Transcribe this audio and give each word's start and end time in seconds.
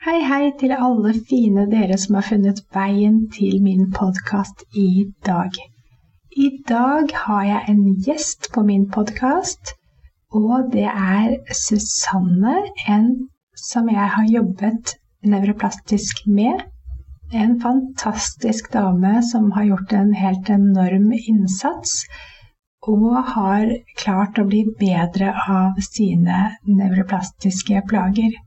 Hei, 0.00 0.22
hei 0.24 0.46
til 0.60 0.72
alle 0.72 1.10
fine 1.28 1.66
dere 1.68 1.96
som 2.00 2.14
har 2.16 2.24
funnet 2.24 2.62
veien 2.72 3.18
til 3.34 3.58
min 3.60 3.90
podkast 3.92 4.62
i 4.82 5.04
dag. 5.28 5.58
I 6.44 6.46
dag 6.70 7.12
har 7.24 7.42
jeg 7.44 7.74
en 7.74 7.82
gjest 8.06 8.48
på 8.54 8.64
min 8.70 8.86
podkast, 8.94 9.74
og 10.32 10.72
det 10.72 10.86
er 10.88 11.36
Susanne, 11.52 12.56
en 12.88 13.12
som 13.66 13.92
jeg 13.92 14.08
har 14.16 14.32
jobbet 14.38 14.96
nevroplastisk 15.34 16.24
med. 16.40 16.64
En 17.36 17.58
fantastisk 17.60 18.72
dame 18.72 19.18
som 19.28 19.52
har 19.52 19.68
gjort 19.68 19.96
en 20.00 20.14
helt 20.16 20.48
enorm 20.48 21.10
innsats, 21.20 22.06
og 22.88 23.10
har 23.36 23.76
klart 24.00 24.40
å 24.40 24.48
bli 24.48 24.64
bedre 24.80 25.36
av 25.60 25.76
sine 25.92 26.46
nevroplastiske 26.64 27.84
plager. 27.92 28.46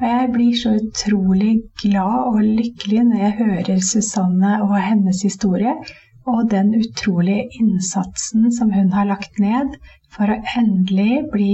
Og 0.00 0.06
jeg 0.08 0.28
blir 0.32 0.54
så 0.56 0.70
utrolig 0.78 1.54
glad 1.82 2.30
og 2.30 2.38
lykkelig 2.40 3.02
når 3.10 3.18
jeg 3.24 3.34
hører 3.40 3.82
Susanne 3.84 4.52
og 4.64 4.78
hennes 4.80 5.20
historie, 5.26 5.74
og 6.24 6.48
den 6.50 6.72
utrolige 6.78 7.48
innsatsen 7.60 8.48
som 8.52 8.72
hun 8.72 8.88
har 8.96 9.08
lagt 9.10 9.36
ned 9.42 9.76
for 10.14 10.32
å 10.32 10.38
endelig 10.56 11.26
bli 11.32 11.52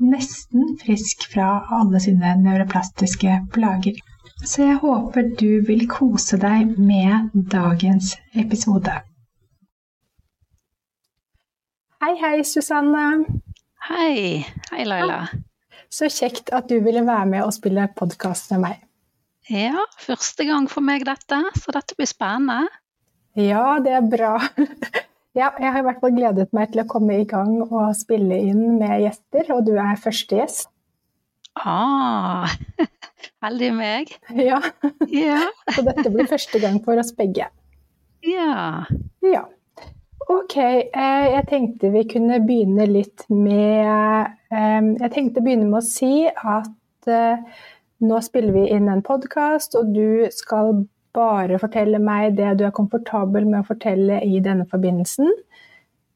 nesten 0.00 0.76
frisk 0.84 1.26
fra 1.32 1.48
alle 1.80 2.00
sine 2.02 2.36
neuroplastiske 2.44 3.40
plager. 3.54 3.98
Så 4.46 4.64
jeg 4.68 4.78
håper 4.86 5.34
du 5.42 5.60
vil 5.66 5.84
kose 5.90 6.38
deg 6.40 6.78
med 6.78 7.34
dagens 7.52 8.14
episode. 8.38 9.02
Hei, 12.00 12.14
hei, 12.22 12.36
Susanne. 12.46 13.06
Hei. 13.90 14.46
Hei, 14.70 14.84
Laila. 14.88 15.24
Så 15.90 16.06
kjekt 16.12 16.52
at 16.54 16.68
du 16.70 16.78
ville 16.84 17.02
være 17.06 17.26
med 17.26 17.44
og 17.44 17.54
spille 17.56 17.88
podkast 17.98 18.52
med 18.54 18.62
meg. 18.64 18.82
Ja, 19.50 19.86
første 19.98 20.46
gang 20.46 20.68
for 20.70 20.84
meg 20.86 21.02
dette, 21.08 21.40
så 21.58 21.74
dette 21.74 21.96
blir 21.98 22.06
spennende. 22.06 22.68
Ja, 23.38 23.78
det 23.82 23.96
er 23.98 24.10
bra. 24.10 24.34
Ja, 25.30 25.52
jeg 25.62 25.70
har 25.70 25.78
i 25.78 25.86
hvert 25.86 26.00
fall 26.02 26.14
gledet 26.16 26.48
meg 26.56 26.72
til 26.72 26.82
å 26.82 26.88
komme 26.90 27.20
i 27.20 27.26
gang 27.28 27.60
og 27.62 27.92
spille 27.94 28.34
inn 28.50 28.80
med 28.80 28.96
gjester, 29.04 29.52
og 29.54 29.62
du 29.68 29.76
er 29.78 30.00
første 30.02 30.40
gjest. 30.40 30.66
Ah, 31.54 32.50
heldig 33.44 33.68
meg. 33.78 34.10
Ja. 34.34 34.58
ja. 35.06 35.38
Så 35.76 35.84
dette 35.86 36.10
blir 36.10 36.26
første 36.30 36.58
gang 36.62 36.80
for 36.82 36.98
oss 36.98 37.14
begge. 37.14 37.46
Ja. 38.26 38.88
ja. 39.22 39.44
Ok, 40.30 40.56
eh, 40.62 41.26
jeg 41.32 41.46
tenkte 41.50 41.90
vi 41.90 42.04
kunne 42.06 42.38
begynne 42.46 42.84
litt 42.86 43.24
med 43.32 44.30
eh, 44.54 44.86
Jeg 45.00 45.10
tenkte 45.14 45.42
å 45.42 45.46
begynne 45.46 45.66
med 45.66 45.80
å 45.80 45.86
si 45.86 46.28
at 46.28 47.10
eh, 47.10 47.64
nå 48.06 48.20
spiller 48.22 48.54
vi 48.54 48.68
inn 48.76 48.86
en 48.92 49.02
podkast, 49.02 49.74
og 49.80 49.90
du 49.96 50.28
skal 50.34 50.84
bare 51.16 51.58
fortelle 51.58 51.98
meg 51.98 52.36
det 52.38 52.52
du 52.60 52.64
er 52.68 52.76
komfortabel 52.76 53.48
med 53.48 53.64
å 53.64 53.68
fortelle 53.72 54.20
i 54.22 54.38
denne 54.44 54.64
forbindelsen. 54.70 55.28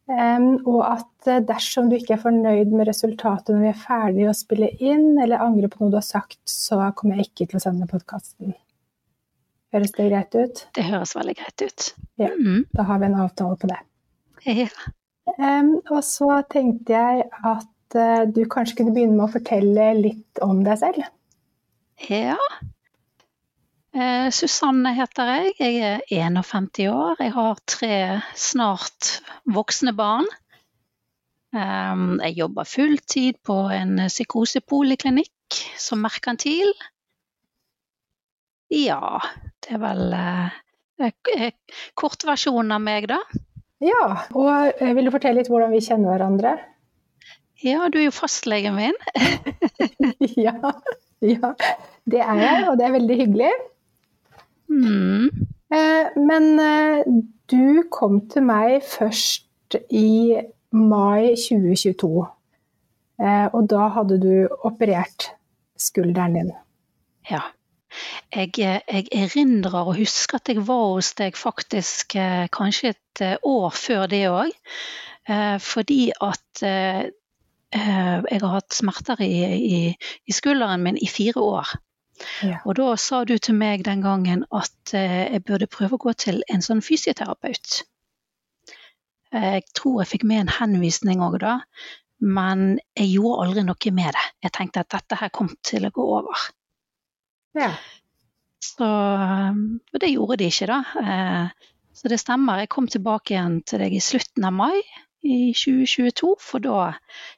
Og 0.06 0.80
at 0.84 1.28
dersom 1.48 1.90
du 1.90 1.96
ikke 1.98 2.14
er 2.14 2.22
fornøyd 2.22 2.72
med 2.72 2.88
resultatet 2.88 3.50
når 3.52 3.62
vi 3.64 3.70
er 3.72 3.82
ferdige 3.82 4.30
å 4.30 4.36
spille 4.38 4.70
inn, 4.78 5.18
eller 5.20 5.44
angrer 5.44 5.72
på 5.72 5.82
noe 5.82 5.92
du 5.92 5.98
har 5.98 6.06
sagt, 6.06 6.38
så 6.48 6.78
kommer 6.96 7.20
jeg 7.20 7.32
ikke 7.32 7.50
til 7.50 7.60
å 7.60 7.64
sende 7.66 7.88
podkasten. 7.90 8.54
Høres 9.74 9.96
det 9.98 10.08
greit 10.08 10.38
ut? 10.38 10.64
Det 10.78 10.86
høres 10.88 11.16
veldig 11.18 11.36
greit 11.42 11.66
ut. 11.66 11.90
Ja, 12.22 12.30
mm. 12.32 12.62
Da 12.72 12.86
har 12.88 13.02
vi 13.02 13.10
en 13.10 13.18
avtale 13.26 13.58
på 13.60 13.72
det. 13.74 13.80
Ja. 14.60 14.68
Um, 15.40 15.78
og 15.88 16.02
så 16.04 16.42
tenkte 16.52 16.92
jeg 16.92 17.24
at 17.48 17.96
uh, 17.96 18.24
du 18.28 18.42
kanskje 18.50 18.76
kunne 18.76 18.92
begynne 18.92 19.16
med 19.16 19.24
å 19.24 19.32
fortelle 19.32 19.86
litt 19.96 20.40
om 20.44 20.60
deg 20.66 20.76
selv. 20.82 21.06
Ja. 22.10 22.36
Uh, 23.94 24.28
Susanne 24.34 24.92
heter 24.96 25.30
jeg. 25.32 25.54
Jeg 25.62 25.80
er 25.88 26.02
51 26.12 26.90
år. 26.90 27.16
Jeg 27.22 27.32
har 27.38 27.62
tre 27.70 27.98
snart 28.36 29.14
voksne 29.48 29.94
barn. 29.96 30.28
Um, 31.54 32.18
jeg 32.18 32.40
jobber 32.40 32.66
fulltid 32.66 33.38
på 33.46 33.56
en 33.70 33.96
psykosepoliklinikk 34.10 35.60
som 35.78 36.02
merkantil. 36.02 36.72
Ja, 38.74 39.22
det 39.62 39.76
er 39.76 39.82
vel 39.84 40.16
uh, 40.18 41.48
kortversjonen 41.94 42.74
av 42.74 42.82
meg, 42.82 43.06
da. 43.12 43.22
Ja, 43.84 44.04
og 44.32 44.50
eh, 44.80 44.92
vil 44.96 45.08
du 45.08 45.12
fortelle 45.12 45.42
litt 45.42 45.50
hvordan 45.52 45.74
vi 45.74 45.82
kjenner 45.84 46.14
hverandre? 46.14 46.56
Ja, 47.64 47.88
du 47.92 47.98
er 48.00 48.08
jo 48.08 48.14
fastlegen 48.14 48.76
min. 48.76 48.96
ja, 50.46 50.54
ja, 51.24 51.52
det 52.08 52.20
er 52.20 52.40
jeg, 52.40 52.64
og 52.70 52.78
det 52.80 52.86
er 52.86 52.96
veldig 52.96 53.18
hyggelig. 53.20 53.52
Mm. 54.72 55.28
Eh, 55.74 56.16
men 56.16 56.48
eh, 56.60 57.04
du 57.52 57.84
kom 57.92 58.22
til 58.32 58.46
meg 58.48 58.78
først 58.88 59.78
i 59.92 60.36
mai 60.74 61.34
2022. 61.38 62.08
Og 63.24 63.66
da 63.70 63.82
hadde 63.94 64.16
du 64.18 64.32
operert 64.66 65.28
skulderen 65.78 66.34
din. 66.34 66.48
Ja. 67.30 67.44
Jeg, 68.34 68.52
jeg, 68.58 69.06
erindrer 69.12 69.86
og 69.88 69.98
husker 69.98 70.40
at 70.40 70.50
jeg 70.50 70.64
var 70.66 70.84
hos 70.96 71.12
deg 71.18 71.36
faktisk 71.38 72.16
eh, 72.18 72.46
kanskje 72.52 72.94
et 72.94 73.22
eh, 73.24 73.36
år 73.46 73.70
før 73.76 74.06
det 74.10 74.24
òg. 74.30 74.52
Eh, 75.30 75.56
fordi 75.62 76.12
at 76.20 76.64
jeg 77.74 78.38
har 78.38 78.52
hatt 78.52 78.76
smerter 78.76 79.18
i, 79.24 79.32
i, 79.56 79.78
i, 80.30 80.34
skulderen 80.34 80.84
min 80.84 80.98
i 81.00 81.08
fire 81.10 81.42
år. 81.42 81.72
Ja. 82.46 82.60
Og 82.62 82.76
da 82.78 82.92
sa 83.00 83.24
du 83.26 83.34
til 83.42 83.56
meg 83.58 83.82
den 83.88 84.04
gangen 84.04 84.44
at 84.54 84.92
jeg 84.94 85.42
burde 85.42 85.66
prøve 85.66 85.98
å 85.98 86.04
gå 86.04 86.12
til 86.14 86.38
en 86.54 86.62
sånn 86.62 86.84
fysioterapeut. 86.86 87.80
Jeg 89.34 89.64
tror 89.74 90.04
jeg 90.04 90.12
fikk 90.12 90.26
med 90.30 90.44
en 90.44 90.54
henvisning 90.60 91.24
òg 91.26 91.40
da, 91.42 91.56
men 92.22 92.76
jeg 92.94 93.16
gjorde 93.16 93.48
aldri 93.48 93.64
noe 93.66 93.94
med 93.98 94.14
det. 94.14 94.26
Jeg 94.46 94.54
tenkte 94.54 94.84
at 94.84 94.94
dette 94.94 95.18
her 95.18 95.34
kom 95.34 95.50
til 95.66 95.88
å 95.88 95.92
gå 95.94 96.06
over. 96.20 96.46
Ja. 97.54 97.70
Så, 98.64 98.86
um, 98.86 99.64
og 99.92 100.00
det 100.02 100.12
gjorde 100.14 100.40
de 100.40 100.50
ikke, 100.50 100.68
da. 100.70 100.80
Eh, 101.00 101.74
så 101.94 102.10
det 102.10 102.18
stemmer. 102.22 102.62
Jeg 102.62 102.72
kom 102.74 102.88
tilbake 102.90 103.34
igjen 103.36 103.60
til 103.68 103.84
deg 103.84 103.94
i 103.94 104.02
slutten 104.02 104.46
av 104.48 104.56
mai 104.56 104.80
i 105.24 105.52
2022, 105.56 106.34
for 106.42 106.64
da, 106.64 106.88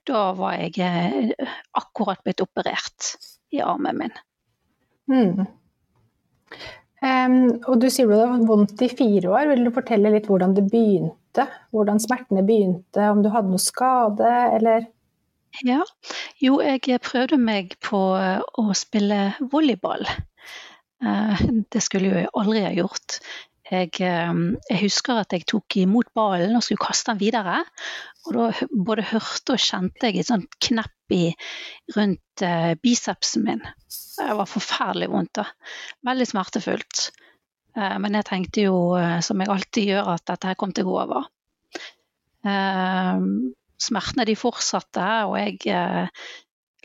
da 0.09 0.22
var 0.38 0.56
jeg 0.59 0.81
eh, 0.82 1.53
akkurat 1.78 2.22
blitt 2.25 2.43
operert 2.43 3.12
i 3.54 3.60
armen 3.62 4.00
min. 4.00 4.16
Mm. 5.12 5.44
Um, 7.06 7.37
og 7.69 7.77
du 7.83 7.87
sier 7.93 8.09
du 8.09 8.16
det 8.16 8.25
var 8.25 8.48
vondt 8.48 8.83
i 8.83 8.91
fire 8.91 9.31
år. 9.31 9.53
Vil 9.53 9.66
du 9.66 9.75
fortelle 9.75 10.10
litt 10.15 10.27
hvordan 10.31 10.56
det 10.56 10.66
begynte? 10.72 11.47
Hvordan 11.75 12.00
smertene 12.03 12.43
begynte? 12.47 13.10
Om 13.12 13.22
du 13.22 13.31
hadde 13.34 13.53
noe 13.53 13.62
skade, 13.62 14.33
eller? 14.56 14.88
Ja, 15.65 15.80
jo 16.42 16.59
jeg 16.60 17.01
prøvde 17.01 17.39
meg 17.41 17.77
på 17.84 17.98
å 18.16 18.65
spille 18.77 19.21
volleyball. 19.41 20.04
Eh, 21.04 21.42
det 21.72 21.83
skulle 21.84 22.13
jeg 22.13 22.33
aldri 22.36 22.65
ha 22.65 22.72
gjort. 22.77 23.19
Jeg, 23.66 23.91
eh, 24.04 24.33
jeg, 24.71 24.78
husker 24.84 25.21
at 25.22 25.34
jeg 25.34 25.47
tok 25.48 25.78
imot 25.83 26.13
ballen 26.16 26.57
og 26.57 26.65
skulle 26.65 26.84
kaste 26.84 27.13
den 27.13 27.22
videre. 27.22 27.63
Og 28.27 28.36
da 28.36 28.48
både 28.71 29.09
hørte 29.13 29.57
og 29.57 29.63
kjente 29.63 30.10
jeg 30.10 30.22
et 30.22 30.30
sånt 30.30 30.59
knepp 30.63 31.15
i, 31.15 31.30
rundt 31.95 32.42
bicepsen 32.83 33.45
min. 33.47 33.63
Det 33.86 34.33
var 34.34 34.48
forferdelig 34.51 35.09
vondt. 35.13 35.39
da. 35.39 35.47
Veldig 36.07 36.27
smertefullt. 36.33 37.10
Men 37.77 38.16
jeg 38.16 38.27
tenkte 38.27 38.65
jo, 38.65 38.77
som 39.22 39.41
jeg 39.41 39.53
alltid 39.53 39.91
gjør, 39.92 40.09
at 40.16 40.25
dette 40.33 40.48
her 40.51 40.59
kom 40.59 40.72
til 40.75 40.89
å 40.89 40.91
gå 40.91 40.97
over. 41.04 41.28
Smertene 43.83 44.27
de 44.28 44.37
fortsatte, 44.39 45.07
og 45.28 45.37
jeg 45.41 46.11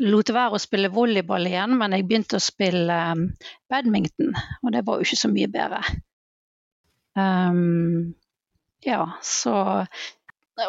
lot 0.01 0.31
være 0.33 0.57
å 0.57 0.61
spille 0.61 0.91
volleyball 0.93 1.45
igjen, 1.47 1.75
men 1.77 1.93
jeg 1.95 2.07
begynte 2.09 2.39
å 2.39 2.43
spille 2.43 2.97
um, 3.13 3.27
badminton, 3.69 4.33
og 4.63 4.73
det 4.73 4.83
var 4.87 4.97
jo 4.97 5.07
ikke 5.07 5.21
så 5.21 5.31
mye 5.31 5.49
bedre. 5.51 5.81
Um, 7.17 8.13
ja, 8.85 9.03
så 9.21 9.85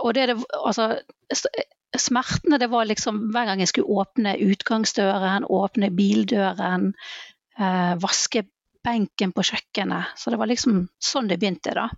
Og 0.03 0.15
det, 0.15 0.25
det 0.27 0.35
Altså, 0.59 0.89
smertene 1.99 2.59
det 2.59 2.69
var 2.73 2.89
liksom 2.89 3.29
hver 3.33 3.47
gang 3.47 3.61
jeg 3.61 3.71
skulle 3.71 4.01
åpne 4.03 4.35
utgangsdøren, 4.41 5.45
åpne 5.45 5.91
bildøren, 5.93 6.93
eh, 7.59 7.95
vaske 8.01 8.47
benken 8.85 9.33
på 9.33 9.45
kjøkkenet. 9.45 10.17
Så 10.17 10.33
det 10.33 10.41
var 10.41 10.51
liksom 10.51 10.87
sånn 11.03 11.29
det 11.31 11.39
begynte, 11.41 11.75
da. 11.77 11.89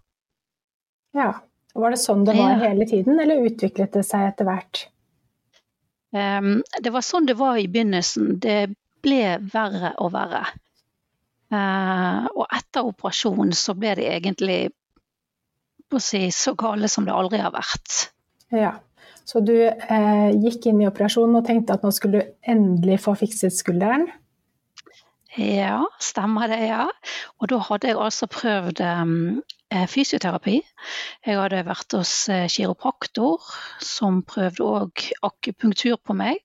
Ja. 1.15 1.29
Var 1.75 1.91
det 1.91 1.99
sånn 1.99 2.23
det 2.27 2.37
var 2.39 2.61
hele 2.63 2.87
tiden, 2.87 3.19
eller 3.21 3.47
utviklet 3.49 3.97
det 3.97 4.05
seg 4.07 4.29
etter 4.29 4.47
hvert? 4.47 4.85
Um, 6.15 6.61
det 6.79 6.93
var 6.95 7.03
sånn 7.03 7.27
det 7.27 7.35
var 7.41 7.59
i 7.59 7.67
begynnelsen. 7.67 8.37
Det 8.43 8.69
ble 9.03 9.23
verre 9.51 9.95
og 9.99 10.13
verre. 10.15 10.45
Uh, 11.51 12.31
og 12.31 12.47
etter 12.55 12.87
operasjonen 12.87 13.55
så 13.59 13.75
ble 13.79 13.95
det 13.99 14.09
egentlig 14.17 14.59
si, 16.03 16.27
så 16.35 16.55
gale 16.59 16.89
som 16.91 17.07
det 17.07 17.15
aldri 17.15 17.39
har 17.43 17.53
vært. 17.55 18.09
Ja. 18.55 18.77
Så 19.25 19.41
du 19.41 19.55
uh, 19.57 20.31
gikk 20.45 20.67
inn 20.69 20.83
i 20.83 20.89
operasjonen 20.89 21.39
og 21.41 21.47
tenkte 21.47 21.77
at 21.77 21.85
nå 21.87 21.91
skulle 21.95 22.21
du 22.21 22.51
endelig 22.51 23.01
få 23.07 23.15
fikset 23.19 23.55
skulderen? 23.57 24.09
Ja, 25.35 25.81
stemmer 26.03 26.51
det, 26.51 26.61
ja. 26.69 26.87
Og 27.43 27.51
da 27.51 27.59
hadde 27.67 27.91
jeg 27.91 27.99
altså 27.99 28.29
prøvd 28.31 28.83
um, 28.85 29.15
fysioterapi. 29.91 30.59
Jeg 31.27 31.39
hadde 31.41 31.65
vært 31.67 31.97
hos 31.97 32.13
eh, 32.33 32.47
kiropraktor, 32.53 33.43
som 33.83 34.23
prøvde 34.27 34.65
òg 34.67 35.09
akupunktur 35.27 35.99
på 36.03 36.17
meg. 36.19 36.41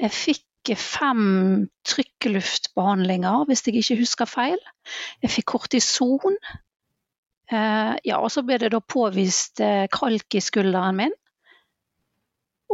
Jeg 0.00 0.12
fikk 0.14 0.74
fem 0.74 1.68
trykkluftbehandlinger, 1.86 3.44
hvis 3.46 3.62
jeg 3.66 3.78
ikke 3.80 4.00
husker 4.00 4.30
feil. 4.30 4.58
Jeg 5.22 5.32
fikk 5.36 5.52
kortison. 5.54 6.38
Eh, 7.52 7.92
ja, 8.04 8.18
og 8.18 8.30
så 8.34 8.42
ble 8.42 8.58
det 8.58 8.72
da 8.74 8.82
påvist 8.82 9.62
eh, 9.62 9.86
kalk 9.92 10.34
i 10.34 10.42
skulderen 10.42 10.98
min. 10.98 11.14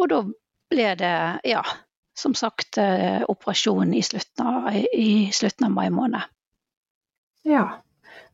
Og 0.00 0.09
da 0.09 0.23
ble 0.73 0.93
det, 0.97 1.17
ja, 1.44 1.62
som 2.17 2.35
sagt, 2.38 2.79
eh, 2.81 3.20
operasjon 3.29 3.93
i 3.94 4.03
slutten 4.05 4.49
av, 4.49 4.70
i 4.76 5.29
slutten 5.35 5.69
av 5.69 5.75
mai 5.76 5.88
måned. 5.93 6.25
Ja. 7.49 7.67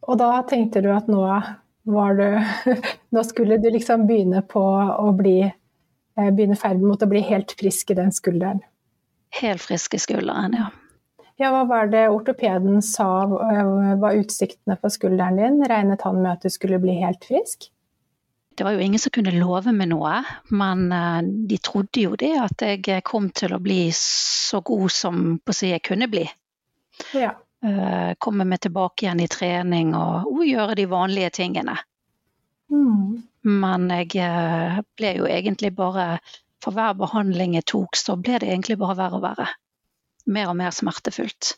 Og 0.06 0.18
da 0.20 0.30
tenkte 0.48 0.82
du 0.84 0.90
at 0.94 1.08
nå 1.10 1.24
var 1.88 2.18
du 2.18 2.26
Nå 3.14 3.24
skulle 3.24 3.56
du 3.58 3.70
liksom 3.72 4.06
begynne 4.08 4.42
på 4.46 4.62
å 4.62 5.12
bli 5.16 5.38
eh, 5.46 6.28
Begynne 6.30 6.58
ferden 6.60 6.84
mot 6.88 7.02
å 7.02 7.08
bli 7.10 7.22
helt 7.24 7.54
frisk 7.58 7.94
i 7.94 7.96
den 7.98 8.12
skulderen. 8.12 8.60
Helt 9.40 9.62
frisk 9.64 9.96
i 9.96 10.02
skulderen, 10.02 10.56
ja. 10.56 10.68
Ja, 11.38 11.52
hva 11.54 11.62
var 11.70 11.90
det 11.92 12.08
ortopeden 12.10 12.80
sa 12.82 13.08
eh, 13.22 13.72
var 14.02 14.18
utsiktene 14.18 14.76
for 14.80 14.90
skulderen 14.90 15.38
din? 15.38 15.60
Regnet 15.70 16.02
han 16.02 16.18
med 16.20 16.32
at 16.34 16.46
du 16.46 16.50
skulle 16.50 16.80
bli 16.82 16.96
helt 16.98 17.24
frisk? 17.28 17.68
Det 18.58 18.66
var 18.66 18.74
jo 18.74 18.82
ingen 18.82 18.98
som 18.98 19.14
kunne 19.14 19.30
love 19.36 19.70
meg 19.70 19.92
noe, 19.92 20.16
men 20.50 20.88
eh, 20.92 21.20
de 21.22 21.60
trodde 21.62 22.02
jo 22.02 22.18
det 22.18 22.32
at 22.42 22.64
jeg 22.66 23.04
kom 23.06 23.30
til 23.30 23.54
å 23.54 23.62
bli 23.62 23.84
så 23.94 24.60
god 24.66 24.90
som 24.90 25.36
på 25.38 25.54
å 25.54 25.58
si 25.60 25.70
jeg 25.70 25.84
kunne 25.86 26.10
bli. 26.10 26.26
Ja. 27.14 27.36
Eh, 27.64 28.14
Komme 28.18 28.44
meg 28.46 28.60
tilbake 28.62 29.06
igjen 29.06 29.22
i 29.24 29.30
trening 29.30 29.94
og, 29.98 30.28
og 30.30 30.44
gjøre 30.46 30.76
de 30.78 30.84
vanlige 30.90 31.30
tingene. 31.40 31.74
Mm. 32.70 33.22
Men 33.48 33.88
jeg 33.90 34.12
eh, 34.22 34.82
ble 34.98 35.14
jo 35.16 35.28
egentlig 35.30 35.72
bare 35.78 36.18
For 36.62 36.74
hver 36.74 36.96
behandling 36.98 37.54
jeg 37.56 37.64
tok, 37.70 37.96
så 37.96 38.16
ble 38.18 38.40
det 38.42 38.50
egentlig 38.50 38.76
bare 38.80 38.98
verre 38.98 39.18
og 39.18 39.24
verre. 39.24 39.48
Mer 40.26 40.50
og 40.50 40.58
mer 40.58 40.74
smertefullt. 40.74 41.54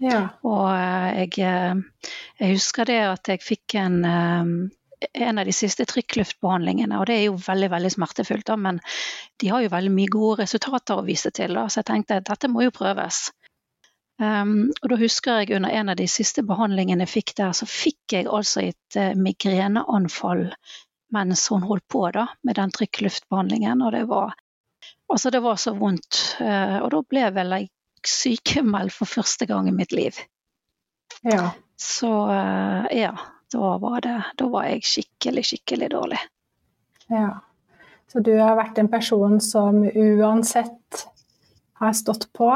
ja. 0.00 0.22
Og 0.42 0.68
eh, 0.72 1.24
jeg, 1.28 1.82
jeg 2.40 2.54
husker 2.56 2.88
det 2.88 3.00
at 3.04 3.28
jeg 3.28 3.44
fikk 3.44 3.76
en, 3.80 3.98
en 4.04 5.40
av 5.40 5.44
de 5.48 5.52
siste 5.54 5.84
trykkluftbehandlingene, 5.88 6.96
og 6.96 7.06
det 7.08 7.18
er 7.18 7.26
jo 7.28 7.36
veldig 7.40 7.68
veldig 7.76 7.92
smertefullt, 7.92 8.48
da, 8.48 8.56
men 8.56 8.80
de 9.40 9.52
har 9.52 9.64
jo 9.64 9.72
veldig 9.76 9.92
mye 9.94 10.12
gode 10.12 10.42
resultater 10.42 10.96
å 10.96 11.06
vise 11.06 11.30
til, 11.36 11.54
da, 11.56 11.68
så 11.68 11.80
jeg 11.80 11.90
tenkte 11.92 12.20
at 12.20 12.32
dette 12.32 12.50
må 12.52 12.64
jo 12.64 12.72
prøves. 12.74 13.28
Um, 14.20 14.68
og 14.82 14.90
da 14.92 14.98
husker 15.00 15.40
jeg 15.40 15.56
under 15.56 15.72
en 15.72 15.88
av 15.88 15.96
de 15.96 16.04
siste 16.10 16.42
behandlingene 16.44 17.06
jeg 17.06 17.12
fikk 17.14 17.32
der, 17.38 17.54
så 17.56 17.64
fikk 17.64 18.12
jeg 18.18 18.26
altså 18.28 18.66
et 18.68 18.98
uh, 19.00 19.14
migreneanfall 19.16 20.50
mens 21.16 21.46
hun 21.50 21.64
holdt 21.64 21.86
på 21.90 22.02
da, 22.14 22.26
med 22.46 22.58
den 22.60 22.70
trykkluftbehandlingen, 22.76 23.80
og 23.82 23.94
det 23.96 24.04
var, 24.10 24.34
altså 25.10 25.32
det 25.32 25.40
var 25.42 25.56
så 25.58 25.72
vondt. 25.74 26.20
Uh, 26.38 26.76
og 26.84 26.90
da 26.92 27.00
ble 27.08 27.24
jeg 27.24 27.34
vel 27.38 27.56
sykemeldt 28.06 28.94
for 28.94 29.10
første 29.10 29.48
gang 29.48 29.68
i 29.72 29.74
mitt 29.74 29.96
liv. 29.96 30.20
ja. 31.24 31.50
Så 31.80 32.10
uh, 32.28 32.84
ja, 32.92 33.14
da 33.52 33.70
var, 33.80 34.02
det, 34.04 34.18
da 34.36 34.48
var 34.52 34.66
jeg 34.68 34.84
skikkelig, 34.84 35.46
skikkelig 35.48 35.88
dårlig. 35.94 36.18
Ja. 37.08 37.38
Så 38.12 38.20
du 38.20 38.34
har 38.36 38.58
vært 38.58 38.76
en 38.82 38.90
person 38.92 39.40
som 39.40 39.80
uansett 39.88 41.06
har 41.80 41.96
stått 41.96 42.28
på, 42.36 42.50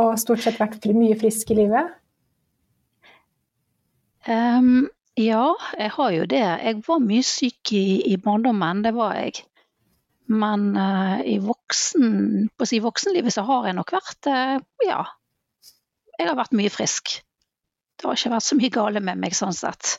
og 0.00 0.18
stort 0.18 0.42
sett 0.44 0.60
vært 0.60 0.84
mye 0.94 1.16
frisk 1.18 1.52
i 1.54 1.58
livet? 1.62 1.92
Um, 4.26 4.88
ja, 5.20 5.52
jeg 5.78 5.92
har 5.94 6.14
jo 6.16 6.28
det. 6.30 6.42
Jeg 6.42 6.80
var 6.86 7.02
mye 7.04 7.26
syk 7.26 7.74
i, 7.76 8.00
i 8.10 8.16
barndommen, 8.18 8.82
det 8.86 8.94
var 8.96 9.14
jeg. 9.20 9.44
Men 10.32 10.70
uh, 10.76 11.20
i 11.20 11.36
voksen, 11.44 12.48
si 12.64 12.80
voksenlivet 12.80 13.34
så 13.34 13.44
har 13.44 13.68
jeg 13.68 13.76
nok 13.76 13.92
vært 13.92 14.30
uh, 14.32 14.56
ja. 14.86 15.02
Jeg 16.16 16.30
har 16.30 16.38
vært 16.38 16.56
mye 16.56 16.72
frisk. 16.72 17.18
Det 17.94 18.08
har 18.08 18.16
ikke 18.16 18.32
vært 18.34 18.46
så 18.46 18.58
mye 18.58 18.72
gale 18.72 19.02
med 19.04 19.20
meg 19.20 19.36
sånn 19.36 19.54
sett. 19.54 19.98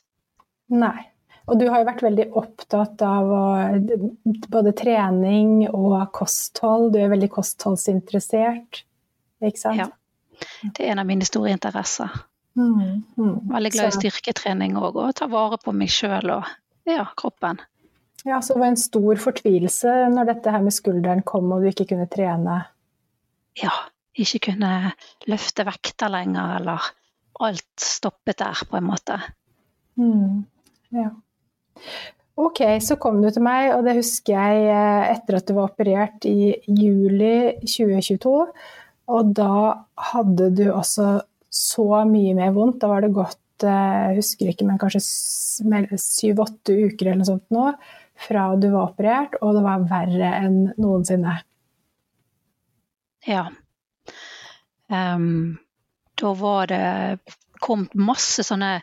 Nei. 0.73 1.11
Og 1.45 1.59
du 1.61 1.67
har 1.69 1.83
jo 1.83 1.87
vært 1.87 2.01
veldig 2.01 2.25
opptatt 2.39 3.01
av 3.05 3.29
både 4.49 4.71
trening 4.73 5.67
og 5.69 5.99
kosthold. 6.15 6.95
Du 6.95 6.97
er 7.03 7.11
veldig 7.11 7.29
kostholdsinteressert, 7.35 8.81
ikke 9.43 9.61
sant? 9.61 9.79
Ja. 9.79 9.89
Det 10.63 10.83
er 10.83 10.93
en 10.93 11.01
av 11.03 11.07
mine 11.07 11.25
store 11.27 11.53
interesser. 11.55 12.11
Mm, 12.55 13.03
mm. 13.17 13.35
Veldig 13.51 13.71
glad 13.75 13.91
i 13.91 13.95
styrketrening 13.97 14.77
òg, 14.79 14.95
og 14.95 15.15
ta 15.17 15.27
vare 15.31 15.59
på 15.61 15.73
meg 15.75 15.91
sjøl 15.91 16.31
og 16.37 16.47
ja, 16.87 17.07
kroppen. 17.19 17.59
Ja, 18.25 18.39
så 18.41 18.55
det 18.55 18.63
var 18.63 18.71
en 18.71 18.79
stor 18.79 19.19
fortvilelse 19.21 19.91
når 20.13 20.31
dette 20.31 20.53
her 20.53 20.63
med 20.65 20.73
skulderen 20.73 21.21
kom 21.27 21.51
og 21.53 21.63
du 21.63 21.69
ikke 21.69 21.87
kunne 21.91 22.07
trene. 22.11 22.61
Ja, 23.59 23.73
ikke 24.17 24.49
kunne 24.49 24.71
løfte 25.29 25.65
vekter 25.67 26.11
lenger, 26.11 26.57
eller 26.59 26.89
alt 27.45 27.81
stoppet 27.81 28.39
der, 28.39 28.63
på 28.69 28.79
en 28.79 28.87
måte. 28.87 29.19
Mm, 29.99 30.45
ja. 30.95 31.11
Ok, 32.35 32.61
så 32.83 32.97
kom 32.99 33.21
du 33.23 33.29
til 33.31 33.43
meg, 33.45 33.69
og 33.75 33.85
det 33.87 33.95
husker 33.99 34.35
jeg 34.35 34.65
eh, 34.71 35.11
etter 35.13 35.37
at 35.37 35.47
du 35.47 35.53
var 35.55 35.69
operert 35.69 36.25
i 36.27 36.51
juli 36.67 37.55
2022. 37.63 38.33
Og 39.11 39.33
da 39.37 39.85
hadde 40.11 40.49
du 40.57 40.65
også 40.71 41.09
så 41.55 41.89
mye 42.09 42.35
mer 42.37 42.53
vondt. 42.55 42.79
Da 42.81 42.89
var 42.91 43.05
det 43.05 43.13
gått, 43.15 43.63
eh, 43.63 44.09
jeg 44.09 44.19
husker 44.19 44.51
ikke, 44.51 44.67
men 44.67 44.79
kanskje 44.81 45.03
syv-åtte 45.05 46.75
uker 46.75 47.07
eller 47.07 47.21
noe 47.21 47.29
sånt 47.29 47.53
nå, 47.55 47.67
fra 48.25 48.47
du 48.59 48.69
var 48.71 48.91
operert, 48.91 49.35
og 49.41 49.57
det 49.57 49.65
var 49.65 49.87
verre 49.89 50.31
enn 50.39 50.59
noensinne. 50.79 51.35
Ja. 53.25 53.47
Um, 54.87 55.57
da 56.15 56.31
var 56.37 56.69
det 56.69 56.85
kommet 57.59 57.95
masse 57.97 58.43
sånne 58.45 58.77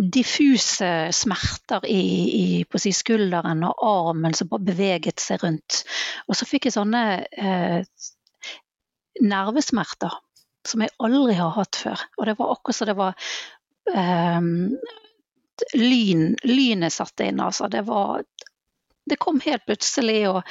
diffuse 0.00 1.10
smerter 1.12 1.84
i, 1.84 2.00
i 2.32 2.44
på 2.64 2.80
si, 2.80 2.92
skulderen 2.96 3.60
og 3.68 3.82
armen 3.84 4.34
som 4.36 4.48
bare 4.48 4.70
beveget 4.70 5.20
seg 5.20 5.44
rundt. 5.44 5.82
Og 6.28 6.38
så 6.38 6.48
fikk 6.48 6.68
jeg 6.68 6.76
sånne 6.78 7.02
eh, 7.28 7.82
nervesmerter 9.20 10.14
som 10.68 10.84
jeg 10.84 10.92
aldri 11.00 11.36
har 11.38 11.54
hatt 11.56 11.78
før. 11.82 12.02
Og 12.18 12.28
det 12.28 12.36
var 12.38 12.52
akkurat 12.54 12.76
som 12.76 12.90
det 12.90 12.96
var 12.98 13.30
um, 13.94 14.50
lyn, 15.76 16.26
lynet 16.44 16.94
satte 16.94 17.30
inn, 17.30 17.40
altså. 17.40 17.68
Det 17.72 17.82
var 17.88 18.22
det 19.10 19.16
kom 19.16 19.40
helt 19.42 19.64
plutselig 19.66 20.20
og 20.28 20.42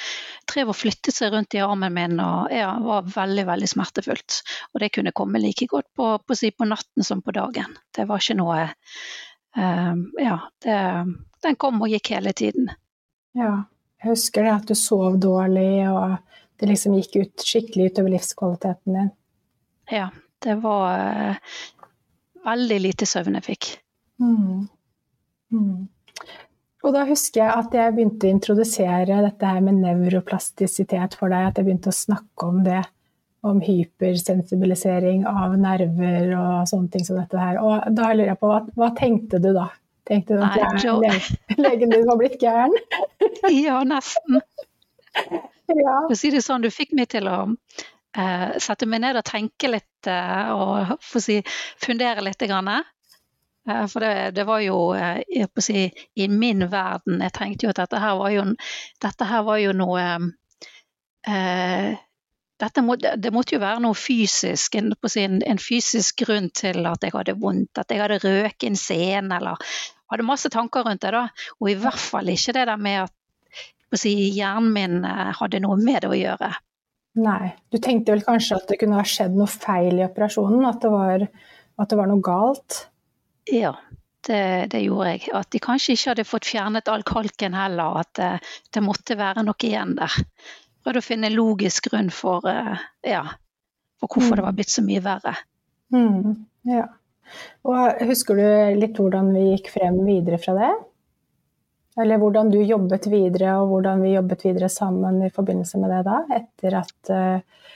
drev 0.51 0.73
og 0.73 0.75
flyttet 0.75 1.15
seg 1.15 1.31
rundt 1.31 1.55
i 1.55 1.61
armen 1.63 1.93
min 1.95 2.17
og 2.19 2.51
ja, 2.51 2.73
var 2.83 3.07
veldig 3.07 3.45
veldig 3.47 3.69
smertefullt. 3.71 4.41
Og 4.73 4.81
det 4.83 4.91
kunne 4.95 5.15
komme 5.15 5.39
like 5.39 5.69
godt 5.69 5.87
på, 5.95 6.11
på, 6.19 6.35
på 6.35 6.67
natten 6.67 7.05
som 7.05 7.21
på 7.23 7.35
dagen. 7.37 7.77
Det 7.95 8.07
var 8.09 8.19
ikke 8.19 8.39
noe 8.41 8.65
um, 9.55 10.03
Ja, 10.19 10.39
det, 10.65 10.79
den 11.45 11.59
kom 11.61 11.79
og 11.85 11.93
gikk 11.93 12.11
hele 12.17 12.33
tiden. 12.35 12.71
Ja, 13.37 13.63
jeg 14.01 14.15
husker 14.15 14.43
det 14.43 14.55
at 14.57 14.67
du 14.67 14.75
sov 14.75 15.19
dårlig, 15.21 15.85
og 15.87 16.17
det 16.59 16.69
liksom 16.71 16.95
gikk 16.97 17.15
ut, 17.15 17.45
skikkelig 17.45 17.91
utover 17.91 18.15
livskvaliteten 18.15 18.97
din. 18.97 19.11
Ja, 19.89 20.09
det 20.43 20.55
var 20.63 20.99
eh, 20.99 21.35
veldig 22.45 22.79
lite 22.83 23.07
søvn 23.09 23.39
jeg 23.39 23.47
fikk. 23.47 23.69
Mm. 24.21 24.67
Mm. 25.53 25.87
Og 26.79 26.95
da 26.95 27.03
husker 27.09 27.41
jeg 27.41 27.63
at 27.63 27.75
jeg 27.75 27.95
begynte 27.95 28.27
å 28.27 28.31
introdusere 28.31 29.23
dette 29.25 29.49
her 29.49 29.59
med 29.63 29.81
nevroplastisitet 29.83 31.17
for 31.19 31.31
deg. 31.33 31.49
At 31.49 31.59
jeg 31.59 31.67
begynte 31.67 31.91
å 31.91 31.99
snakke 31.99 32.47
om 32.47 32.63
det. 32.67 32.83
Om 33.39 33.61
hypersensibilisering 33.63 35.23
av 35.27 35.53
nerver 35.59 36.33
og 36.35 36.67
sånne 36.67 36.91
ting 36.91 37.05
som 37.07 37.19
dette 37.19 37.39
her. 37.39 37.59
Og 37.63 37.85
da 37.95 38.09
lurer 38.11 38.33
jeg 38.33 38.39
på, 38.41 38.49
hva, 38.51 38.63
hva 38.79 38.89
tenkte 38.97 39.39
du 39.43 39.53
da? 39.55 39.69
Tenkte 40.09 40.39
du 40.39 40.43
at 40.43 40.57
Nei, 40.57 40.81
legen, 41.05 41.61
legen 41.61 41.93
din 41.93 42.07
var 42.07 42.19
blitt 42.19 42.41
gæren? 42.41 42.75
Ja, 43.53 43.79
nesten. 43.87 44.41
ja. 45.85 46.15
Si 46.15 46.31
det 46.33 46.43
sånn, 46.45 46.63
du 46.63 46.71
fikk 46.73 46.93
meg 46.97 47.09
til 47.13 47.29
å 47.29 47.39
uh, 47.49 48.51
sette 48.61 48.87
meg 48.89 49.03
ned 49.03 49.19
og 49.19 49.27
tenke 49.27 49.71
litt 49.71 50.09
uh, 50.09 50.53
og 50.55 50.95
for 51.03 51.21
å 51.21 51.23
si, 51.23 51.39
fundere 51.81 52.23
litt. 52.25 52.41
Grann. 52.49 52.71
Uh, 53.67 53.85
for 53.91 54.03
det, 54.03 54.13
det, 54.37 54.45
var 54.49 54.63
jo 54.63 54.79
si, 55.61 55.89
i 56.15 56.27
min 56.31 56.63
verden 56.71 57.19
Jeg 57.21 57.35
tenkte 57.35 57.67
jo 57.67 57.73
at 57.73 57.81
dette 57.83 57.99
her 58.01 58.15
var 58.17 58.31
jo, 58.33 58.45
dette 59.03 59.27
her 59.29 59.43
var 59.45 59.59
jo 59.61 59.73
noe 59.77 60.05
må, 62.83 62.95
det 62.95 63.31
måtte 63.35 63.55
jo 63.55 63.61
være 63.61 63.83
noe 63.83 63.95
fysisk, 63.95 64.75
en, 64.75 64.91
en, 65.43 65.61
fysisk 65.61 66.23
grunn 66.25 66.49
til 66.55 66.87
at 66.89 67.05
jeg 67.05 67.13
hadde 67.13 67.37
vondt. 67.39 67.77
At 67.79 67.91
jeg 67.91 68.01
hadde 68.01 68.19
røket 68.23 68.67
en 68.71 68.79
scene 68.79 69.37
eller 69.37 69.61
hadde 70.11 70.25
masse 70.27 70.49
tanker 70.51 70.87
rundt 70.87 71.05
det. 71.05 71.13
da. 71.15 71.27
Og 71.59 71.71
i 71.71 71.77
hvert 71.79 72.01
fall 72.01 72.31
ikke 72.33 72.55
det 72.57 72.65
der 72.67 72.81
med 72.81 73.03
at 73.05 73.13
si, 73.97 74.13
hjernen 74.35 74.73
min 74.75 75.05
eh, 75.07 75.31
hadde 75.39 75.63
noe 75.63 75.79
med 75.81 76.03
det 76.03 76.11
å 76.11 76.17
gjøre. 76.17 76.51
Nei. 77.19 77.51
Du 77.73 77.79
tenkte 77.81 78.13
vel 78.13 78.25
kanskje 78.25 78.59
at 78.59 78.69
det 78.69 78.77
kunne 78.81 78.99
ha 78.99 79.07
skjedd 79.07 79.33
noe 79.35 79.49
feil 79.49 79.97
i 79.97 80.05
operasjonen? 80.05 80.61
At 80.69 80.83
det 80.85 80.93
var, 80.93 81.25
at 81.81 81.89
det 81.89 81.97
var 81.97 82.11
noe 82.11 82.23
galt? 82.23 82.83
Ja, 83.49 83.73
det, 84.27 84.43
det, 84.75 84.83
gjorde 84.85 85.15
jeg. 85.15 85.27
At 85.33 85.49
de 85.55 85.61
kanskje 85.63 85.97
ikke 85.97 86.13
hadde 86.13 86.29
fått 86.29 86.49
fjernet 86.51 86.91
all 86.91 87.03
kalken 87.07 87.57
heller. 87.57 88.03
At 88.03 88.13
det, 88.19 88.33
eh, 88.37 88.57
det 88.77 88.85
måtte 88.85 89.17
være 89.17 89.47
noe 89.47 89.65
igjen 89.65 89.97
der 89.97 90.19
prøvde 90.89 91.03
å 91.03 91.05
finne 91.05 91.29
logisk 91.33 91.89
grunn 91.89 92.09
for, 92.09 92.45
eh, 92.49 92.79
ja, 93.05 93.23
for 93.99 94.09
hvorfor 94.09 94.33
mm. 94.33 94.39
det 94.39 94.45
var 94.45 94.55
blitt 94.57 94.73
så 94.73 94.83
mye 94.85 95.03
verre. 95.03 95.35
Mm, 95.93 96.45
ja. 96.69 96.87
Og 97.69 98.05
husker 98.09 98.39
du 98.39 98.79
litt 98.79 98.97
hvordan 98.97 99.29
vi 99.35 99.51
gikk 99.51 99.69
frem 99.75 99.99
videre 100.07 100.39
fra 100.41 100.55
det? 100.57 100.71
Eller 101.97 102.21
hvordan 102.21 102.51
du 102.51 102.59
jobbet 102.61 103.07
videre, 103.09 103.57
og 103.59 103.73
hvordan 103.73 104.03
vi 104.05 104.13
jobbet 104.13 104.45
videre 104.45 104.69
sammen 104.69 105.23
i 105.25 105.31
forbindelse 105.33 105.81
med 105.81 105.91
det 105.95 106.03
da? 106.07 106.21
Etter 106.37 106.77
at, 106.83 107.11
eh, 107.15 107.67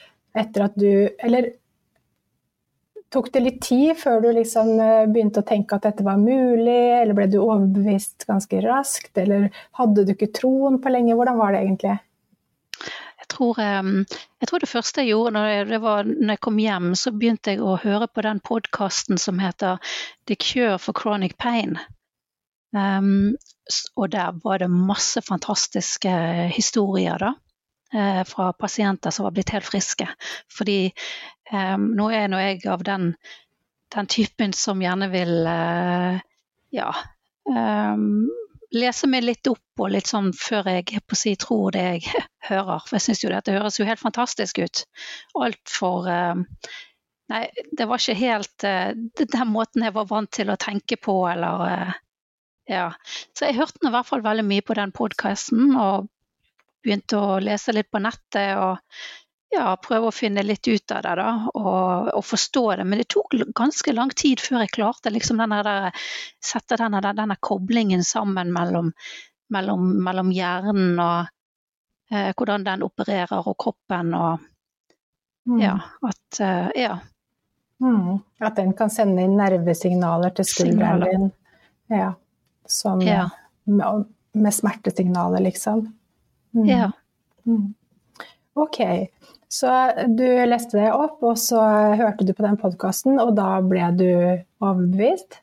etter 0.44 0.66
at 0.68 0.78
du 0.78 0.88
Eller 1.18 1.50
tok 3.14 3.28
det 3.32 3.42
litt 3.42 3.60
tid 3.62 3.94
før 3.98 4.22
du 4.22 4.30
liksom 4.34 4.72
eh, 4.80 5.04
begynte 5.10 5.42
å 5.42 5.46
tenke 5.46 5.76
at 5.76 5.86
dette 5.86 6.06
var 6.06 6.18
mulig, 6.18 6.80
eller 7.02 7.14
ble 7.14 7.28
du 7.30 7.38
overbevist 7.42 8.26
ganske 8.26 8.62
raskt, 8.64 9.12
eller 9.18 9.50
hadde 9.78 10.06
du 10.06 10.14
ikke 10.14 10.32
troen 10.34 10.80
på 10.82 10.90
lenge? 10.90 11.14
Hvordan 11.14 11.38
var 11.38 11.54
det 11.54 11.62
egentlig? 11.66 11.98
tror, 13.34 13.58
jeg 13.58 14.48
tror 14.48 14.62
det 14.62 14.70
første 14.70 15.02
jeg 15.02 15.14
gjorde 15.14 15.34
når 15.36 15.48
jeg, 15.50 15.80
var, 15.82 16.08
når 16.08 16.36
jeg 16.36 16.42
kom 16.46 16.60
hjem, 16.60 16.92
så 16.98 17.12
begynte 17.14 17.54
jeg 17.54 17.62
å 17.64 17.76
høre 17.82 18.08
på 18.08 18.24
den 18.26 18.40
podkasten 18.44 19.20
som 19.20 19.40
heter 19.42 19.80
The 20.28 20.36
Cure 20.38 20.78
for 20.78 20.96
Chronic 20.96 21.36
Pain. 21.38 21.78
Um, 22.74 23.34
og 23.96 24.10
der 24.12 24.36
var 24.44 24.60
det 24.60 24.70
masse 24.70 25.22
fantastiske 25.24 26.12
historier 26.54 27.18
da, 27.20 27.32
eh, 27.94 28.22
fra 28.28 28.52
pasienter 28.52 29.14
som 29.14 29.28
var 29.28 29.34
blitt 29.36 29.54
helt 29.54 29.68
friske. 29.68 30.08
Fordi 30.52 30.78
um, 31.52 31.90
nå 31.96 32.10
er 32.12 32.28
nå 32.28 32.42
jeg 32.42 32.64
av 32.68 32.84
den, 32.84 33.12
den, 33.94 34.10
typen 34.10 34.52
som 34.52 34.82
gjerne 34.82 35.08
vil 35.12 35.34
ja, 36.74 36.88
lese 38.74 39.08
meg 39.10 39.24
litt 39.24 39.48
opp 39.50 39.82
og 39.82 39.92
litt 39.94 40.10
sånn 40.10 40.32
før 40.36 40.68
jeg 40.72 41.02
på 41.06 41.18
si 41.18 41.34
tror 41.40 41.74
det 41.74 41.84
jeg 41.84 42.24
hører. 42.50 42.82
For 42.86 42.98
jeg 42.98 43.06
syns 43.08 43.22
jo 43.24 43.32
dette 43.32 43.54
høres 43.54 43.78
jo 43.80 43.88
helt 43.88 44.02
fantastisk 44.02 44.60
ut. 44.64 44.84
Altfor 45.38 46.10
eh, 46.10 46.42
Nei, 47.32 47.46
det 47.72 47.86
var 47.88 47.96
ikke 47.96 48.18
helt 48.20 48.64
uh, 48.68 48.90
den 49.16 49.48
måten 49.48 49.80
jeg 49.86 49.94
var 49.96 50.04
vant 50.10 50.28
til 50.36 50.50
å 50.52 50.58
tenke 50.60 50.98
på, 51.00 51.14
eller 51.24 51.62
uh, 51.64 51.94
Ja. 52.70 52.92
Så 53.36 53.48
jeg 53.48 53.58
hørte 53.58 53.82
i 53.84 53.92
hvert 53.92 54.08
fall 54.08 54.24
veldig 54.24 54.46
mye 54.48 54.64
på 54.64 54.76
den 54.78 54.92
podkasten, 54.94 55.74
og 55.76 56.08
begynte 56.84 57.20
å 57.20 57.36
lese 57.42 57.74
litt 57.76 57.90
på 57.92 58.00
nettet. 58.02 58.56
og 58.56 58.80
ja, 59.54 59.74
prøve 59.78 60.08
å 60.08 60.14
finne 60.14 60.42
litt 60.42 60.66
ut 60.68 60.92
av 60.94 61.02
det 61.04 61.12
da, 61.20 61.28
og, 61.54 62.08
og, 62.14 62.24
forstå 62.26 62.64
det. 62.80 62.86
Men 62.88 63.00
det 63.00 63.08
tok 63.14 63.36
ganske 63.56 63.94
lang 63.94 64.10
tid 64.16 64.42
før 64.42 64.64
jeg 64.64 64.74
klarte 64.74 65.12
liksom 65.12 65.38
denne 65.42 65.60
der, 65.66 66.08
sette 66.42 66.78
denne, 66.80 67.02
denne 67.04 67.36
koblingen 67.44 68.04
sammen 68.06 68.52
mellom, 68.54 68.90
mellom, 69.54 69.86
mellom 70.04 70.32
hjernen 70.34 70.98
og 70.98 71.30
eh, 72.10 72.32
hvordan 72.34 72.66
den 72.66 72.84
opererer, 72.86 73.46
og 73.46 73.58
kroppen 73.60 74.14
og 74.18 74.42
mm. 75.46 75.58
Ja. 75.62 75.78
At 76.02 76.40
eh, 76.40 76.70
Ja. 76.86 76.98
Mm. 77.82 78.20
At 78.40 78.56
den 78.56 78.70
kan 78.78 78.90
sende 78.90 79.24
inn 79.26 79.34
nervesignaler 79.36 80.30
til 80.34 80.46
skulderen 80.48 81.02
din. 81.04 81.24
Ja. 81.92 82.14
Som, 82.66 83.02
ja. 83.04 83.28
Med, 83.64 84.04
med, 84.32 84.54
smertesignaler, 84.54 85.40
liksom. 85.44 85.86
Mm. 86.54 86.68
Ja. 86.68 86.90
Mm. 87.46 87.74
Ok. 88.54 88.80
Så 89.48 89.70
du 90.18 90.26
leste 90.48 90.78
deg 90.80 90.94
opp, 90.96 91.20
og 91.22 91.38
så 91.38 91.60
hørte 91.98 92.26
du 92.26 92.32
på 92.34 92.46
den 92.46 92.58
podkasten, 92.58 93.20
og 93.22 93.36
da 93.38 93.60
ble 93.62 93.90
du 93.98 94.08
overbevist? 94.64 95.40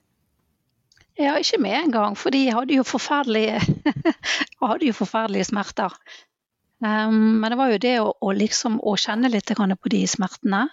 Ja, 1.19 1.37
ikke 1.37 1.59
med 1.61 1.77
en 1.77 1.93
gang, 1.93 2.17
fordi 2.17 2.45
jeg 2.47 2.55
hadde 2.57 2.75
jo 2.75 2.83
forferdelige, 2.87 3.59
hadde 4.63 4.87
jo 4.87 4.97
forferdelige 4.97 5.51
smerter. 5.51 5.95
Um, 6.81 7.37
men 7.41 7.51
det 7.51 7.57
var 7.59 7.71
jo 7.71 7.81
det 7.81 7.95
å, 8.01 8.07
å, 8.17 8.31
liksom, 8.33 8.79
å 8.81 8.95
kjenne 8.97 9.29
litt 9.29 9.51
på 9.53 9.91
de 9.93 10.01
smertene. 10.09 10.65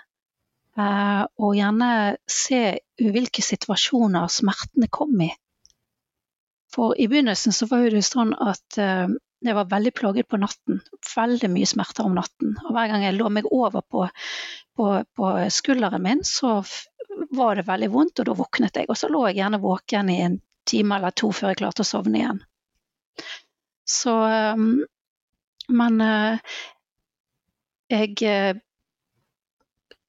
Uh, 0.78 1.26
og 1.42 1.56
gjerne 1.58 2.16
se 2.30 2.78
hvilke 3.02 3.42
situasjoner 3.42 4.30
smertene 4.30 4.88
kom 4.90 5.20
i. 5.20 5.30
For 6.74 6.94
i 7.00 7.08
begynnelsen 7.08 7.54
så 7.56 7.68
var 7.70 7.86
det 7.90 8.04
sånn 8.04 8.34
at 8.36 8.78
uh, 8.82 9.08
jeg 9.44 9.54
var 9.54 9.70
veldig 9.70 9.92
plaget 9.94 10.28
på 10.28 10.40
natten. 10.40 10.80
Veldig 11.14 11.50
mye 11.52 11.68
smerter 11.68 12.08
om 12.08 12.16
natten. 12.18 12.56
Og 12.64 12.74
hver 12.74 12.90
gang 12.90 13.06
jeg 13.06 13.16
lå 13.16 13.30
meg 13.32 13.48
over 13.54 13.84
på, 13.86 14.04
på, 14.76 14.90
på 15.16 15.32
skulderen 15.54 16.02
min, 16.04 16.24
så 16.26 16.58
var 17.30 17.56
det 17.56 17.66
veldig 17.68 17.90
vondt, 17.92 18.20
og 18.20 18.28
da 18.28 18.36
våknet 18.38 18.80
jeg. 18.80 18.88
Og 18.90 18.98
så 18.98 19.10
lå 19.10 19.24
jeg 19.28 19.40
gjerne 19.40 19.62
våken 19.62 20.10
i 20.12 20.20
en 20.26 20.38
time 20.68 20.98
eller 20.98 21.14
to 21.16 21.30
før 21.32 21.52
jeg 21.52 21.62
klarte 21.62 21.84
å 21.84 21.88
sovne 21.88 22.20
igjen. 22.20 22.40
Så 23.88 24.14
ehm, 24.28 24.72
Men 25.68 26.00
eh, 26.00 26.38
jeg 27.92 28.14
eh, 28.24 28.56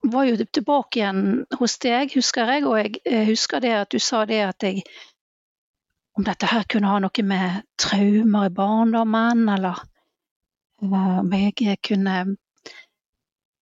var 0.07 0.27
jo 0.27 0.45
tilbake 0.45 1.01
igjen 1.01 1.23
hos 1.59 1.75
deg, 1.83 2.13
husker 2.15 2.47
jeg, 2.53 2.63
og 2.67 2.79
jeg 2.79 3.25
husker 3.27 3.59
det 3.63 3.73
at 3.75 3.91
du 3.91 3.99
sa 3.99 4.23
det 4.27 4.39
at 4.45 4.63
jeg 4.63 4.85
om 6.19 6.25
dette 6.27 6.49
her 6.51 6.65
kunne 6.67 6.91
ha 6.91 6.99
noe 6.99 7.23
med 7.23 7.61
traumer 7.79 8.49
i 8.49 8.51
barndommen, 8.51 9.45
eller 9.53 9.77
uh, 10.83 11.19
om 11.21 11.31
jeg 11.31 11.77
kunne 11.87 12.15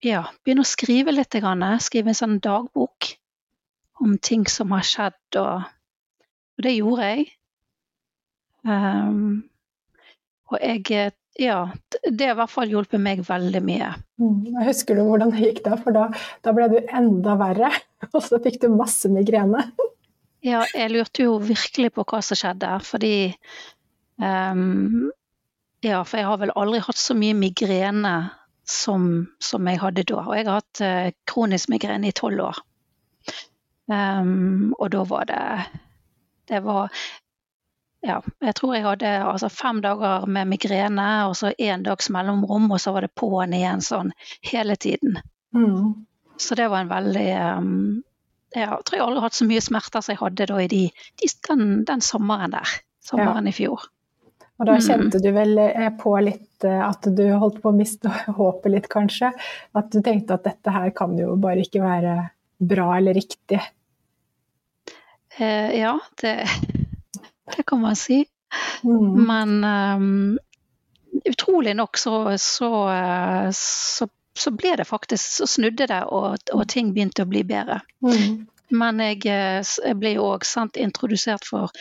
ja, 0.02 0.24
begynne 0.42 0.66
å 0.66 0.70
skrive 0.70 1.14
litt. 1.14 1.38
Skrive 1.86 2.14
en 2.14 2.18
sånn 2.18 2.40
dagbok 2.42 3.12
om 4.02 4.18
ting 4.18 4.48
som 4.50 4.74
har 4.74 4.86
skjedd, 4.86 5.38
og, 5.38 5.68
og 6.58 6.66
det 6.66 6.74
gjorde 6.80 7.12
jeg. 7.12 7.28
Um, 8.66 9.46
og 10.50 10.58
jeg 10.64 11.14
ja, 11.38 11.60
det 12.10 12.26
har 12.26 12.34
i 12.34 12.40
hvert 12.40 12.50
fall 12.50 12.72
hjulpet 12.74 13.02
meg 13.02 13.22
veldig 13.28 13.62
mye. 13.62 13.92
Mm, 14.18 14.58
husker 14.66 14.98
du 14.98 15.04
hvordan 15.06 15.30
det 15.36 15.44
gikk 15.44 15.62
da? 15.68 15.78
For 15.78 15.94
da, 15.94 16.08
da 16.42 16.54
ble 16.58 16.72
du 16.72 16.80
enda 16.82 17.38
verre, 17.38 17.70
og 18.16 18.18
så 18.26 18.42
fikk 18.42 18.64
du 18.64 18.72
masse 18.74 19.12
migrene. 19.14 19.68
Ja, 20.46 20.64
jeg 20.76 20.92
lurte 20.94 21.26
jo 21.26 21.38
virkelig 21.42 21.92
på 21.96 22.06
hva 22.08 22.22
som 22.26 22.38
skjedde, 22.38 22.74
fordi 22.86 23.16
um, 24.22 25.10
Ja, 25.86 26.02
for 26.04 26.20
jeg 26.20 26.28
har 26.28 26.40
vel 26.42 26.54
aldri 26.58 26.82
hatt 26.82 27.00
så 27.00 27.16
mye 27.18 27.38
migrene 27.38 28.16
som, 28.68 29.28
som 29.40 29.68
jeg 29.70 29.82
hadde 29.82 30.06
da. 30.10 30.24
Og 30.26 30.34
jeg 30.38 30.48
har 30.48 30.60
hatt 30.60 30.82
uh, 30.84 31.10
kronisk 31.30 31.72
migrene 31.74 32.10
i 32.10 32.16
tolv 32.16 32.50
år. 32.50 32.62
Um, 33.88 34.74
og 34.78 34.92
da 34.92 35.04
var 35.08 35.30
det 35.30 35.44
Det 36.50 36.60
var 36.66 36.92
ja, 38.06 38.18
jeg 38.44 38.56
tror 38.56 38.76
jeg 38.76 38.84
hadde 38.86 39.12
altså, 39.26 39.50
fem 39.50 39.80
dager 39.82 40.26
med 40.30 40.48
migrene 40.52 41.08
og 41.28 41.34
så 41.40 41.52
én 41.60 41.84
dags 41.84 42.10
mellomrom, 42.14 42.70
og 42.72 42.80
så 42.80 42.94
var 42.96 43.04
det 43.04 43.16
på'n 43.18 43.56
igjen 43.58 43.82
sånn 43.84 44.12
hele 44.46 44.76
tiden. 44.76 45.18
Mm. 45.56 46.06
Så 46.38 46.56
det 46.56 46.68
var 46.70 46.86
en 46.86 46.92
veldig 46.92 47.30
um, 47.58 48.04
jeg 48.56 48.68
tror 48.86 48.96
jeg 48.96 49.04
aldri 49.04 49.20
har 49.20 49.28
hatt 49.28 49.38
så 49.38 49.48
mye 49.48 49.64
smerter 49.64 50.04
som 50.04 50.14
jeg 50.14 50.22
hadde 50.22 50.48
da 50.50 50.58
i 50.64 50.70
de, 50.72 50.82
de, 51.20 51.30
den, 51.50 51.68
den, 51.88 52.04
sommeren 52.06 52.54
der. 52.56 52.76
Sommeren 53.04 53.48
ja. 53.48 53.52
i 53.52 53.56
fjor. 53.56 53.88
Og 54.58 54.66
da 54.66 54.78
mm. 54.78 54.84
kjente 54.88 55.22
du 55.22 55.30
vel 55.36 55.60
eh, 55.62 55.90
på 56.00 56.16
litt 56.24 56.66
eh, 56.66 56.82
at 56.82 57.06
du 57.18 57.26
holdt 57.38 57.60
på 57.62 57.72
å 57.72 57.78
miste 57.78 58.12
håpet 58.40 58.74
litt, 58.74 58.90
kanskje? 58.92 59.32
At 59.78 59.92
du 59.94 60.02
tenkte 60.06 60.38
at 60.38 60.48
dette 60.48 60.74
her 60.74 60.94
kan 60.98 61.14
jo 61.20 61.36
bare 61.42 61.66
ikke 61.66 61.84
være 61.84 62.18
bra 62.58 62.90
eller 62.98 63.18
riktig? 63.18 63.60
Eh, 65.38 65.78
ja, 65.78 65.94
det, 66.24 66.40
det, 67.56 67.68
kan 67.68 67.84
man 67.84 68.00
si. 68.00 68.24
Mm. 68.88 69.28
Men 69.28 69.58
um, 69.68 70.40
utrolig 71.28 71.76
nok 71.78 72.00
så, 72.00 72.16
så, 72.42 72.72
så 73.54 74.08
så 74.38 74.52
ble 74.56 74.76
det 74.80 74.86
faktisk, 74.88 75.40
så 75.40 75.48
snudde 75.50 75.88
det, 75.90 76.04
og, 76.14 76.38
og 76.54 76.68
ting 76.72 76.94
begynte 76.96 77.26
å 77.26 77.30
bli 77.30 77.44
bedre. 77.48 77.82
Mm. 78.06 78.46
Men 78.78 79.00
jeg, 79.04 79.24
eh, 79.32 79.62
jeg, 79.64 79.98
ble 80.00 80.14
jo 80.18 80.28
òg 80.34 80.46
introdusert 80.76 81.48
for 81.48 81.72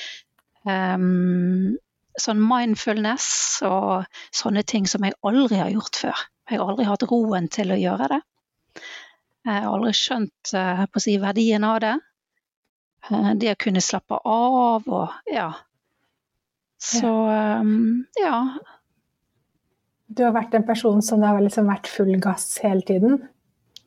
um, 0.65 1.75
sånn 2.17 2.41
mindfulness 2.41 3.61
og 3.67 4.07
sånne 4.35 4.63
ting 4.63 4.87
som 4.87 5.05
jeg 5.05 5.17
aldri 5.27 5.59
har 5.61 5.73
gjort 5.75 6.01
før. 6.05 6.27
Jeg 6.47 6.61
har 6.61 6.71
aldri 6.71 6.87
hatt 6.87 7.07
roen 7.11 7.49
til 7.51 7.75
å 7.75 7.81
gjøre 7.81 8.09
det. 8.15 8.21
Jeg 9.47 9.63
har 9.63 9.71
aldri 9.71 9.93
skjønt 9.95 10.53
på 10.53 11.01
å 11.01 11.03
si, 11.03 11.19
verdien 11.23 11.67
av 11.67 11.81
det. 11.83 11.97
Uh, 13.11 13.35
det 13.39 13.53
å 13.55 13.61
kunne 13.67 13.83
slappe 13.83 14.19
av 14.23 14.87
og 14.87 15.31
ja. 15.31 15.51
Så 16.83 17.11
um, 17.11 18.05
ja. 18.21 18.39
Du 20.07 20.23
har 20.23 20.35
vært 20.37 20.55
en 20.55 20.67
person 20.67 21.03
som 21.03 21.23
det 21.23 21.31
har 21.33 21.43
liksom 21.43 21.71
vært 21.71 21.91
full 21.91 22.15
gass 22.23 22.61
hele 22.63 22.85
tiden? 22.87 23.21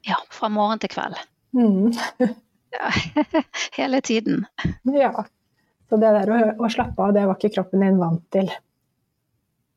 Ja, 0.08 0.20
fra 0.34 0.50
morgen 0.52 0.82
til 0.84 0.92
kveld. 0.92 1.20
Mm. 1.56 1.92
ja, 2.78 2.92
hele 3.80 4.02
tiden. 4.02 4.46
Ja. 4.84 5.14
Så 5.90 5.98
det 5.98 6.12
der 6.14 6.30
å, 6.30 6.40
å 6.66 6.70
slappe 6.70 7.02
av, 7.02 7.14
det 7.16 7.26
var 7.26 7.40
ikke 7.40 7.56
kroppen 7.56 7.86
din 7.86 7.98
vant 8.02 8.26
til? 8.34 8.52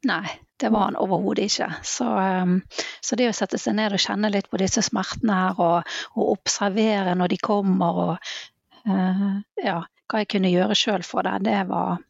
Nei, 0.09 0.35
det 0.61 0.69
var 0.75 0.91
han 0.91 0.99
overhodet 1.01 1.47
ikke. 1.49 1.69
Så, 1.87 2.05
um, 2.05 2.59
så, 3.01 3.17
det 3.17 3.31
å 3.31 3.37
sette 3.37 3.61
seg 3.61 3.79
ned 3.79 3.95
og 3.97 4.03
kjenne 4.03 4.31
litt 4.35 4.51
på 4.51 4.61
disse 4.61 4.83
smertene 4.85 5.39
her, 5.39 5.63
og, 5.63 5.95
og 6.19 6.35
observere 6.35 7.15
når 7.19 7.33
de 7.33 7.41
kommer, 7.43 8.03
og 8.05 8.91
uh, 8.91 9.39
ja, 9.63 9.79
hva 10.11 10.23
jeg 10.23 10.33
kunne 10.35 10.53
gjøre 10.53 10.77
sjøl 10.77 11.07
for 11.07 11.25
det, 11.27 11.39
det 11.49 11.63
var, 11.71 12.03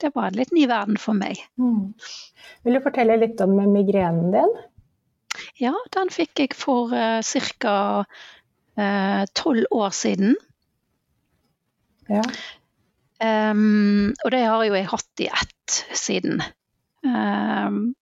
det 0.00 0.12
var 0.14 0.30
en 0.30 0.38
litt 0.38 0.52
ny 0.56 0.66
verden 0.70 0.98
for 1.00 1.16
meg. 1.16 1.40
Mm. 1.60 1.92
Vil 2.64 2.76
du 2.76 2.82
fortelle 2.84 3.18
litt 3.20 3.40
om 3.44 3.56
migrenen 3.72 4.32
din? 4.34 4.54
Ja, 5.60 5.74
den 5.94 6.10
fikk 6.12 6.42
jeg 6.42 6.56
for 6.58 6.92
uh, 6.92 7.20
ca. 7.22 7.76
tolv 9.36 9.66
uh, 9.66 9.76
år 9.84 9.94
siden. 9.94 10.34
Ja. 12.10 12.24
Um, 13.20 14.12
og 14.24 14.32
det 14.32 14.44
har 14.48 14.64
jo 14.64 14.74
jeg 14.74 14.90
hatt 14.90 15.22
i 15.22 15.28
ett 15.28 15.80
siden. 15.96 16.40
Um, 17.04 17.92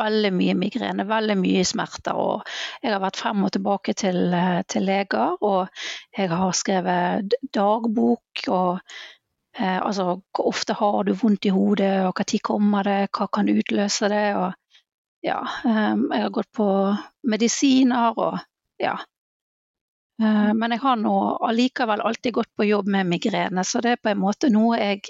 veldig 0.00 0.32
mye 0.34 0.56
migrene, 0.58 1.06
veldig 1.08 1.36
mye 1.40 1.64
smerter. 1.66 2.16
Og 2.16 2.50
jeg 2.82 2.94
har 2.94 3.02
vært 3.02 3.20
frem 3.20 3.46
og 3.46 3.52
tilbake 3.56 3.94
til, 3.98 4.34
eh, 4.34 4.62
til 4.68 4.86
leger, 4.88 5.36
og 5.40 5.68
jeg 6.16 6.30
har 6.30 6.52
skrevet 6.56 7.34
dagbok. 7.54 8.46
og 8.48 8.80
eh, 9.58 9.78
altså, 9.78 10.20
Hvor 10.36 10.50
ofte 10.52 10.76
har 10.78 11.04
du 11.04 11.12
vondt 11.14 11.46
i 11.46 11.54
hodet, 11.54 12.06
og 12.06 12.18
når 12.18 12.42
kommer 12.42 12.84
det, 12.84 13.10
hva 13.16 13.28
kan 13.32 13.48
utløse 13.48 14.08
det? 14.08 14.26
og 14.36 14.52
ja, 15.22 15.40
eh, 15.64 15.94
Jeg 15.96 16.22
har 16.22 16.30
gått 16.30 16.52
på 16.52 16.68
medisiner 17.22 18.18
og 18.18 18.38
ja, 18.80 18.96
Eh, 20.20 20.54
men 20.54 20.70
jeg 20.70 20.80
har 20.82 20.96
nå 21.00 21.16
allikevel 21.48 22.00
alltid 22.00 22.34
gått 22.34 22.56
på 22.56 22.64
jobb 22.64 22.88
med 22.92 23.08
migrene, 23.08 23.64
så 23.64 23.80
det 23.80 23.94
er 23.94 24.02
på 24.02 24.12
en 24.12 24.20
måte 24.20 24.50
noe 24.52 24.76
jeg 24.76 25.00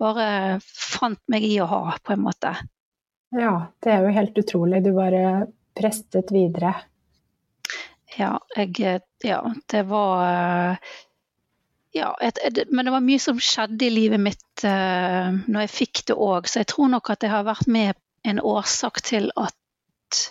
bare 0.00 0.28
fant 0.64 1.20
meg 1.28 1.44
i 1.44 1.58
å 1.60 1.68
ha, 1.68 1.82
på 2.02 2.14
en 2.14 2.24
måte. 2.24 2.54
Ja, 3.36 3.68
det 3.84 3.92
er 3.92 4.06
jo 4.06 4.14
helt 4.16 4.38
utrolig. 4.40 4.80
Du 4.86 4.94
bare 4.96 5.50
prestet 5.76 6.32
videre. 6.32 6.72
Ja, 8.16 8.38
jeg 8.56 9.02
Ja, 9.22 9.42
det 9.68 9.82
var 9.90 10.78
ja, 11.98 12.12
et, 12.24 12.38
et, 12.44 12.60
men 12.70 12.88
det 12.88 12.94
var 12.94 13.04
mye 13.04 13.22
som 13.22 13.40
skjedde 13.42 13.86
i 13.86 13.92
livet 13.92 14.22
mitt 14.22 14.64
uh, 14.64 15.34
når 15.46 15.66
jeg 15.66 15.74
fikk 15.74 16.04
det 16.10 16.18
òg, 16.18 16.48
så 16.48 16.62
jeg 16.62 16.70
tror 16.72 16.92
nok 16.94 17.10
at 17.14 17.24
det 17.24 17.32
har 17.32 17.46
vært 17.48 17.68
med 17.70 17.98
en 18.28 18.40
årsak 18.42 19.02
til 19.06 19.30
at, 19.38 20.22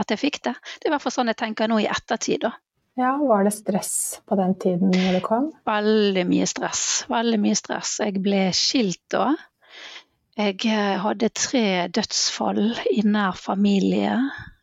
at 0.00 0.14
jeg 0.14 0.22
fikk 0.22 0.40
det. 0.46 0.54
Det 0.76 0.86
er 0.86 0.92
i 0.92 0.94
hvert 0.94 1.04
fall 1.04 1.16
sånn 1.18 1.32
jeg 1.32 1.40
tenker 1.42 1.70
nå 1.70 1.80
i 1.82 1.90
ettertid. 1.90 2.46
da. 2.46 2.54
Ja, 2.96 3.16
Var 3.16 3.44
det 3.44 3.52
stress 3.52 4.22
på 4.24 4.38
den 4.40 4.54
tiden 4.54 4.94
når 4.94 5.18
det 5.18 5.22
kom? 5.26 5.50
Veldig 5.68 6.24
mye 6.28 6.46
stress. 6.48 7.04
Veldig 7.12 7.40
mye 7.42 7.58
stress. 7.58 7.98
Jeg 8.00 8.22
ble 8.24 8.46
skilt 8.56 9.04
da. 9.12 9.34
Jeg 10.36 10.64
eh, 10.68 10.96
hadde 11.00 11.28
tre 11.32 11.66
dødsfall 11.92 12.62
i 12.92 13.04
nær 13.04 13.36
familie 13.40 14.16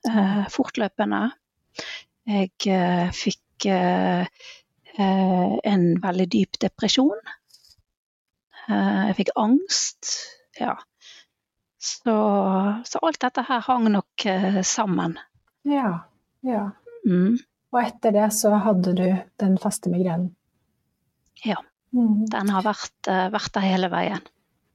uh, 0.10 0.44
fortløpende. 0.54 1.22
Jeg 2.30 2.52
uh, 2.70 3.14
fikk 3.14 3.70
en 5.00 5.86
veldig 6.02 6.28
dyp 6.30 6.60
depresjon. 6.62 7.20
Eh, 8.68 9.00
jeg 9.10 9.16
fikk 9.18 9.32
angst. 9.40 10.12
Ja. 10.60 10.76
Så, 11.82 12.16
så, 12.86 13.02
alt 13.02 13.20
dette 13.24 13.44
her 13.48 13.64
hang 13.66 13.90
nok 13.92 14.28
sammen. 14.64 15.18
Ja. 15.68 16.06
Ja. 16.46 16.70
Mm. 17.08 17.40
Og 17.74 17.80
etter 17.82 18.14
det 18.14 18.30
så 18.38 18.54
hadde 18.62 18.94
du 18.96 19.08
den 19.42 19.58
faste 19.62 19.90
migrenen? 19.92 20.34
Ja. 21.44 21.58
Mm. 21.94 22.26
Den 22.30 22.50
har 22.50 22.66
vært, 22.66 23.08
eh, 23.08 23.28
vært, 23.34 23.52
der 23.56 23.66
hele 23.66 23.90
veien. 23.94 24.22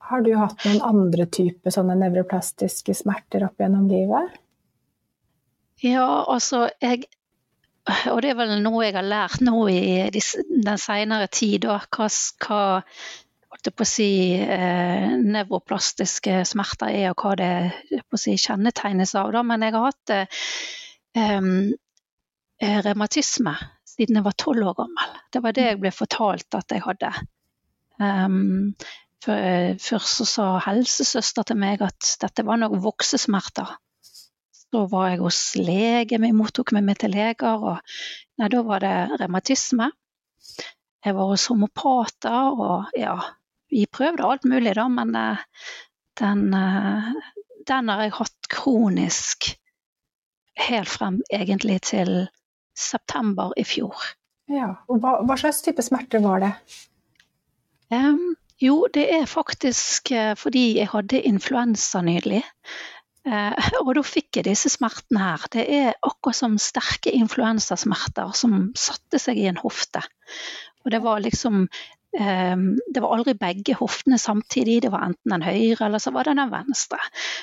Har 0.08 0.22
du 0.22 0.32
hatt 0.38 0.64
noen 0.64 0.82
andre 0.82 1.26
typer 1.26 1.74
sånne 1.74 1.96
nevroplastiske 2.00 2.94
smerter 2.96 3.44
opp 3.48 3.60
gjennom 3.60 3.88
livet? 3.90 4.38
Ja, 5.84 6.24
altså 6.26 6.68
jeg 6.82 7.06
Og 8.12 8.20
det 8.22 8.32
er 8.32 8.38
vel 8.38 8.56
noe 8.62 8.84
jeg 8.84 8.96
har 8.98 9.06
lært 9.06 9.40
nå 9.44 9.62
i 9.72 10.08
den 10.12 10.80
senere 10.80 11.28
tid, 11.32 11.64
da. 11.64 11.78
Hva, 11.88 12.08
hva 12.44 13.58
på 13.68 13.84
å 13.84 13.88
si, 13.88 14.10
eh, 14.38 15.08
nevroplastiske 15.18 16.42
smerter 16.48 16.92
er, 16.92 17.10
og 17.10 17.24
hva 17.24 17.34
det 17.40 17.52
på 18.06 18.18
å 18.18 18.20
si, 18.20 18.36
kjennetegnes 18.38 19.14
av. 19.18 19.32
Da. 19.34 19.42
Men 19.46 19.64
jeg 19.66 19.76
har 19.76 19.88
hatt 19.88 20.04
det 20.12 20.22
eh, 21.18 21.42
Eh, 22.58 22.78
revmatisme 22.82 23.52
siden 23.86 24.18
jeg 24.18 24.24
var 24.26 24.34
tolv 24.34 24.66
år 24.72 24.78
gammel. 24.80 25.18
Det 25.30 25.42
var 25.44 25.54
det 25.54 25.66
jeg 25.66 25.78
ble 25.78 25.92
fortalt 25.94 26.56
at 26.58 26.72
jeg 26.74 26.82
hadde. 26.82 27.10
Um, 28.02 28.72
for, 29.22 29.34
eh, 29.34 29.76
først 29.78 30.18
så 30.18 30.26
sa 30.26 30.46
helsesøster 30.66 31.46
til 31.46 31.58
meg 31.58 31.82
at 31.86 32.16
dette 32.22 32.44
var 32.46 32.58
nok 32.58 32.74
voksesmerter. 32.82 33.76
Så 34.68 34.84
var 34.92 35.08
jeg 35.08 35.22
hos 35.22 35.40
lege, 35.56 36.18
vi 36.20 36.32
mottok 36.36 36.74
meg 36.76 36.84
med 36.84 36.98
til 37.00 37.14
leger, 37.16 37.62
og 37.70 37.78
nei, 38.38 38.48
da 38.52 38.60
var 38.66 38.84
det 38.84 38.96
revmatisme. 39.22 39.88
Jeg 41.04 41.16
var 41.16 41.30
hos 41.30 41.46
homopater, 41.48 42.50
og 42.52 42.90
ja, 42.98 43.14
vi 43.72 43.86
prøvde 43.88 44.26
alt 44.28 44.44
mulig, 44.44 44.74
da, 44.76 44.84
men 44.92 45.14
uh, 45.16 45.40
den, 46.20 46.50
uh, 46.52 47.08
den 47.68 47.88
har 47.88 48.04
jeg 48.04 48.16
hatt 48.18 48.50
kronisk 48.52 49.54
helt 50.58 50.90
frem 50.90 51.22
egentlig 51.32 51.80
til 51.92 52.12
september 52.76 53.54
i 53.56 53.64
fjor. 53.64 53.96
Ja, 54.52 54.74
og 54.88 55.00
hva, 55.00 55.18
hva 55.24 55.36
slags 55.38 55.62
type 55.64 55.84
smerter 55.84 56.20
var 56.24 56.44
det? 56.44 56.52
Um, 57.92 58.36
jo, 58.60 58.82
det 58.92 59.06
er 59.16 59.28
faktisk 59.30 60.12
uh, 60.12 60.34
fordi 60.36 60.74
jeg 60.80 60.92
hadde 60.92 61.24
influensa 61.24 62.02
nylig. 62.04 62.42
Uh, 63.28 63.52
og 63.84 63.92
da 63.98 64.04
fikk 64.06 64.38
jeg 64.38 64.48
disse 64.48 64.70
smertene 64.72 65.20
her. 65.20 65.44
Det 65.52 65.66
er 65.68 65.92
akkurat 66.00 66.38
som 66.38 66.56
sterke 66.62 67.12
influensasmerter 67.12 68.32
som 68.38 68.70
satte 68.78 69.20
seg 69.20 69.40
i 69.42 69.48
en 69.50 69.60
hofte. 69.60 70.02
Og 70.86 70.92
det 70.94 71.02
var 71.04 71.20
liksom 71.20 71.66
um, 71.66 72.62
Det 72.94 73.02
var 73.02 73.12
aldri 73.12 73.34
begge 73.36 73.74
hoftene 73.76 74.16
samtidig. 74.22 74.80
Det 74.86 74.92
var 74.94 75.04
enten 75.10 75.34
den 75.34 75.44
høyre 75.44 75.88
eller 75.88 76.00
så 76.02 76.14
var 76.14 76.28
det 76.28 76.38
den 76.38 76.54
venstre. 76.54 77.00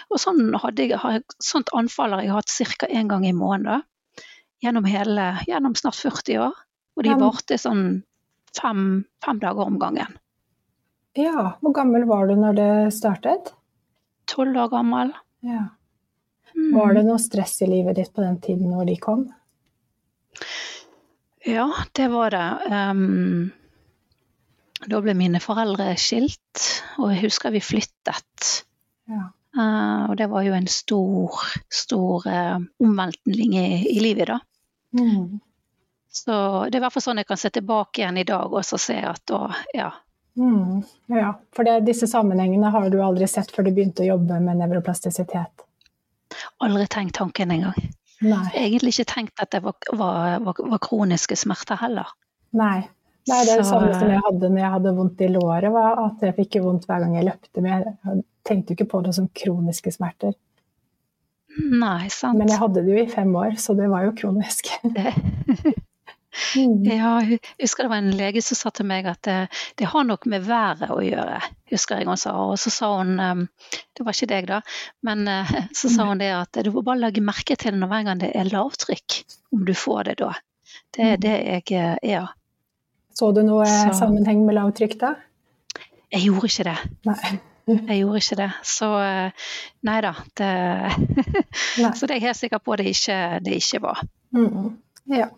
Og 0.10 0.22
sånn 0.22 0.48
hadde 0.64 0.90
jeg, 0.90 1.22
sånt 1.44 1.70
anfall 1.78 2.16
har 2.18 2.26
jeg 2.26 2.34
hatt 2.34 2.56
ca. 2.80 2.90
én 2.90 3.12
gang 3.12 3.28
i 3.28 3.36
måneden 3.36 3.86
gjennom, 4.64 4.88
hele, 4.90 5.36
gjennom 5.46 5.76
snart 5.78 6.00
40 6.02 6.40
år. 6.48 6.62
Og 6.96 7.04
de 7.04 7.16
varte 7.20 7.58
sånn 7.60 7.86
fem, 8.56 9.04
fem, 9.26 9.42
dager 9.44 9.68
om 9.68 9.78
gangen. 9.80 10.18
Ja, 11.16 11.58
Hvor 11.62 11.76
gammel 11.76 12.08
var 12.08 12.28
du 12.28 12.36
når 12.40 12.58
det 12.58 12.72
startet? 12.96 13.54
Tolv 14.32 14.58
år 14.58 14.72
gammel. 14.72 15.14
Ja. 15.46 15.68
Mm. 16.56 16.72
Var 16.74 16.94
det 16.94 17.04
noe 17.06 17.20
stress 17.22 17.60
i 17.62 17.68
livet 17.70 18.00
ditt 18.00 18.14
på 18.16 18.24
den 18.24 18.40
tiden 18.42 18.72
når 18.72 18.90
de 18.90 18.96
kom? 19.02 19.26
Ja, 21.46 21.68
det 21.92 22.08
var 22.08 22.34
det. 22.34 22.48
Um, 22.72 23.52
da 24.90 25.02
ble 25.04 25.14
mine 25.18 25.42
foreldre 25.44 25.92
skilt, 26.00 26.64
og 26.98 27.14
jeg 27.14 27.28
husker 27.28 27.54
vi 27.54 27.62
flyttet. 27.62 28.54
Ja. 29.12 29.28
Uh, 29.56 30.10
og 30.10 30.18
det 30.20 30.28
var 30.32 30.44
jo 30.48 30.56
en 30.58 30.68
stor, 30.68 31.38
stor 31.72 32.26
uh, 32.28 32.58
omveltning 32.82 33.54
i, 33.60 33.68
i, 33.94 34.00
livet, 34.02 34.34
da. 34.34 34.40
Mm. 34.98 35.38
Så 36.12 36.34
det 36.66 36.80
er 36.80 36.82
i 36.82 36.84
hvert 36.88 36.96
fall 36.96 37.06
sånn 37.06 37.22
jeg 37.22 37.30
kan 37.30 37.40
se 37.40 37.52
tilbake 37.54 38.02
igjen 38.02 38.18
i 38.20 38.28
dag 38.28 38.52
og 38.52 38.66
se 38.66 38.98
at 39.06 39.22
da, 39.30 39.46
ja. 39.76 39.92
Mm. 40.36 40.82
Ja, 41.16 41.40
for 41.56 41.64
det, 41.68 41.80
disse 41.88 42.08
sammenhengene 42.12 42.72
har 42.74 42.90
du 42.92 43.00
aldri 43.04 43.28
sett 43.28 43.54
før 43.56 43.68
du 43.68 43.72
begynte 43.76 44.04
å 44.04 44.10
jobbe 44.16 44.40
med 44.44 44.60
nevroplastisitet? 44.60 45.64
Aldri 46.64 46.88
tenkt 46.92 47.16
tanken 47.20 47.54
engang. 47.56 47.78
Nei. 48.26 48.46
Egentlig 48.56 48.96
ikke 48.96 49.12
tenkt 49.14 49.42
at 49.44 49.52
det 49.56 49.62
var, 49.64 49.78
var, 49.92 50.40
var, 50.44 50.60
var 50.76 50.84
kroniske 50.84 51.38
smerter 51.40 51.80
heller. 51.80 52.12
Nei. 52.56 52.88
Nei, 53.26 53.40
det 53.42 53.56
er 53.56 53.62
det 53.64 53.68
samme 53.68 53.90
som 53.96 54.12
jeg 54.12 54.22
hadde 54.22 54.50
når 54.52 54.62
jeg 54.62 54.72
hadde 54.76 54.92
vondt 55.00 55.22
i 55.26 55.30
låret, 55.34 55.72
var 55.74 55.98
at 56.04 56.22
jeg 56.28 56.36
fikk 56.38 56.60
vondt 56.62 56.84
hver 56.86 57.02
gang 57.02 57.16
jeg 57.18 57.26
løpte. 57.26 57.64
Men 57.64 57.88
jeg 57.88 58.20
tenkte 58.46 58.74
jo 58.74 58.78
ikke 58.78 58.92
på 58.92 59.02
det 59.08 59.16
som 59.18 59.30
kroniske 59.34 59.94
smerter. 59.96 60.36
Nei, 61.56 62.12
sant. 62.14 62.38
Men 62.38 62.52
jeg 62.52 62.60
hadde 62.62 62.84
det 62.86 62.94
jo 62.94 63.02
i 63.02 63.10
fem 63.10 63.32
år, 63.40 63.56
så 63.62 63.74
det 63.78 63.88
var 63.90 64.06
jo 64.06 64.14
kronisk. 64.20 64.70
Mm. 66.56 66.84
Ja, 66.88 67.12
jeg 67.24 67.40
husker 67.62 67.86
det 67.86 67.92
var 67.92 68.02
en 68.04 68.18
lege 68.18 68.42
som 68.44 68.60
sa 68.60 68.72
til 68.76 68.88
meg 68.90 69.08
at 69.10 69.22
det, 69.28 69.38
det 69.80 69.90
har 69.92 70.08
nok 70.08 70.28
med 70.32 70.46
været 70.48 70.92
å 70.92 71.00
gjøre, 71.04 71.40
husker 71.72 72.02
jeg 72.02 72.10
hun 72.10 72.20
sa. 72.20 72.36
Og 72.44 72.58
så 72.62 72.74
sa 72.74 72.92
hun, 73.00 73.16
um, 73.20 73.46
det 73.96 74.06
var 74.06 74.18
ikke 74.18 74.32
deg 74.32 74.50
da, 74.52 74.62
men 75.08 75.26
uh, 75.30 75.56
så 75.80 75.92
sa 75.94 76.10
hun 76.10 76.22
det 76.22 76.32
at 76.36 76.62
du 76.66 76.72
må 76.76 76.84
bare 76.86 77.06
legge 77.08 77.24
merke 77.26 77.58
til 77.60 77.78
når 77.80 77.92
hver 77.92 78.08
gang 78.10 78.24
det 78.24 78.34
er 78.36 78.52
lavtrykk, 78.52 79.22
om 79.56 79.66
du 79.68 79.74
får 79.78 80.12
det 80.12 80.20
da. 80.24 80.34
Det 80.96 81.06
er 81.06 81.16
mm. 81.16 81.24
det 81.24 81.36
jeg 81.72 82.16
er. 82.20 82.32
Så 83.16 83.32
du 83.32 83.44
noe 83.48 83.68
så. 83.70 83.96
sammenheng 83.96 84.44
med 84.48 84.58
lavtrykk 84.58 84.98
da? 85.00 85.16
Jeg 86.12 86.28
gjorde 86.28 86.52
ikke 86.52 86.70
det. 86.72 86.80
Nei. 87.08 87.36
Jeg 87.90 88.04
gjorde 88.04 88.20
ikke 88.22 88.36
det. 88.38 88.50
Så 88.62 88.88
nei 89.90 89.96
da. 90.06 90.12
Det, 90.38 90.50
nei. 91.82 91.90
så 91.98 92.06
det 92.06 92.14
er 92.14 92.20
jeg 92.20 92.26
helt 92.28 92.38
sikker 92.38 92.62
på 92.62 92.76
det 92.78 92.92
ikke, 92.92 93.16
det 93.42 93.56
ikke 93.58 93.80
var. 93.82 94.04
Mm. 94.38 94.68
Ja. 95.10 95.32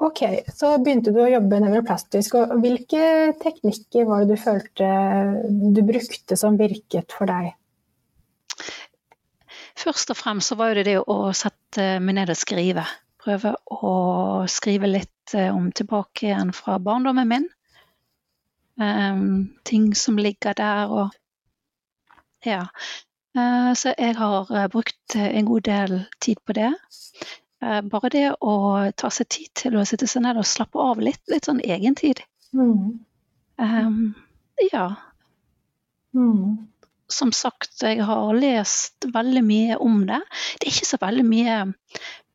Ok, 0.00 0.22
så 0.56 0.78
begynte 0.80 1.12
du 1.12 1.18
å 1.20 1.28
jobbe 1.28 1.58
nevroplastisk. 1.60 2.38
og 2.40 2.54
Hvilke 2.62 3.34
teknikker 3.42 4.06
var 4.08 4.24
det 4.24 4.36
du 4.36 4.40
følte 4.40 4.86
du 5.76 5.82
brukte 5.84 6.38
som 6.40 6.56
virket 6.56 7.12
for 7.12 7.28
deg? 7.28 7.50
Først 9.80 10.12
og 10.12 10.16
fremst 10.16 10.52
så 10.52 10.56
var 10.60 10.74
det 10.76 10.86
det 10.88 10.96
å 11.00 11.18
sette 11.36 11.98
meg 12.00 12.16
ned 12.16 12.32
og 12.32 12.40
skrive. 12.40 12.86
Prøve 13.20 13.52
å 13.76 13.92
skrive 14.48 14.88
litt 14.88 15.34
eh, 15.36 15.52
om 15.52 15.68
tilbake 15.76 16.30
igjen 16.30 16.54
fra 16.56 16.78
barndommen 16.80 17.28
min. 17.28 17.46
Um, 18.80 19.50
ting 19.68 19.90
som 19.94 20.16
ligger 20.16 20.56
der 20.56 20.88
og 20.88 21.16
Ja. 22.46 22.64
Uh, 23.36 23.76
så 23.76 23.92
jeg 23.98 24.16
har 24.16 24.48
uh, 24.48 24.66
brukt 24.72 25.14
en 25.14 25.44
god 25.46 25.68
del 25.68 25.98
tid 26.24 26.40
på 26.46 26.56
det. 26.56 26.72
Eh, 27.60 27.80
bare 27.92 28.10
det 28.12 28.26
å 28.40 28.54
ta 28.96 29.10
seg 29.12 29.28
tid 29.28 29.52
til 29.64 29.76
å 29.76 29.84
sitte 29.88 30.08
seg 30.08 30.24
ned 30.24 30.40
og 30.40 30.48
slappe 30.48 30.80
av 30.80 31.02
litt, 31.02 31.20
litt 31.28 31.48
sånn 31.48 31.60
egentid. 31.60 32.22
Mm. 32.56 33.00
Um, 33.60 34.00
ja. 34.70 34.86
Mm. 36.16 36.66
Som 37.10 37.34
sagt, 37.36 37.74
jeg 37.82 38.00
har 38.06 38.32
lest 38.38 39.04
veldig 39.12 39.42
mye 39.44 39.76
om 39.82 40.06
det. 40.08 40.22
Det 40.56 40.68
er 40.68 40.72
ikke 40.72 40.88
så 40.88 41.00
veldig 41.02 41.26
mye 41.26 41.58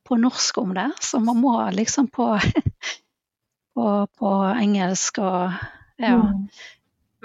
på 0.05 0.19
norsk 0.21 0.61
om 0.61 0.75
det, 0.77 0.91
så 1.01 1.19
man 1.23 1.41
må 1.41 1.57
liksom 1.73 2.11
på, 2.13 2.27
på, 3.75 3.89
på 4.05 4.33
engelsk 4.53 5.23
og 5.23 5.55
ja. 5.97 6.19
Mm. 6.19 6.47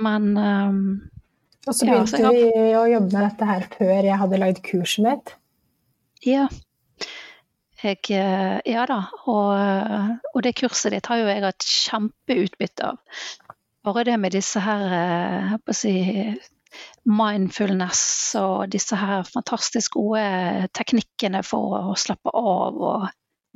Men 0.01 0.37
um, 0.39 0.83
Og 1.67 1.75
så 1.75 1.85
begynte 1.85 2.21
ja, 2.23 2.31
vi 2.33 2.71
å 2.79 2.87
jobbe 2.89 3.11
med 3.13 3.25
dette 3.27 3.49
her 3.51 3.67
før 3.75 3.97
jeg 4.07 4.21
hadde 4.23 4.41
lagd 4.41 4.63
kurset 4.65 5.05
mitt. 5.05 5.33
Ja. 6.25 6.47
Jeg, 7.81 8.01
eh, 8.13 8.59
ja 8.69 8.85
da, 8.89 8.99
og, 9.31 9.53
og, 10.35 10.41
det 10.45 10.57
kurset 10.61 10.93
ditt 10.93 11.09
har 11.09 11.21
jo 11.21 11.29
jeg 11.31 11.45
hatt 11.47 11.65
kjempeutbytte 11.65 12.91
av. 12.93 12.99
Bare 13.87 14.05
det 14.05 14.19
med 14.21 14.35
disse 14.37 14.61
her 14.61 14.83
jeg 14.93 15.61
å 15.65 15.77
si, 15.77 15.95
mindfulness 17.09 18.03
og 18.39 18.69
disse 18.75 18.99
her 19.01 19.25
fantastisk 19.27 19.97
gode 19.97 20.69
teknikkene 20.77 21.41
for 21.47 21.79
å 21.79 21.97
slappe 21.99 22.33
av 22.37 22.77
og 22.77 23.07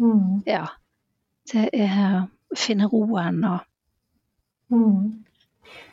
mm. 0.01 0.41
ja. 0.49 0.65
Det 1.45 1.69
er 1.77 2.25
finne 2.57 2.89
roen 2.89 3.43
og 3.45 3.61
mm. 4.73 5.25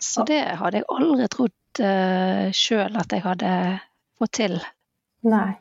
Så 0.02 0.24
det 0.26 0.40
hadde 0.62 0.80
jeg 0.80 0.88
aldri 0.94 1.28
trodd 1.32 1.82
uh, 1.82 1.90
eh, 1.90 2.48
sjøl 2.56 2.96
at 2.98 3.12
jeg 3.14 3.24
hadde 3.26 3.52
fått 4.18 4.34
til. 4.40 4.56
Nei 5.28 5.52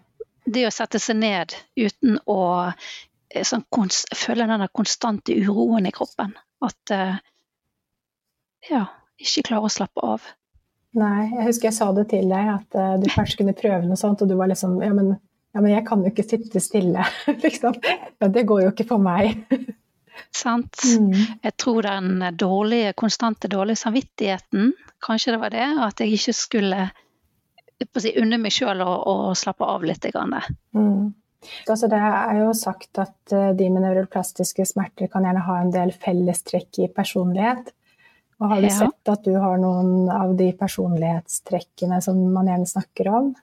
det 0.50 0.66
å 0.68 0.74
sette 0.74 1.00
seg 1.02 1.20
ned 1.20 1.54
uten 1.78 2.18
å 2.30 2.40
eh, 2.66 3.44
sånn, 3.46 3.64
føle 4.16 4.48
den 4.50 4.66
konstante 4.74 5.36
uroen 5.38 5.88
i 5.88 5.94
kroppen. 5.94 6.34
At 6.64 6.92
uh, 6.92 7.16
ja, 8.68 8.84
ikke 9.20 9.46
klare 9.48 9.68
å 9.68 9.72
slappe 9.72 10.04
av. 10.04 10.28
Nei, 10.98 11.30
jeg 11.30 11.46
husker 11.46 11.70
jeg 11.70 11.78
sa 11.78 11.90
det 11.94 12.08
til 12.10 12.30
deg, 12.32 12.54
at 12.56 12.78
uh, 12.78 12.96
du 13.00 13.06
kanskje 13.12 13.42
kunne 13.42 13.56
prøve 13.56 13.84
noe 13.86 13.98
sånt, 14.00 14.22
og 14.24 14.30
du 14.30 14.36
var 14.38 14.50
liksom 14.50 14.80
ja 14.82 14.90
men, 14.96 15.14
ja, 15.54 15.62
men 15.62 15.72
jeg 15.72 15.86
kan 15.86 16.02
jo 16.02 16.10
ikke 16.10 16.26
sitte 16.26 16.62
stille, 16.62 17.06
liksom. 17.44 17.78
Ja, 18.18 18.28
det 18.28 18.46
går 18.50 18.66
jo 18.66 18.72
ikke 18.74 18.88
for 18.90 19.02
meg. 19.02 19.38
Sant. 20.36 20.82
Mm. 20.84 21.14
Jeg 21.46 21.54
tror 21.58 21.86
den 21.86 22.24
dårlige, 22.38 22.92
konstante 22.98 23.48
dårlige 23.50 23.80
samvittigheten, 23.80 24.74
kanskje 25.02 25.34
det 25.34 25.40
var 25.42 25.54
det, 25.54 25.68
at 25.86 26.02
jeg 26.02 26.18
ikke 26.18 26.34
skulle 26.36 26.90
si, 28.00 28.12
unne 28.20 28.38
meg 28.40 28.54
sjøl 28.54 28.82
å, 28.84 28.92
å, 29.08 29.16
slappe 29.38 29.66
av 29.66 29.84
litt. 29.86 30.06
Mm. 30.76 31.10
Altså 31.70 31.88
det 31.90 32.00
er 32.00 32.40
jo 32.42 32.52
sagt 32.56 33.00
at 33.00 33.34
uh, 33.34 33.50
de 33.56 33.68
med 33.72 33.84
nevroplastiske 33.86 34.66
smerter 34.68 35.10
kan 35.12 35.24
gjerne 35.26 35.44
ha 35.46 35.60
en 35.62 35.72
del 35.74 35.92
fellestrekk 35.96 36.82
i 36.84 36.90
personlighet. 36.92 37.72
Og 38.40 38.48
har 38.52 38.62
du 38.62 38.68
ja. 38.68 38.76
sett 38.76 39.12
at 39.12 39.24
du 39.24 39.34
har 39.36 39.60
noen 39.60 40.08
av 40.12 40.32
de 40.36 40.48
personlighetstrekkene 40.56 42.00
som 42.04 42.20
man 42.32 42.48
gjerne 42.48 42.68
snakker 42.68 43.10
om? 43.12 43.34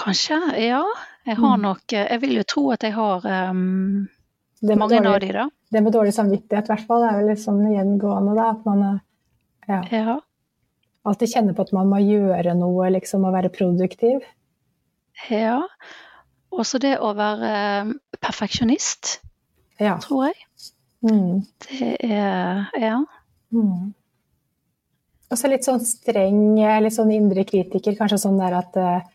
Kanskje, 0.00 0.36
ja. 0.60 0.82
Jeg 1.24 1.38
har 1.38 1.54
mm. 1.56 1.62
nok 1.64 1.94
Jeg 1.96 2.20
vil 2.20 2.34
jo 2.36 2.42
tro 2.44 2.66
at 2.74 2.84
jeg 2.84 2.92
har 2.92 3.24
um, 3.24 4.04
mange 4.66 4.98
dårlig, 4.98 5.08
av 5.08 5.20
de, 5.22 5.30
da. 5.38 5.46
Det 5.72 5.82
med 5.84 5.96
dårlig 5.96 6.12
samvittighet, 6.16 6.68
i 6.68 6.74
hvert 6.74 6.86
fall, 6.88 7.06
er 7.08 7.20
jo 7.20 7.30
litt 7.30 7.40
sånn 7.40 7.62
gjengående, 7.72 8.36
da. 8.36 8.50
At 8.52 8.68
man 8.68 8.84
ja. 9.68 9.80
ja 9.88 10.18
alltid 11.04 11.34
kjenne 11.34 11.54
på 11.56 11.64
at 11.66 11.72
man 11.76 11.90
må 11.90 12.00
gjøre 12.02 12.54
noe, 12.58 12.88
liksom, 12.94 13.26
og 13.28 13.36
være 13.36 13.52
produktiv. 13.54 14.24
Ja. 15.30 15.60
Også 16.54 16.80
det 16.82 16.96
å 17.02 17.12
være 17.16 17.50
eh, 17.50 17.92
perfeksjonist, 18.22 19.18
ja. 19.82 19.98
tror 20.02 20.30
jeg. 20.30 20.46
Mm. 21.04 21.44
Det 21.68 21.92
er 22.08 22.64
Ja. 22.80 23.02
Mm. 23.54 23.92
Og 25.32 25.38
så 25.40 25.48
litt 25.50 25.66
sånn 25.66 25.80
streng, 25.82 26.56
litt 26.84 26.94
sånn 26.94 27.10
indre 27.14 27.42
kritiker. 27.48 27.96
Kanskje 27.98 28.20
sånn 28.22 28.38
der 28.38 28.54
at, 28.58 28.76
eh, 28.78 29.06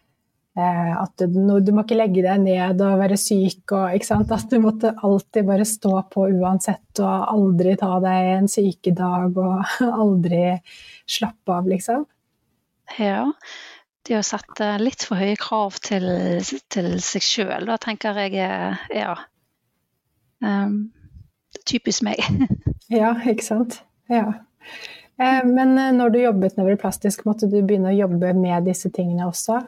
at 0.60 1.22
du, 1.22 1.40
du, 1.62 1.70
må 1.72 1.84
ikke 1.86 1.98
legge 2.00 2.24
deg 2.26 2.42
ned 2.42 2.82
og 2.84 3.00
være 3.00 3.18
syk 3.22 3.72
og. 3.78 3.94
At 4.20 4.50
du 4.52 4.58
måtte 4.64 4.94
alltid 5.06 5.46
bare 5.48 5.68
stå 5.68 5.94
på 6.12 6.26
uansett 6.34 7.00
og 7.04 7.30
aldri 7.32 7.76
ta 7.80 8.00
deg 8.04 8.30
en 8.34 8.50
sykedag 8.52 9.38
og 9.40 9.76
aldri 10.04 10.44
slappe 11.10 11.56
av, 11.56 11.70
liksom? 11.70 12.08
Ja. 12.98 13.30
Det 14.08 14.18
å 14.18 14.26
sette 14.26 14.72
litt 14.82 15.04
for 15.06 15.22
høye 15.22 15.38
krav 15.40 15.78
til, 15.86 16.08
til 16.72 16.94
seg 17.04 17.26
sjøl, 17.26 17.68
da 17.70 17.78
tenker 17.82 18.18
jeg 18.18 18.40
ja. 18.96 19.18
Um, 20.40 20.90
typisk 21.70 22.06
meg. 22.08 22.24
ja, 23.00 23.14
ikke 23.28 23.46
sant. 23.46 23.82
Ja. 24.10 24.26
Eh, 25.20 25.44
men 25.46 25.78
eh, 25.78 25.92
når 25.96 26.14
du 26.14 26.22
jobbet 26.22 26.58
nevroplastisk, 26.58 27.26
måtte 27.28 27.50
du 27.52 27.60
begynne 27.60 27.92
å 27.92 27.98
jobbe 27.98 28.34
med 28.38 28.70
disse 28.70 28.92
tingene 28.96 29.28
også? 29.30 29.60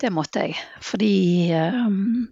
Det 0.00 0.10
måtte 0.10 0.42
jeg, 0.42 0.58
fordi 0.82 1.52
um, 1.54 2.26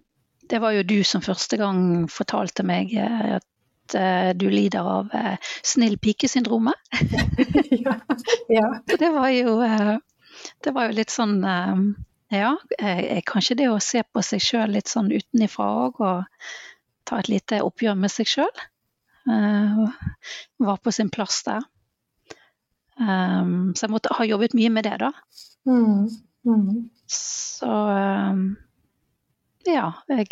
det 0.51 0.59
var 0.59 0.75
jo 0.75 0.83
du 0.83 0.97
som 1.07 1.23
første 1.23 1.57
gang 1.59 2.09
fortalte 2.11 2.65
meg 2.67 2.91
at 2.99 3.95
uh, 3.95 4.31
du 4.35 4.49
lider 4.51 4.83
av 4.83 5.13
uh, 5.15 5.37
snill 5.63 5.95
pike-syndromet. 6.03 6.75
ja, 7.85 7.95
ja. 8.51 8.67
Så 8.89 8.99
det 8.99 9.11
var 9.15 9.29
jo 9.31 9.55
Det 10.63 10.73
var 10.75 10.89
jo 10.89 10.97
litt 10.97 11.13
sånn 11.13 11.39
Ja, 12.33 12.51
kanskje 13.29 13.57
det 13.61 13.69
å 13.71 13.79
se 13.83 14.03
på 14.03 14.23
seg 14.25 14.41
sjøl 14.41 14.75
litt 14.75 14.91
sånn 14.91 15.11
utenifra 15.13 15.67
òg, 15.85 15.99
og 16.01 16.23
ta 17.07 17.19
et 17.21 17.29
lite 17.29 17.61
oppgjør 17.61 17.95
med 17.99 18.11
seg 18.11 18.27
sjøl, 18.31 18.63
var 20.57 20.79
på 20.81 20.91
sin 20.91 21.11
plass 21.13 21.43
der. 21.45 21.61
Um, 22.97 23.73
så 23.75 23.87
jeg 23.87 23.93
måtte 23.93 24.13
ha 24.13 24.25
jobbet 24.25 24.53
mye 24.57 24.69
med 24.73 24.85
det, 24.87 24.97
da. 25.01 25.11
Mm. 25.69 26.09
Mm. 26.43 26.89
Så 27.07 27.71
um, 27.71 28.45
ja, 29.67 29.91
jeg 30.11 30.27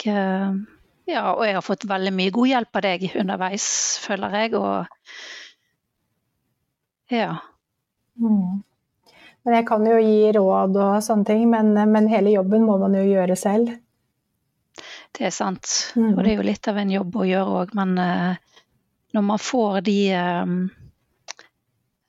ja, 1.11 1.33
og 1.33 1.45
jeg 1.45 1.55
har 1.57 1.65
fått 1.65 1.87
veldig 1.89 2.11
mye 2.15 2.31
god 2.33 2.49
hjelp 2.51 2.77
av 2.77 2.83
deg 2.85 3.05
underveis, 3.19 3.67
føler 4.03 4.35
jeg. 4.37 4.53
Og 4.59 4.85
ja. 7.11 7.35
Mm. 8.21 8.61
Men 9.41 9.57
jeg 9.57 9.67
kan 9.67 9.87
jo 9.87 9.97
gi 9.97 10.31
råd 10.37 10.77
og 10.77 11.03
sånne 11.03 11.27
ting, 11.27 11.47
men, 11.49 11.73
men, 11.73 12.09
hele 12.11 12.35
jobben 12.35 12.67
må 12.67 12.77
man 12.81 12.95
jo 12.95 13.03
gjøre 13.07 13.37
selv. 13.39 13.73
Det 15.11 15.27
er 15.27 15.33
sant, 15.35 15.67
mm. 15.97 16.13
og 16.13 16.21
det 16.23 16.29
er 16.31 16.37
jo 16.37 16.47
litt 16.47 16.67
av 16.71 16.77
en 16.79 16.93
jobb 16.93 17.17
å 17.19 17.27
gjøre 17.27 17.55
òg, 17.61 17.73
men 17.75 17.97
uh, 17.99 18.35
når 19.11 19.25
man 19.27 19.41
får 19.43 19.81
de 19.89 19.97
um, 20.15 20.53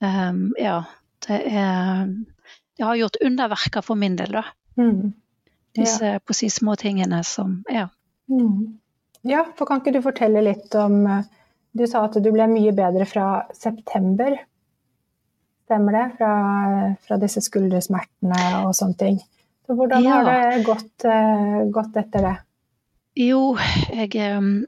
um, 0.04 0.44
Ja, 0.60 0.76
det 1.26 1.40
er 1.50 2.12
Det 2.76 2.84
har 2.88 2.96
gjort 2.96 3.16
underverker 3.20 3.84
for 3.84 3.98
min 4.00 4.16
del, 4.16 4.32
da. 4.32 4.44
Mm. 4.76 5.12
Ja. 5.72 5.82
Disse 5.82 6.20
si 6.36 6.50
små 6.50 6.76
tingene 6.76 7.24
som 7.24 7.64
Ja. 7.68 7.88
Mm. 8.30 8.78
Ja, 9.22 9.44
for 9.56 9.66
kan 9.66 9.80
ikke 9.80 9.92
du 9.94 10.02
fortelle 10.02 10.42
litt 10.42 10.74
om 10.74 11.06
eh, 11.06 11.28
Du 11.72 11.86
sa 11.86 12.04
at 12.04 12.16
du 12.20 12.28
ble 12.32 12.44
mye 12.50 12.72
bedre 12.76 13.06
fra 13.08 13.46
september. 13.56 14.34
Stemmer 15.64 15.92
det? 15.96 16.06
Fra, 16.18 16.32
fra 17.06 17.16
disse 17.22 17.40
skuldersmertene 17.40 18.40
og 18.66 18.74
sånne 18.76 18.98
ting. 19.00 19.16
Så 19.64 19.76
hvordan 19.78 20.04
ja. 20.04 20.18
har 20.18 20.28
det 20.28 20.66
gått, 20.66 21.06
uh, 21.06 21.62
gått, 21.72 21.96
etter 21.96 22.26
det? 22.26 22.34
Jo, 23.16 23.56
jeg 23.88 24.66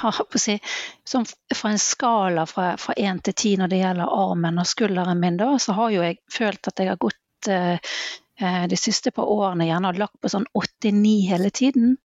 har 0.00 0.22
på 0.24 0.38
å 0.38 0.40
si 0.40 0.56
sånn 1.04 1.26
Fra 1.28 1.74
en 1.74 1.80
skala 1.82 2.46
fra 2.48 2.94
én 2.96 3.20
til 3.20 3.36
ti 3.36 3.54
når 3.60 3.72
det 3.72 3.82
gjelder 3.82 4.14
armen 4.24 4.62
og 4.62 4.68
skulderen 4.72 5.20
min, 5.20 5.36
da, 5.36 5.50
så 5.60 5.76
har 5.76 5.92
jo 5.92 6.06
jeg 6.06 6.22
følt 6.32 6.70
at 6.70 6.80
jeg 6.80 6.88
har 6.94 7.00
gått 7.02 7.20
eh, 7.46 8.64
de 8.70 8.76
siste 8.76 9.10
par 9.14 9.30
årene 9.30 9.68
gjerne 9.68 9.94
lagt 9.98 10.18
på 10.22 10.30
sånn 10.32 10.46
åtte-ni 10.58 11.20
hele 11.28 11.50
tiden. 11.54 11.96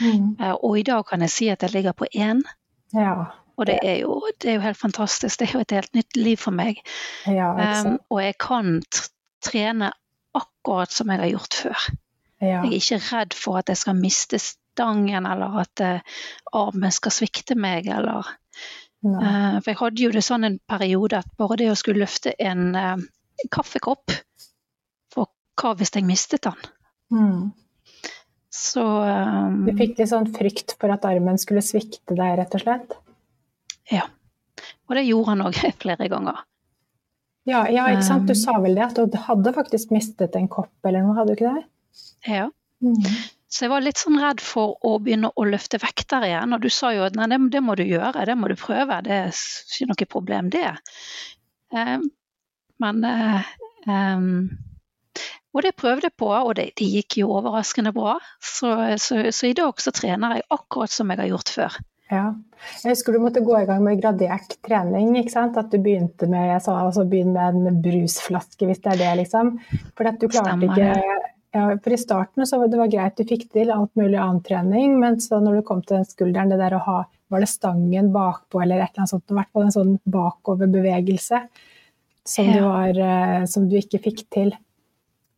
Mm. 0.00 0.36
Eh, 0.40 0.52
og 0.54 0.78
i 0.78 0.84
dag 0.86 1.06
kan 1.08 1.24
jeg 1.24 1.32
si 1.32 1.48
at 1.52 1.64
jeg 1.64 1.74
ligger 1.74 1.96
på 1.96 2.08
én. 2.12 2.42
Ja. 2.96 3.32
Og 3.60 3.66
det 3.68 3.78
er, 3.84 3.98
jo, 4.00 4.16
det 4.40 4.48
er, 4.48 4.54
jo, 4.56 4.64
helt 4.64 4.80
fantastisk. 4.80 5.38
Det 5.38 5.48
er 5.48 5.56
jo 5.58 5.64
et 5.64 5.74
helt 5.76 5.94
nytt 5.94 6.16
liv 6.16 6.40
for 6.40 6.56
meg. 6.56 6.80
Ja, 7.28 7.52
um, 7.84 7.98
og 8.10 8.22
jeg 8.24 8.38
kan 8.40 8.78
trene 9.44 9.92
akkurat 10.34 10.92
som 10.94 11.12
jeg 11.12 11.20
har 11.20 11.30
gjort 11.34 11.58
før. 11.60 11.84
Ja. 12.42 12.62
Jeg 12.64 12.72
er 12.72 12.78
ikke 12.78 13.00
redd 13.10 13.36
for 13.36 13.60
at 13.60 13.70
jeg 13.70 13.78
skal 13.82 14.00
miste 14.00 14.40
stangen, 14.40 15.28
eller 15.28 15.60
at 15.62 15.84
uh, 15.84 16.16
armen 16.56 16.94
skal 16.96 17.14
svikte 17.14 17.54
meg, 17.54 17.86
eller 17.92 18.24
uh, 18.24 19.60
For 19.60 19.70
jeg 19.70 19.80
hadde 19.84 20.06
jo 20.06 20.14
det 20.16 20.24
sånn 20.26 20.48
en 20.48 20.58
periode 20.66 21.20
at 21.20 21.30
bare 21.38 21.60
det 21.60 21.70
å 21.70 21.78
skulle 21.78 22.02
løfte 22.06 22.32
en 22.40 22.72
uh, 22.72 22.96
kaffekopp 23.52 24.16
hva 25.62 25.74
hvis 25.78 25.94
jeg 25.94 26.06
mistet 26.06 26.44
den? 26.46 26.70
Mm. 27.12 27.42
Så 28.52 28.84
um, 28.84 29.62
Du 29.66 29.72
fikk 29.78 29.96
litt 29.98 30.10
sånn 30.10 30.28
frykt 30.34 30.76
for 30.80 30.92
at 30.92 31.06
armen 31.08 31.38
skulle 31.40 31.64
svikte 31.64 32.16
deg, 32.18 32.36
rett 32.40 32.56
og 32.58 32.64
slett? 32.64 32.96
Ja. 33.90 34.06
Og 34.90 34.98
det 34.98 35.06
gjorde 35.08 35.32
han 35.32 35.44
òg 35.46 35.60
flere 35.82 36.08
ganger. 36.12 36.42
Ja, 37.48 37.64
ja, 37.72 37.88
ikke 37.90 38.06
sant. 38.06 38.28
Du 38.30 38.38
sa 38.38 38.54
vel 38.62 38.76
det, 38.78 38.90
at 38.92 38.98
du 39.10 39.18
hadde 39.18 39.54
faktisk 39.56 39.90
mistet 39.94 40.36
en 40.38 40.50
kopp 40.52 40.86
eller 40.86 41.02
noe, 41.02 41.16
hadde 41.16 41.32
du 41.32 41.40
ikke 41.40 41.54
det? 41.56 41.64
Ja. 42.28 42.50
Mm. 42.84 43.00
Så 43.52 43.66
jeg 43.66 43.72
var 43.72 43.82
litt 43.84 44.00
sånn 44.00 44.20
redd 44.22 44.40
for 44.40 44.78
å 44.86 44.94
begynne 45.02 45.32
å 45.36 45.44
løfte 45.44 45.80
vekter 45.82 46.24
igjen. 46.28 46.54
Og 46.54 46.62
du 46.62 46.70
sa 46.72 46.92
jo 46.94 47.02
at 47.04 47.16
nei, 47.18 47.26
det, 47.32 47.40
det 47.52 47.60
må 47.64 47.74
du 47.76 47.82
gjøre, 47.84 48.24
det 48.28 48.36
må 48.38 48.48
du 48.48 48.54
prøve. 48.56 49.00
Det 49.04 49.18
er 49.26 49.32
ikke 49.34 49.88
noe 49.90 50.08
problem, 50.14 50.52
det. 50.54 50.70
Um, 51.74 52.06
men 52.80 53.04
um, 53.88 54.30
og 55.52 55.64
det 55.66 55.74
prøvde 55.78 56.08
jeg 56.08 56.16
på, 56.18 56.28
og 56.32 56.54
det, 56.58 56.70
det 56.80 56.88
gikk 56.88 57.18
jo 57.22 57.32
overraskende 57.36 57.92
bra. 57.94 58.16
Så, 58.40 58.72
så, 59.02 59.24
så, 59.30 59.48
i 59.50 59.56
dag 59.56 59.80
så 59.82 59.92
trener 59.94 60.38
jeg 60.38 60.48
akkurat 60.54 60.92
som 60.92 61.12
jeg 61.12 61.20
har 61.22 61.32
gjort 61.32 61.52
før. 61.52 61.80
Ja. 62.12 62.24
Jeg 62.82 62.92
husker 62.92 63.16
du 63.16 63.22
måtte 63.24 63.42
gå 63.44 63.56
i 63.56 63.66
gang 63.68 63.80
med 63.84 64.00
gradert 64.00 64.56
trening. 64.64 65.14
ikke 65.20 65.32
sant? 65.32 65.56
At 65.60 65.72
du 65.72 65.78
begynte 65.82 66.28
med 66.30 66.50
jeg 66.54 66.64
sa, 66.64 66.76
altså 66.84 67.04
begynn 67.08 67.32
med 67.36 67.60
en 67.60 67.82
brusflaske, 67.84 68.68
hvis 68.68 68.82
det 68.84 68.94
er 68.94 69.00
det, 69.00 69.12
liksom. 69.24 69.54
For 69.96 70.08
at 70.10 70.20
du 70.20 70.28
klarte 70.28 70.56
Stemmer, 70.56 70.76
ikke 70.76 71.30
ja, 71.52 71.66
for 71.84 71.92
I 71.92 71.98
starten 72.00 72.46
så 72.48 72.58
var 72.58 72.70
det 72.72 72.78
var 72.80 72.88
greit, 72.88 73.18
du 73.18 73.28
fikk 73.28 73.50
til 73.52 73.70
alt 73.74 73.92
mulig 73.98 74.16
annen 74.16 74.40
trening, 74.44 74.94
men 75.00 75.18
så 75.20 75.36
når 75.42 75.58
du 75.58 75.64
kom 75.68 75.82
til 75.84 75.98
den 75.98 76.08
skulderen, 76.08 76.48
det 76.52 76.56
der 76.62 76.78
å 76.78 76.86
ha 76.86 77.02
Var 77.32 77.40
det 77.40 77.48
stangen 77.48 78.10
bakpå 78.12 78.60
eller 78.60 78.80
et 78.80 78.90
eller 78.90 79.04
annet 79.04 79.10
sånt? 79.10 79.30
I 79.32 79.36
hvert 79.38 79.50
fall 79.52 79.62
en 79.64 79.72
sånn 79.72 79.92
bakoverbevegelse 80.12 81.38
som, 82.28 82.48
ja. 82.48 82.56
du 82.56 82.66
var, 82.66 82.98
eh, 83.04 83.44
som 83.48 83.68
du 83.70 83.76
ikke 83.78 84.02
fikk 84.04 84.26
til. 84.32 84.50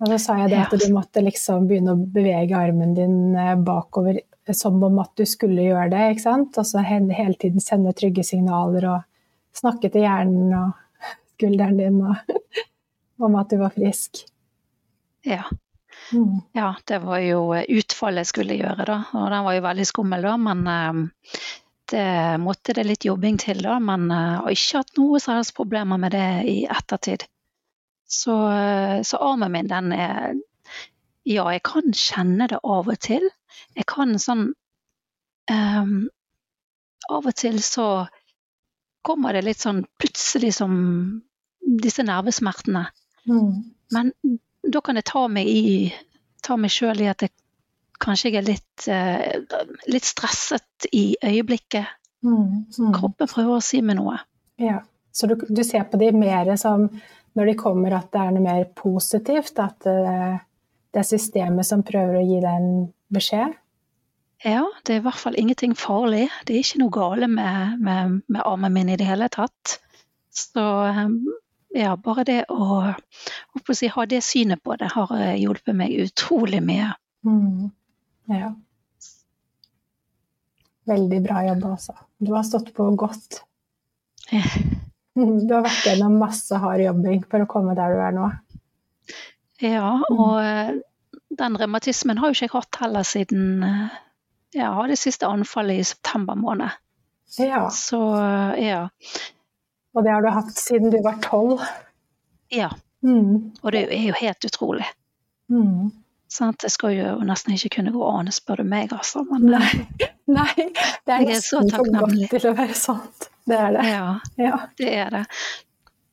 Og 0.04 0.10
så 0.12 0.18
sa 0.20 0.34
jeg 0.42 0.50
det 0.52 0.60
at 0.60 0.74
du 0.76 0.90
måtte 0.92 1.22
liksom 1.24 1.64
begynne 1.64 1.94
å 1.94 2.06
bevege 2.12 2.58
armen 2.58 2.92
din 2.92 3.32
eh, 3.40 3.54
bakover 3.56 4.18
som 4.52 4.76
om 4.84 4.98
at 5.00 5.14
du 5.16 5.24
skulle 5.24 5.64
gjøre 5.64 5.88
det. 5.94 6.02
ikke 6.12 6.24
sant? 6.26 6.58
Og 6.60 6.68
så 6.68 6.82
hele 6.84 7.32
tiden 7.40 7.62
sende 7.64 7.94
trygge 7.96 8.26
signaler 8.28 8.84
og 8.90 9.56
snakke 9.56 9.88
til 9.88 10.04
hjernen 10.04 10.52
og 10.58 10.74
skulderen 11.32 11.80
din 11.80 11.96
og, 12.04 12.36
om 13.24 13.40
at 13.40 13.48
du 13.48 13.62
var 13.64 13.72
frisk. 13.72 14.26
Ja. 15.24 15.46
Mm. 16.12 16.42
ja. 16.52 16.74
det 16.84 17.00
var 17.00 17.24
jo 17.24 17.40
utfallet 17.56 18.26
jeg 18.26 18.34
skulle 18.34 18.60
gjøre, 18.60 18.84
da. 18.84 19.00
Og 19.16 19.30
den 19.32 19.48
var 19.48 19.56
jo 19.56 19.66
veldig 19.70 19.86
skummel, 19.88 20.28
da. 20.28 20.36
Men 20.36 21.12
det 21.88 22.08
måtte 22.44 22.76
det 22.76 22.84
litt 22.84 23.08
jobbing 23.08 23.40
til, 23.40 23.64
da. 23.64 23.80
Men 23.80 24.10
jeg 24.12 24.40
har 24.42 24.58
ikke 24.58 24.84
hatt 24.84 24.98
noe 25.00 25.22
særlig 25.24 25.56
problemer 25.56 26.04
med 26.04 26.12
det 26.12 26.28
i 26.52 26.58
ettertid. 26.68 27.24
Så, 28.14 28.34
så, 29.04 29.20
armen 29.20 29.52
min, 29.52 29.70
den 29.70 29.92
er 29.92 30.34
Ja, 31.24 31.46
jeg 31.52 31.62
kan 31.64 31.94
kjenne 31.96 32.48
det 32.50 32.60
av 32.62 32.88
og 32.92 32.98
til. 33.00 33.24
Jeg 33.74 33.86
kan 33.88 34.18
sånn 34.20 34.50
um, 35.50 35.94
Av 37.10 37.26
og 37.26 37.34
til 37.36 37.60
så 37.64 38.06
kommer 39.04 39.36
det 39.36 39.44
litt 39.44 39.60
sånn 39.60 39.82
plutselig 40.00 40.54
som 40.56 40.74
disse 41.60 42.04
nervesmertene. 42.04 42.86
Mm. 43.28 43.50
Men 43.92 44.12
da 44.64 44.80
kan 44.84 44.96
jeg 44.96 45.08
ta 45.10 45.26
meg 45.28 45.48
i 45.48 45.64
ta 46.44 46.56
meg 46.60 46.72
sjøl 46.72 47.02
i 47.04 47.10
at 47.12 47.24
jeg 47.24 47.32
kanskje 48.04 48.32
jeg 48.32 48.40
er 48.40 48.46
litt, 48.48 48.86
uh, 48.88 49.68
litt 49.92 50.08
stresset 50.08 50.88
i 50.92 51.14
øyeblikket. 51.24 51.92
Mm. 52.24 52.64
Mm. 52.68 52.92
Kroppen 52.96 53.30
prøver 53.30 53.58
å 53.58 53.64
si 53.64 53.80
meg 53.84 54.00
noe. 54.00 54.18
Ja, 54.60 54.82
Så 55.14 55.28
du, 55.30 55.36
du 55.36 55.62
ser 55.64 55.84
på 55.86 56.00
de 56.00 56.10
mer 56.16 56.48
som 56.58 56.88
når 57.34 57.50
de 57.50 57.56
kommer 57.58 57.96
at 57.98 58.10
det 58.14 58.22
er 58.22 58.34
noe 58.34 58.44
mer 58.44 58.66
positivt? 58.78 59.58
At 59.62 59.86
uh, 59.88 60.40
det 60.94 61.02
er 61.02 61.08
systemet 61.08 61.66
som 61.66 61.84
prøver 61.86 62.20
å 62.20 62.24
gi 62.24 62.40
deg 62.42 62.50
en 62.50 62.88
beskjed? 63.14 63.54
Ja, 64.44 64.66
det 64.84 64.92
er 64.92 65.00
i 65.00 65.04
hvert 65.06 65.20
fall 65.20 65.38
ingenting 65.40 65.72
farlig. 65.78 66.26
Det 66.44 66.54
er 66.54 66.64
ikke 66.64 66.82
noe 66.82 66.92
gale 66.94 67.30
med, 67.32 67.78
med, 67.80 68.20
med 68.28 68.44
armen 68.44 68.74
min 68.74 68.92
i 68.92 68.98
det 69.00 69.08
hele 69.08 69.30
tatt. 69.32 69.78
Så 70.34 70.60
um, 70.60 71.22
ja, 71.74 71.94
bare 71.96 72.26
det 72.28 72.40
å, 72.52 72.82
å 72.92 73.74
si, 73.74 73.88
ha 73.90 74.06
det 74.06 74.20
synet 74.26 74.62
på 74.62 74.76
det 74.78 74.92
har 74.94 75.10
eh, 75.16 75.38
hjulpet 75.42 75.74
meg 75.78 75.96
utrolig 76.04 76.60
mye. 76.62 76.92
Mm. 77.26 77.72
Ja. 78.30 78.52
Veldig 80.86 81.20
bra 81.24 81.42
jobba, 81.48 81.74
altså. 81.78 81.96
Du 82.20 82.34
har 82.36 82.46
stått 82.46 82.74
på 82.76 82.90
godt. 83.00 83.42
Ja. 85.14 85.26
Du 85.46 85.52
har 85.54 85.62
vært 85.62 85.84
gjennom 85.86 86.16
masse 86.18 86.58
hard 86.58 86.80
jobbing 86.82 87.20
for 87.30 87.44
å 87.44 87.46
komme 87.46 87.76
der 87.78 87.92
du 87.94 88.00
er 88.02 88.14
nå. 88.16 88.30
Ja, 89.62 89.92
og 90.10 90.32
mm. 90.42 90.80
den 91.38 91.58
revmatismen 91.60 92.18
har 92.18 92.32
jo 92.32 92.34
ikke 92.34 92.48
jeg 92.48 92.54
hatt 92.56 92.78
heller 92.80 93.06
siden 93.06 93.62
eh, 93.62 93.92
har 94.58 94.90
det 94.90 94.98
siste 94.98 95.30
anfallet 95.30 95.78
i 95.78 95.86
september 95.86 96.34
måned. 96.34 96.74
Ja. 97.38 97.68
Så 97.70 98.00
ja. 98.58 98.88
Og 99.94 100.02
det 100.02 100.10
har 100.10 100.26
du 100.26 100.32
hatt 100.34 100.50
siden 100.58 100.90
du 100.90 100.98
var 101.06 101.22
tolv? 101.22 101.62
Ja. 102.50 102.72
Mm. 103.04 103.54
Og 103.62 103.72
det 103.72 103.86
er 103.94 104.08
jo 104.08 104.18
helt 104.18 104.44
utrolig. 104.50 104.86
Mm. 105.52 105.92
Sånn, 106.30 106.54
det 106.58 106.72
skal 106.72 106.96
jo 106.96 107.14
nesten 107.26 107.54
ikke 107.54 107.76
kunne 107.76 107.92
gå 107.94 108.02
an, 108.08 108.30
spør 108.32 108.62
du 108.62 108.68
meg, 108.68 108.92
altså. 108.96 109.22
Men, 109.28 109.52
nei. 109.54 110.10
nei, 110.38 110.70
det 111.04 111.12
er 111.12 111.28
nesten 111.28 111.70
for 111.72 111.90
godt 111.92 112.18
til 112.32 112.48
å 112.48 112.54
være 112.56 112.76
sant. 112.78 113.30
Det 113.44 113.56
er 113.60 113.74
det. 113.76 113.86
Ja, 113.92 114.08
ja. 114.40 114.58
det 114.80 114.90
er 114.90 115.10
det. 115.12 115.24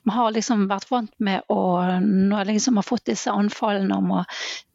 Man 0.03 0.17
har 0.17 0.31
liksom 0.33 0.65
vært 0.69 0.89
vant 0.89 1.13
med 1.21 1.45
å 1.53 1.61
Når 2.01 2.39
jeg 2.39 2.47
liksom 2.55 2.79
har 2.79 2.85
fått 2.87 3.05
disse 3.11 3.31
anfallene 3.31 3.99
om 4.01 4.15
å 4.17 4.23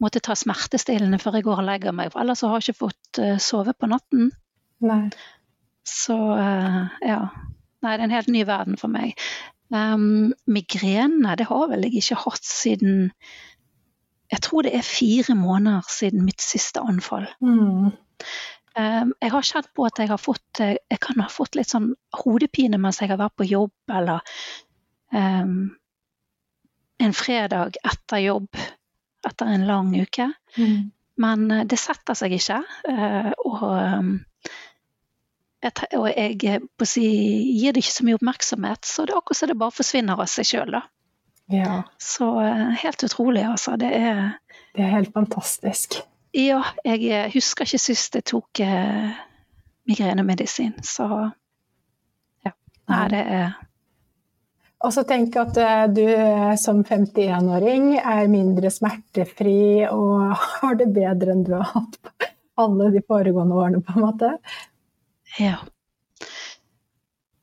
måtte 0.03 0.21
ta 0.23 0.37
smertestillende 0.39 1.19
før 1.19 1.37
jeg 1.37 1.47
går 1.49 1.61
og 1.61 1.67
legger 1.67 1.95
meg, 1.95 2.13
for 2.13 2.23
ellers 2.23 2.45
har 2.47 2.55
jeg 2.55 2.69
ikke 2.69 2.85
fått 2.85 3.19
uh, 3.21 3.35
sove 3.43 3.75
på 3.75 3.89
natten. 3.91 4.31
Nei. 4.87 5.03
Så 5.87 6.15
uh, 6.15 6.87
ja. 7.03 7.19
Nei, 7.83 7.93
det 7.93 8.01
er 8.01 8.07
en 8.07 8.15
helt 8.15 8.31
ny 8.33 8.41
verden 8.47 8.79
for 8.79 8.91
meg. 8.91 9.19
Um, 9.69 10.33
migrene, 10.47 11.35
det 11.37 11.49
har 11.49 11.67
vel 11.69 11.83
jeg 11.83 11.99
ikke 11.99 12.21
hatt 12.21 12.45
siden 12.47 13.09
Jeg 14.31 14.39
tror 14.45 14.63
det 14.63 14.71
er 14.75 14.85
fire 14.87 15.35
måneder 15.35 15.83
siden 15.91 16.23
mitt 16.27 16.43
siste 16.43 16.79
anfall. 16.83 17.27
Mm. 17.43 17.91
Um, 18.77 19.13
jeg 19.23 19.33
har 19.33 19.47
kjent 19.49 19.69
på 19.73 19.87
at 19.87 19.97
jeg 19.97 20.11
har 20.11 20.19
fått 20.21 20.59
Jeg 20.61 20.99
kan 21.01 21.17
ha 21.23 21.25
fått 21.33 21.55
litt 21.57 21.71
sånn 21.71 21.95
hodepine 22.19 22.77
mens 22.77 22.99
jeg 23.01 23.09
har 23.09 23.17
vært 23.17 23.37
på 23.39 23.47
jobb, 23.49 23.73
eller 23.89 24.21
um, 25.09 25.71
en 27.01 27.15
fredag 27.17 27.79
etter 27.81 28.21
jobb 28.21 28.59
etter 29.27 29.49
en 29.49 29.65
lang 29.67 29.91
uke. 29.97 30.29
Mm. 30.57 30.91
Men 31.17 31.49
uh, 31.51 31.65
det 31.65 31.79
setter 31.81 32.17
seg 32.17 32.37
ikke. 32.37 32.61
Uh, 32.85 33.33
og 33.49 33.65
um, 33.65 34.15
og 35.97 36.07
jeg 36.11 36.37
eh, 36.45 36.85
si, 36.85 37.07
gir 37.57 37.73
det 37.73 37.81
ikke 37.81 37.95
så 37.95 38.05
mye 38.05 38.17
oppmerksomhet, 38.19 38.85
så 38.85 39.05
det 39.05 39.15
er 39.15 39.21
akkurat 39.21 39.39
som 39.39 39.51
det 39.51 39.57
bare 39.59 39.75
forsvinner 39.75 40.21
av 40.21 40.29
seg 40.29 40.49
sjøl. 40.51 40.77
Ja. 41.53 41.79
Så 42.01 42.27
eh, 42.43 42.67
helt 42.83 43.03
utrolig, 43.07 43.43
altså. 43.47 43.77
Det 43.79 43.89
er 43.89 44.37
Det 44.75 44.85
er 44.85 44.93
helt 44.93 45.13
fantastisk. 45.13 46.01
Ja, 46.37 46.61
jeg 46.85 47.07
eh, 47.09 47.31
husker 47.33 47.65
ikke 47.65 47.81
sist 47.81 48.17
jeg 48.17 48.27
tok 48.29 48.61
eh, 48.61 49.15
migrenemedisin, 49.89 50.75
så 50.85 51.07
ja. 52.45 52.53
Nei, 52.91 53.07
det 53.13 53.23
er 53.39 53.55
og 54.85 54.91
så 54.93 55.01
tenk 55.09 55.33
at 55.41 55.55
du 55.89 56.03
som 56.61 56.83
51-åring 56.85 57.95
er 57.97 58.27
mindre 58.29 58.69
smertefri 58.69 59.87
og 59.89 60.35
har 60.51 60.77
det 60.77 60.91
bedre 60.93 61.33
enn 61.33 61.41
du 61.47 61.55
har 61.55 61.71
hatt 61.71 61.97
på 61.97 62.27
alle 62.61 62.91
de 62.93 63.01
foregående 63.01 63.57
årene, 63.57 63.81
på 63.81 63.95
en 63.95 64.05
måte. 64.05 64.29
Ja. 65.39 65.57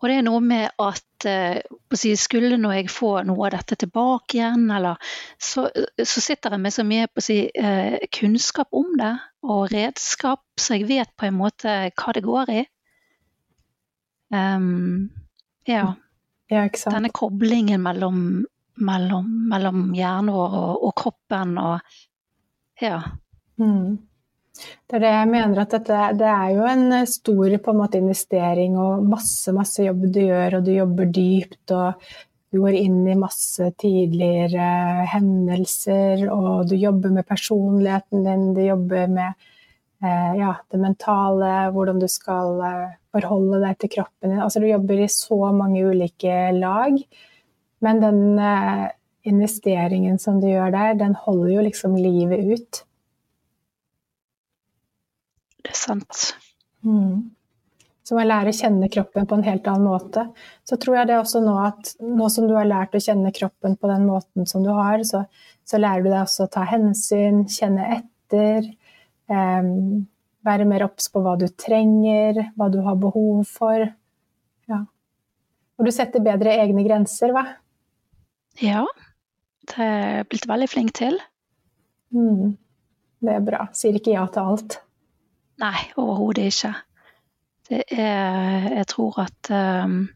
Og 0.02 0.10
det 0.10 0.20
er 0.20 0.26
noe 0.26 0.40
med 0.44 0.70
at 0.82 1.13
eh, 1.28 2.16
skulle 2.18 2.58
nå 2.60 2.72
jeg 2.74 2.92
få 2.92 3.16
noe 3.28 3.46
av 3.48 3.54
dette 3.56 3.78
tilbake 3.84 4.38
igjen, 4.38 4.68
eller 4.70 5.00
så, 5.38 5.66
så 5.98 6.22
sitter 6.22 6.56
jeg 6.56 6.64
med 6.64 6.74
så 6.74 6.84
mye 6.86 7.24
si, 7.24 7.38
eh, 7.54 7.98
kunnskap 8.12 8.68
om 8.72 8.96
det. 9.00 9.14
og 9.44 9.68
redskap, 9.68 10.40
så 10.56 10.78
jeg 10.78 10.86
vet 10.88 11.10
på 11.20 11.26
en 11.28 11.36
måte 11.36 11.72
hva 11.92 12.12
det 12.16 12.22
går 12.24 12.52
i. 12.54 12.62
Um, 14.32 15.10
ja. 15.68 15.94
ja 16.48 16.62
Denne 16.72 17.10
koblingen 17.12 17.82
mellom, 17.84 18.46
mellom, 18.80 19.28
mellom 19.50 19.84
hjernen 19.94 20.32
vår 20.32 20.56
og, 20.62 20.72
og, 20.88 20.94
kroppen 20.96 21.58
og 21.60 22.00
ja. 22.80 23.02
Mm. 23.60 24.00
Det 24.54 24.98
er 24.98 25.02
det 25.02 25.10
jeg 25.10 25.30
mener 25.32 25.60
at 25.64 25.72
dette, 25.74 26.02
det 26.20 26.28
er 26.30 26.52
jo 26.54 26.68
en 26.70 26.84
stor 27.10 27.56
på 27.58 27.72
en 27.72 27.80
måte, 27.80 27.98
investering 27.98 28.76
og 28.78 29.02
masse, 29.08 29.52
masse 29.56 29.82
jobb 29.82 30.06
du 30.14 30.20
gjør, 30.22 30.60
og 30.60 30.68
du 30.68 30.70
jobber 30.76 31.10
dypt 31.10 31.74
og 31.74 32.06
du 32.54 32.60
går 32.62 32.76
inn 32.78 33.00
i 33.10 33.16
masse 33.18 33.66
tidligere 33.82 35.08
hendelser, 35.10 36.28
og 36.30 36.68
du 36.70 36.76
jobber 36.78 37.10
med 37.16 37.26
personligheten 37.26 38.22
din, 38.22 38.44
du 38.54 38.60
jobber 38.62 39.10
med 39.10 39.32
eh, 40.04 40.36
ja, 40.38 40.52
det 40.70 40.78
mentale, 40.78 41.50
hvordan 41.74 41.98
du 41.98 42.06
skal 42.10 42.62
eh, 42.62 42.92
forholde 43.14 43.58
deg 43.64 43.80
til 43.80 43.92
kroppen 43.96 44.30
din. 44.36 44.42
Altså 44.44 44.62
du 44.62 44.68
jobber 44.70 45.02
i 45.02 45.10
så 45.10 45.40
mange 45.56 45.82
ulike 45.82 46.36
lag, 46.54 47.00
men 47.82 48.02
den 48.06 48.22
eh, 48.38 48.86
investeringen 49.26 50.22
som 50.22 50.38
du 50.38 50.46
gjør 50.52 50.70
der, 50.76 50.94
den 51.00 51.18
holder 51.26 51.56
jo 51.56 51.66
liksom 51.66 51.98
livet 51.98 52.54
ut. 52.54 52.84
Det 55.64 55.72
er 55.72 55.80
sant. 55.80 56.26
Mm. 56.84 57.32
Så 58.04 58.16
man 58.18 58.28
lærer 58.28 58.52
å 58.52 58.56
kjenne 58.56 58.90
kroppen 58.92 59.24
på 59.28 59.38
en 59.38 59.46
helt 59.46 59.68
annen 59.70 59.88
måte. 59.88 60.26
Så 60.68 60.76
tror 60.80 60.98
jeg 60.98 61.08
det 61.08 61.16
også 61.16 61.40
nå 61.40 61.54
at 61.62 61.94
nå 62.04 62.28
som 62.32 62.44
du 62.48 62.52
har 62.58 62.68
lært 62.68 62.96
å 62.96 63.00
kjenne 63.00 63.32
kroppen 63.32 63.78
på 63.80 63.88
den 63.88 64.04
måten 64.04 64.48
som 64.48 64.64
du 64.64 64.68
har, 64.76 65.00
så, 65.08 65.22
så 65.64 65.80
lærer 65.80 66.04
du 66.04 66.10
deg 66.10 66.20
også 66.20 66.44
å 66.44 66.52
ta 66.52 66.66
hensyn, 66.68 67.46
kjenne 67.48 67.88
etter. 67.96 68.68
Eh, 69.32 69.70
være 70.44 70.68
mer 70.68 70.84
obs 70.84 71.08
på 71.08 71.24
hva 71.24 71.38
du 71.40 71.46
trenger, 71.48 72.42
hva 72.58 72.68
du 72.68 72.82
har 72.84 73.00
behov 73.00 73.46
for. 73.48 73.88
Ja. 74.68 74.84
Og 75.80 75.88
du 75.88 75.94
setter 75.94 76.24
bedre 76.24 76.52
egne 76.60 76.84
grenser, 76.84 77.32
hva? 77.32 77.46
Ja. 78.60 78.84
Det 79.64 79.80
er 79.80 80.26
blitt 80.28 80.44
veldig 80.48 80.68
flink 80.68 80.92
til. 81.00 81.16
Mm. 82.12 82.58
Det 83.24 83.32
er 83.32 83.46
bra. 83.48 83.64
Sier 83.72 83.96
ikke 83.96 84.12
ja 84.12 84.28
til 84.28 84.52
alt. 84.52 84.82
Nei, 85.62 85.78
overhodet 85.96 86.50
ikke. 86.50 86.74
Det 87.68 87.82
er 87.90 88.68
Jeg 88.74 88.86
tror 88.90 89.20
at 89.22 89.50
um, 89.50 90.08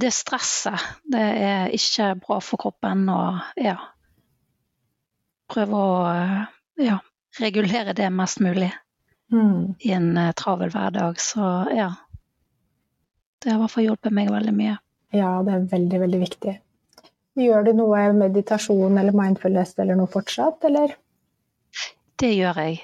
det 0.00 0.12
stresset, 0.14 0.80
det 1.12 1.24
er 1.48 1.72
ikke 1.74 2.14
bra 2.22 2.38
for 2.42 2.60
kroppen 2.60 3.08
å 3.12 3.20
ja, 3.60 3.76
prøve 5.50 5.80
å 5.80 5.98
ja, 6.80 6.98
regulere 7.40 7.94
det 7.96 8.10
mest 8.14 8.40
mulig 8.40 8.70
mm. 9.32 9.74
i 9.78 9.92
en 9.96 10.10
travel 10.36 10.72
hverdag. 10.74 11.20
Så 11.20 11.50
ja. 11.74 11.90
Det 13.42 13.52
har 13.52 13.58
i 13.58 13.62
hvert 13.62 13.74
fall 13.74 13.88
hjulpet 13.88 14.14
meg 14.14 14.32
veldig 14.32 14.54
mye. 14.56 14.78
Ja, 15.14 15.36
det 15.46 15.52
er 15.52 15.66
veldig, 15.70 16.00
veldig 16.06 16.20
viktig. 16.22 16.54
Gjør 17.38 17.66
du 17.66 17.72
noe 17.76 18.06
meditasjon 18.14 18.98
eller 18.98 19.14
mindfulness 19.16 19.74
eller 19.82 19.98
noe 19.98 20.10
fortsatt, 20.10 20.64
eller? 20.68 20.94
Det 22.18 22.30
gjør 22.30 22.60
jeg. 22.62 22.80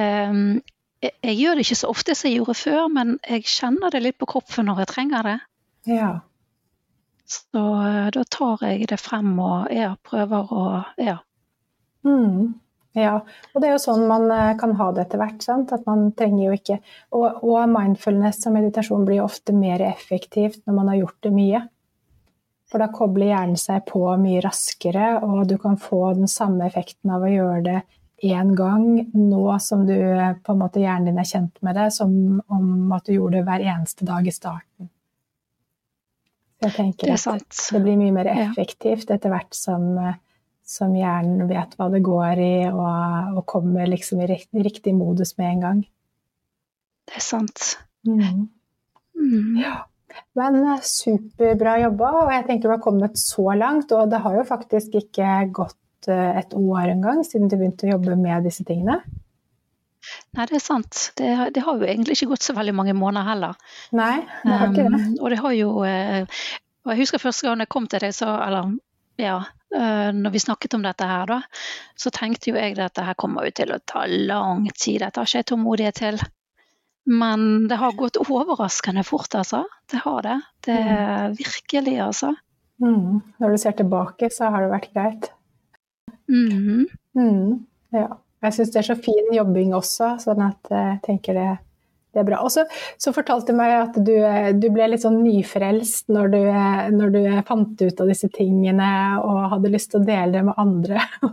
Um, 0.00 0.60
jeg, 1.02 1.34
gjør 1.36 1.58
det 1.58 1.66
ikke 1.66 1.80
så 1.82 1.90
ofte 1.92 2.14
som 2.16 2.30
jeg 2.30 2.40
gjorde 2.40 2.58
før, 2.58 2.84
men 2.92 3.16
jeg 3.28 3.46
kjenner 3.50 3.92
det 3.92 4.02
litt 4.04 4.18
på 4.20 4.28
kroppen 4.34 4.68
når 4.70 4.84
jeg 4.84 4.92
trenger 4.92 5.28
det. 5.28 5.38
Ja. 5.90 6.12
Så 7.28 7.60
uh, 7.60 8.08
da 8.14 8.24
tar 8.30 8.64
jeg 8.68 8.88
det 8.92 9.00
frem 9.02 9.34
og 9.40 9.72
ja, 9.74 9.94
prøver 10.08 10.52
å 10.52 10.66
Ja. 11.00 11.20
Mm. 12.02 12.58
Ja, 12.98 13.22
og 13.22 13.62
det 13.62 13.70
er 13.70 13.72
jo 13.72 13.80
sånn 13.80 14.02
man 14.04 14.26
uh, 14.28 14.52
kan 14.60 14.74
ha 14.76 14.90
det 14.92 15.06
etter 15.06 15.20
hvert. 15.22 15.40
Sant? 15.44 15.72
At 15.72 15.86
man 15.88 16.10
trenger 16.16 16.42
jo 16.44 16.56
ikke 16.58 16.76
og, 17.16 17.40
og, 17.40 17.62
mindfulness 17.72 18.42
og 18.48 18.56
meditasjon 18.58 19.06
blir 19.08 19.22
ofte 19.24 19.54
mer 19.56 19.80
effektivt 19.86 20.60
når 20.66 20.76
man 20.76 20.92
har 20.92 21.00
gjort 21.00 21.28
det 21.28 21.32
mye. 21.32 21.62
For 22.68 22.80
da 22.82 22.88
kobler 22.92 23.32
hjernen 23.32 23.60
seg 23.60 23.84
på 23.88 24.04
mye 24.20 24.42
raskere, 24.44 25.08
og 25.24 25.44
du 25.48 25.58
kan 25.60 25.76
få 25.80 26.14
den 26.16 26.28
samme 26.30 26.68
effekten 26.68 27.12
av 27.12 27.24
å 27.24 27.32
gjøre 27.32 27.64
det 27.66 27.80
én 28.22 28.54
gang 28.54 28.86
nå 29.12 29.44
som 29.58 29.86
du 29.86 29.94
på 30.44 30.54
en 30.54 30.60
måte 30.60 30.82
hjernen 30.82 31.10
din 31.10 31.20
er 31.20 31.28
kjent 31.28 31.62
med 31.66 31.76
det, 31.78 31.88
som 31.94 32.12
om 32.46 32.92
at 32.94 33.06
du 33.06 33.16
gjorde 33.16 33.40
det 33.40 33.46
hver 33.48 33.64
eneste 33.74 34.06
dag 34.06 34.26
i 34.26 34.34
starten. 34.34 34.90
Jeg 36.62 36.74
tenker 36.76 37.10
det 37.10 37.18
at 37.26 37.62
det 37.74 37.80
blir 37.82 37.98
mye 37.98 38.14
mer 38.14 38.28
effektivt 38.30 39.10
etter 39.10 39.32
hvert 39.32 39.56
som, 39.58 39.96
som 40.62 40.94
hjernen 40.94 41.48
vet 41.50 41.74
hva 41.74 41.88
det 41.90 42.04
går 42.06 42.42
i, 42.42 42.56
og, 42.70 43.38
og 43.40 43.46
kommer 43.50 43.90
liksom 43.90 44.22
i 44.22 44.30
riktig 44.30 44.94
modus 44.94 45.34
med 45.40 45.56
en 45.56 45.64
gang. 45.66 45.80
Det 47.10 47.18
er 47.18 47.24
sant. 47.26 47.72
Mm. 48.06 48.46
Mm. 49.18 49.56
Ja. 49.58 49.80
Men 50.38 50.60
eh, 50.62 50.82
superbra 50.86 51.78
jobba, 51.82 52.10
og 52.22 52.32
jeg 52.36 52.46
tenker 52.46 52.68
du 52.68 52.76
har 52.76 52.84
kommet 52.84 53.18
så 53.18 53.46
langt. 53.58 53.92
Og 53.96 54.10
det 54.12 54.22
har 54.24 54.38
jo 54.38 54.48
faktisk 54.48 54.94
ikke 55.02 55.34
gått 55.54 55.78
Eh, 56.10 56.38
et 56.40 56.54
år 56.54 56.92
en 56.94 57.04
gang 57.04 57.20
siden 57.26 57.50
du 57.50 57.58
begynte 57.58 57.86
å 57.86 57.94
jobbe 57.94 58.16
med 58.18 58.46
disse 58.46 58.64
tingene? 58.68 59.00
Nei, 60.34 60.46
det 60.50 60.56
er 60.58 60.64
sant. 60.64 61.12
Det, 61.18 61.30
det, 61.54 61.62
har 61.62 61.78
jo 61.78 61.86
egentlig 61.86 62.16
ikke 62.16 62.32
gått 62.32 62.46
så 62.46 62.56
veldig 62.56 62.74
mange 62.74 62.94
måneder 62.98 63.28
heller. 63.28 63.58
Nei, 63.94 64.16
det 64.42 64.58
har 64.58 64.72
ikke 64.72 64.86
det. 64.88 64.98
Um, 64.98 65.16
og 65.20 65.30
det 65.30 65.40
har 65.44 65.56
jo 65.56 65.72
eh, 65.86 66.38
Jeg 66.90 66.98
husker 67.04 67.22
første 67.22 67.46
gang 67.46 67.62
jeg 67.62 67.70
kom 67.70 67.86
til 67.86 68.02
deg, 68.02 68.14
så 68.16 68.32
Eller 68.42 68.72
ja, 69.20 69.36
uh, 69.76 70.10
når 70.16 70.32
vi 70.34 70.40
snakket 70.42 70.74
om 70.74 70.82
dette 70.82 71.06
her, 71.06 71.28
da, 71.28 71.42
så 72.00 72.10
tenkte 72.10 72.50
jo 72.50 72.56
jeg 72.56 72.74
at 72.74 72.80
dette 72.80 73.04
her 73.06 73.18
kommer 73.20 73.46
jo 73.46 73.52
til 73.60 73.74
å 73.74 73.82
ta 73.86 74.06
lang 74.08 74.64
tid. 74.72 75.02
Dette 75.04 75.20
har 75.20 75.28
ikke 75.28 75.42
jeg 75.44 75.50
tålmodighet 75.52 76.00
til. 76.00 76.22
Men 77.12 77.68
det 77.68 77.76
har 77.82 77.94
gått 77.98 78.18
overraskende 78.22 79.04
fort, 79.06 79.34
altså. 79.34 79.64
Det 79.90 80.00
har 80.04 80.22
det. 80.26 80.38
Det 80.64 80.78
er 80.80 81.28
mm. 81.28 81.36
virkelig, 81.38 81.94
altså. 82.02 82.32
Mm. 82.82 83.20
Når 83.42 83.54
du 83.54 83.60
ser 83.62 83.76
tilbake, 83.78 84.30
så 84.32 84.50
har 84.54 84.64
det 84.64 84.72
vært 84.72 84.90
greit? 84.94 85.30
Mm. 86.32 86.86
Mm, 87.18 87.50
ja. 87.94 88.08
Jeg 88.42 88.56
syns 88.56 88.72
det 88.74 88.80
er 88.80 88.88
så 88.88 88.96
fin 88.98 89.28
jobbing 89.30 89.74
også, 89.76 90.16
sånn 90.22 90.40
at 90.42 90.70
jeg 90.72 90.96
tenker 91.04 91.36
det, 91.38 91.50
det 92.10 92.22
er 92.22 92.26
bra. 92.26 92.40
Og 92.42 92.50
så, 92.50 92.64
så 92.98 93.12
fortalte 93.14 93.54
du 93.54 93.58
meg 93.60 93.74
at 93.76 93.98
du, 94.02 94.14
du, 94.58 94.66
ble 94.74 94.88
litt 94.90 95.04
sånn 95.04 95.20
nyfrelst 95.22 96.10
når 96.10 96.32
du, 96.32 96.40
når 96.96 97.14
du, 97.14 97.20
fant 97.46 97.84
ut 97.84 98.02
av 98.02 98.10
disse 98.10 98.32
tingene 98.34 98.90
og 99.22 99.44
hadde 99.54 99.70
lyst 99.70 99.92
til 99.92 100.02
å 100.02 100.08
dele 100.08 100.34
det 100.34 100.44
med 100.48 100.58
andre. 100.58 101.04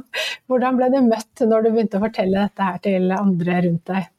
Hvordan 0.51 0.77
ble 0.77 0.91
du 0.93 0.99
møtt 1.07 1.45
når 1.49 1.65
du 1.65 1.71
begynte 1.71 1.97
å 1.97 2.05
fortelle 2.05 2.45
dette 2.45 2.69
her 2.69 2.83
til 2.85 3.15
andre 3.17 3.61
rundt 3.65 3.89
deg? 3.89 4.13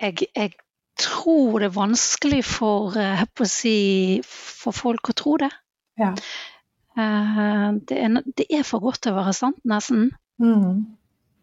Jeg, 0.00 0.28
jeg 0.36 0.52
tror 1.00 1.60
det 1.60 1.70
er 1.70 1.76
vanskelig 1.76 2.44
for, 2.44 2.96
eh, 3.00 3.24
si, 3.48 3.78
for 4.26 4.76
folk 4.76 5.12
å 5.12 5.16
tro 5.16 5.36
det. 5.40 5.50
Ja. 6.00 6.12
Eh, 7.00 7.66
det 7.88 7.98
er, 8.04 8.16
det 8.36 8.46
er, 8.48 8.64
for 8.66 8.82
godt 8.84 9.04
til 9.04 9.14
å 9.14 9.20
være 9.20 9.36
sant, 9.36 9.60
nesten. 9.68 10.10
Mm. 10.42 10.82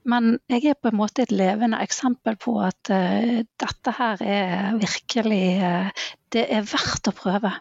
Men 0.08 0.38
jeg 0.48 0.72
er 0.72 0.80
på 0.80 0.91
en 0.91 1.00
måte 1.00 1.26
et 1.26 1.36
levende 1.36 1.80
eksempel 1.84 2.38
på 2.39 2.56
at 2.63 2.91
uh, 2.93 3.41
dette 3.60 3.93
her 3.98 4.22
er 4.24 4.78
virkelig 4.80 5.48
uh, 5.60 6.06
Det 6.32 6.46
er 6.48 6.63
verdt 6.63 7.10
å 7.12 7.15
prøve. 7.15 7.52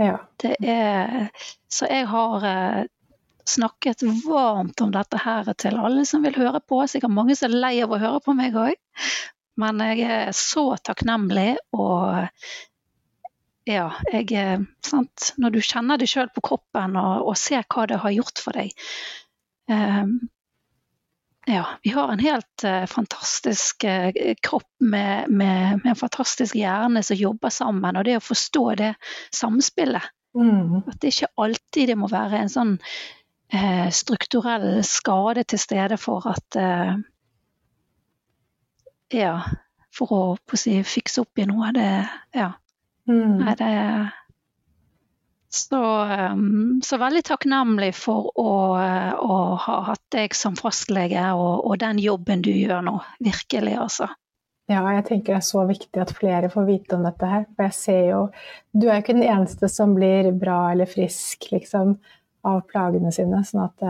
Ja. 0.00 0.18
Det 0.40 0.58
er 0.60 1.30
Så 1.72 1.88
jeg 1.88 2.04
har 2.10 2.44
uh, 2.44 2.82
snakket 3.48 4.04
varmt 4.26 4.84
om 4.84 4.92
dette 4.92 5.22
her 5.24 5.48
til 5.56 5.80
alle 5.80 6.04
som 6.08 6.26
vil 6.26 6.36
høre 6.36 6.60
på. 6.60 6.82
Sikkert 6.84 7.16
mange 7.16 7.36
som 7.38 7.48
er 7.48 7.62
lei 7.64 7.74
av 7.84 7.96
å 7.96 8.02
høre 8.02 8.20
på 8.26 8.36
meg 8.36 8.60
òg. 8.60 8.76
Men 9.60 9.80
jeg 9.82 10.04
er 10.04 10.36
så 10.36 10.74
takknemlig 10.84 11.54
og 11.76 12.28
ja, 13.70 13.86
jeg, 14.10 14.32
eh, 14.34 14.60
sant? 14.84 15.32
Når 15.38 15.54
du 15.54 15.60
kjenner 15.62 16.00
det 16.00 16.08
sjøl 16.10 16.30
på 16.34 16.42
kroppen 16.50 16.98
og, 16.98 17.28
og, 17.28 17.38
ser 17.38 17.64
hva 17.70 17.86
det 17.90 18.00
har 18.02 18.14
gjort 18.14 18.42
for 18.42 18.58
deg. 18.58 18.72
Um, 19.70 20.16
ja, 21.46 21.64
vi 21.84 21.92
har 21.94 22.10
en 22.12 22.22
helt 22.22 22.64
uh, 22.66 22.84
fantastisk 22.90 23.86
uh, 23.86 24.10
kropp 24.42 24.68
med, 24.82 25.30
med, 25.30 25.80
med, 25.82 25.92
en 25.92 25.98
fantastisk 25.98 26.58
hjerne 26.58 27.02
som 27.06 27.18
jobber 27.18 27.54
sammen. 27.54 27.96
Og 27.96 28.06
det 28.08 28.18
å 28.18 28.24
forstå 28.24 28.64
det 28.80 28.90
samspillet. 29.34 30.10
Mm. 30.36 30.82
At 30.86 31.00
det 31.02 31.14
ikke 31.14 31.32
alltid 31.42 31.90
det 31.90 31.98
må 31.98 32.10
være 32.10 32.42
en 32.42 32.52
sånn 32.52 32.76
uh, 32.80 33.88
strukturell 33.94 34.82
skade 34.86 35.46
til 35.46 35.62
stede 35.62 36.00
for 36.00 36.26
at 36.30 36.60
Ja, 39.10 39.32
for 39.90 40.12
å, 40.14 40.22
å 40.38 40.58
si, 40.58 40.76
fikse 40.86 41.24
opp 41.24 41.40
i 41.42 41.46
noe. 41.50 41.72
Det, 41.74 41.86
ja. 42.38 42.52
Mm. 43.10 43.40
Er 43.50 43.56
det 43.58 43.74
så, 45.52 45.82
um, 46.32 46.80
så, 46.84 46.96
veldig 47.02 47.24
takknemlig 47.26 47.90
for 47.98 48.30
å, 48.38 48.50
å, 48.78 49.38
ha 49.58 49.78
hatt 49.88 50.04
deg 50.14 50.36
som 50.38 50.54
fastlege 50.54 51.24
og, 51.34 51.64
og, 51.64 51.74
den 51.82 51.98
jobben 51.98 52.44
du 52.46 52.52
gjør 52.52 52.84
nå. 52.86 53.00
Virkelig, 53.18 53.74
altså. 53.82 54.06
Ja, 54.70 54.84
jeg 54.94 55.08
tenker 55.08 55.34
det 55.34 55.40
er 55.40 55.48
så 55.48 55.64
viktig 55.66 55.98
at 56.04 56.14
flere 56.14 56.52
får 56.52 56.68
vite 56.68 56.94
om 56.94 57.02
dette 57.02 57.26
her. 57.26 57.48
For 57.56 57.66
jeg 57.66 57.78
ser 57.80 58.04
jo 58.12 58.20
Du 58.70 58.86
er 58.86 59.00
jo 59.00 59.02
ikke 59.02 59.16
den 59.18 59.26
eneste 59.26 59.66
som 59.72 59.96
blir 59.96 60.30
bra 60.38 60.60
eller 60.70 60.86
frisk 60.86 61.50
liksom, 61.50 61.96
av 62.46 62.60
plagene 62.70 63.10
sine. 63.14 63.42
Sånn 63.42 63.64
at 63.66 63.88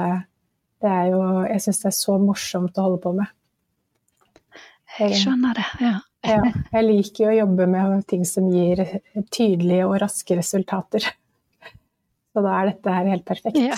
Det 0.80 0.88
er 0.88 1.12
jo 1.12 1.20
Jeg 1.44 1.66
syns 1.66 1.82
det 1.84 1.90
er 1.92 1.98
så 1.98 2.16
morsomt 2.24 2.80
å 2.80 2.86
holde 2.88 3.02
på 3.04 3.12
med. 3.20 3.36
Jeg 4.96 5.20
skjønner 5.20 5.60
det, 5.60 5.68
ja. 5.84 5.98
Ja. 6.26 6.40
Jeg 6.72 6.86
liker 6.86 7.24
jo 7.24 7.30
å 7.30 7.38
jobbe 7.38 7.66
med 7.70 8.04
ting 8.10 8.26
som 8.28 8.48
gir 8.52 8.82
tydelige 9.32 9.86
og 9.88 9.96
raske 10.02 10.36
resultater. 10.38 11.06
Så 12.30 12.42
da 12.44 12.56
er 12.60 12.70
dette 12.70 12.94
her 12.94 13.08
helt 13.10 13.26
perfekt. 13.26 13.58
Ja. 13.58 13.76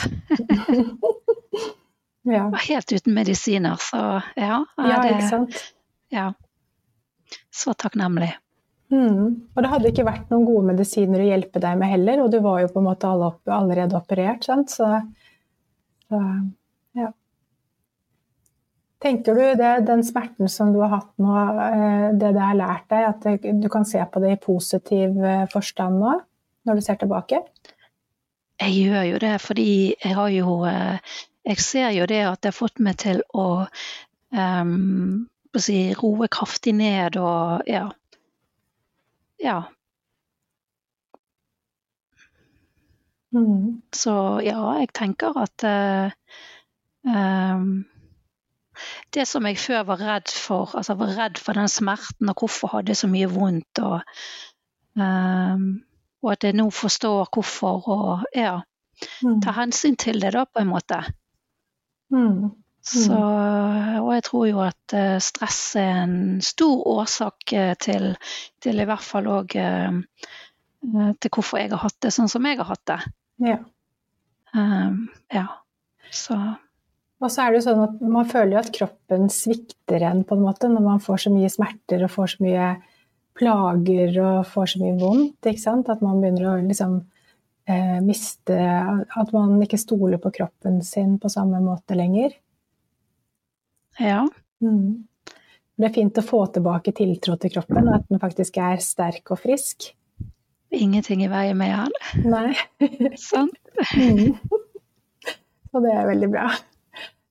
ja. 2.36 2.46
Helt 2.66 2.92
uten 2.92 3.14
medisiner, 3.16 3.78
så 3.80 4.02
ja. 4.36 4.62
ja 4.76 5.02
det, 5.02 5.12
ikke 5.14 5.28
sant? 5.30 5.60
Ja. 6.12 6.32
Så 7.52 7.72
takknemlig. 7.78 8.34
Mm. 8.92 9.48
Og 9.54 9.62
det 9.64 9.70
hadde 9.72 9.88
ikke 9.88 10.04
vært 10.04 10.32
noen 10.32 10.44
gode 10.44 10.66
medisiner 10.74 11.22
å 11.22 11.28
hjelpe 11.30 11.62
deg 11.64 11.78
med 11.80 11.94
heller, 11.94 12.20
og 12.24 12.34
du 12.34 12.42
var 12.44 12.60
jo 12.60 12.72
på 12.74 12.82
en 12.82 12.90
måte 12.90 13.08
allerede 13.08 13.96
operert, 13.96 14.44
sant? 14.44 14.74
Så, 14.74 14.90
så. 16.10 16.20
Tenker 19.02 19.34
du 19.34 19.42
det, 19.58 19.70
den 19.86 20.04
smerten 20.06 20.48
som 20.48 20.70
du 20.72 20.78
har 20.78 20.92
hatt 20.92 21.10
nå, 21.18 21.34
eh, 21.34 22.08
det 22.14 22.34
det 22.36 22.42
har 22.42 22.58
lært 22.58 22.86
deg, 22.92 23.08
at 23.08 23.48
du 23.62 23.68
kan 23.72 23.86
se 23.88 23.98
på 23.98 24.22
det 24.22 24.36
i 24.36 24.42
positiv 24.42 25.18
eh, 25.18 25.48
forstand 25.50 25.98
nå, 25.98 26.12
når 26.68 26.78
du 26.78 26.84
ser 26.86 27.00
tilbake? 27.00 27.40
Jeg 28.62 28.76
gjør 28.76 29.08
jo 29.08 29.18
det, 29.24 29.34
fordi 29.42 29.72
jeg 29.96 30.14
har 30.14 30.30
jo 30.30 30.62
eh, 30.70 31.18
Jeg 31.42 31.58
ser 31.58 31.90
jo 31.90 32.06
det 32.06 32.20
at 32.22 32.38
det 32.42 32.52
har 32.52 32.54
fått 32.54 32.78
meg 32.78 33.00
til 33.02 33.18
å 33.34 33.64
um, 34.30 35.26
si, 35.58 35.90
roe 35.98 36.28
kraftig 36.30 36.76
ned 36.78 37.16
og 37.18 37.66
ja, 37.66 37.88
ja. 39.42 39.56
Mm. 43.34 43.82
Så 43.90 44.14
ja, 44.46 44.60
jeg 44.78 44.92
tenker 44.94 45.34
at 45.42 45.66
uh, 45.66 46.14
um, 47.02 47.82
Det 49.14 49.26
som 49.28 49.46
jeg 49.48 49.60
før 49.60 49.84
var 49.88 50.02
redd 50.02 50.32
for, 50.32 50.72
altså 50.78 50.96
var 51.00 51.14
redd 51.18 51.40
for 51.42 51.58
den 51.58 51.70
smerten 51.70 52.32
og 52.32 52.44
hvorfor 52.44 52.76
hadde 52.76 52.94
jeg 52.94 53.02
så 53.02 53.10
mye 53.12 53.30
vondt, 53.30 53.82
og, 53.82 54.00
um, 54.98 55.66
og 56.22 56.32
at 56.34 56.46
jeg 56.48 56.58
nå 56.58 56.68
forstår 56.70 57.30
hvorfor, 57.34 57.88
og 57.88 58.26
ja, 58.36 58.58
mm. 59.22 59.40
ta 59.44 59.54
hensyn 59.58 59.98
til 60.00 60.22
det, 60.22 60.34
da, 60.36 60.46
på 60.46 60.62
en 60.62 60.72
måte. 60.72 61.02
Mm. 62.12 62.50
Så, 62.82 63.14
og 63.14 64.08
jeg 64.10 64.24
tror 64.26 64.46
jo 64.48 64.62
at 64.64 64.94
eh, 64.98 65.18
stress 65.22 65.60
er 65.78 66.00
en 66.02 66.40
stor 66.42 66.80
årsak 66.96 67.52
eh, 67.54 67.76
til, 67.78 68.08
til 68.58 68.82
i 68.82 68.86
hvert 68.88 69.06
fall 69.06 69.28
òg 69.30 69.54
eh, 69.54 70.00
til 70.82 71.30
hvorfor 71.30 71.60
jeg 71.60 71.70
har 71.70 71.84
hatt 71.84 72.00
det 72.02 72.10
sånn 72.10 72.30
som 72.32 72.48
jeg 72.48 72.58
har 72.58 72.66
hatt 72.72 72.82
det. 72.90 72.98
Ja. 73.46 73.60
Um, 74.52 75.06
ja. 75.30 75.46
Så 76.10 76.34
Og 77.22 77.30
så 77.30 77.44
er 77.44 77.52
det 77.52 77.60
jo 77.60 77.66
sånn 77.68 77.84
at 77.84 78.00
man 78.02 78.26
føler 78.28 78.56
jo 78.56 78.62
at 78.64 78.72
kroppen 78.74 79.28
svikter 79.30 80.02
en 80.08 80.24
på 80.26 80.34
en 80.34 80.42
måte 80.42 80.70
når 80.70 80.82
man 80.82 81.02
får 81.02 81.24
så 81.24 81.32
mye 81.34 81.50
smerter 81.52 82.02
og 82.02 82.10
får 82.10 82.34
så 82.34 82.46
mye 82.46 82.70
plager 83.38 84.18
og 84.20 84.48
får 84.50 84.72
så 84.74 84.82
mye 84.82 84.96
vondt. 84.98 85.38
ikke 85.46 85.62
sant? 85.62 85.90
At 85.92 86.02
man 86.04 86.18
begynner 86.22 86.50
å 86.50 86.56
liksom 86.60 86.98
eh, 87.70 88.00
miste 88.04 88.58
At 88.58 89.32
man 89.34 89.54
ikke 89.62 89.80
stoler 89.80 90.20
på 90.22 90.34
kroppen 90.34 90.82
sin 90.86 91.14
på 91.22 91.30
samme 91.32 91.62
måte 91.62 91.96
lenger. 91.98 92.34
Ja. 94.00 94.26
Mm. 94.64 95.06
Det 95.78 95.88
er 95.88 95.94
fint 95.94 96.18
å 96.18 96.26
få 96.26 96.42
tilbake 96.52 96.92
tiltro 96.96 97.36
til 97.40 97.54
kroppen, 97.54 97.88
at 97.90 98.04
den 98.10 98.20
faktisk 98.22 98.58
er 98.60 98.82
sterk 98.82 99.32
og 99.34 99.40
frisk. 99.42 99.92
Ingenting 100.72 101.24
i 101.24 101.30
veien 101.30 101.58
med 101.58 101.72
den. 101.72 102.28
Nei. 102.32 102.52
Sånn. 103.30 103.50
mm. 103.94 104.36
Og 105.72 105.84
det 105.84 105.94
er 105.96 106.08
veldig 106.08 106.28
bra. 106.32 106.50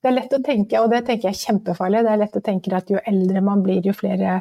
Det 0.02 0.10
er 0.10 0.16
lett 0.16 0.34
å 0.34 0.42
tenke, 0.42 0.80
og 0.82 0.90
det 0.90 1.04
tenker 1.06 1.28
jeg 1.28 1.36
er 1.36 1.44
kjempefarlig, 1.46 2.02
det 2.02 2.10
er 2.10 2.20
lett 2.24 2.36
å 2.38 2.42
tenke 2.42 2.74
at 2.74 2.90
jo 2.90 2.98
eldre 3.06 3.42
man 3.44 3.62
blir, 3.62 3.84
jo 3.86 3.94
flere 3.94 4.40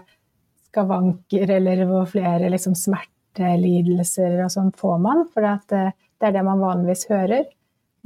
skavanker 0.71 1.51
eller 1.57 1.83
jo 1.83 2.01
flere 2.09 2.49
liksom, 2.49 2.73
smertelidelser 2.79 4.39
og 4.41 4.51
sånn 4.53 4.71
får 4.77 5.01
man. 5.03 5.25
For 5.29 5.45
det 5.45 5.81
er 6.21 6.33
det 6.33 6.43
man 6.47 6.63
vanligvis 6.63 7.05
hører. 7.11 7.45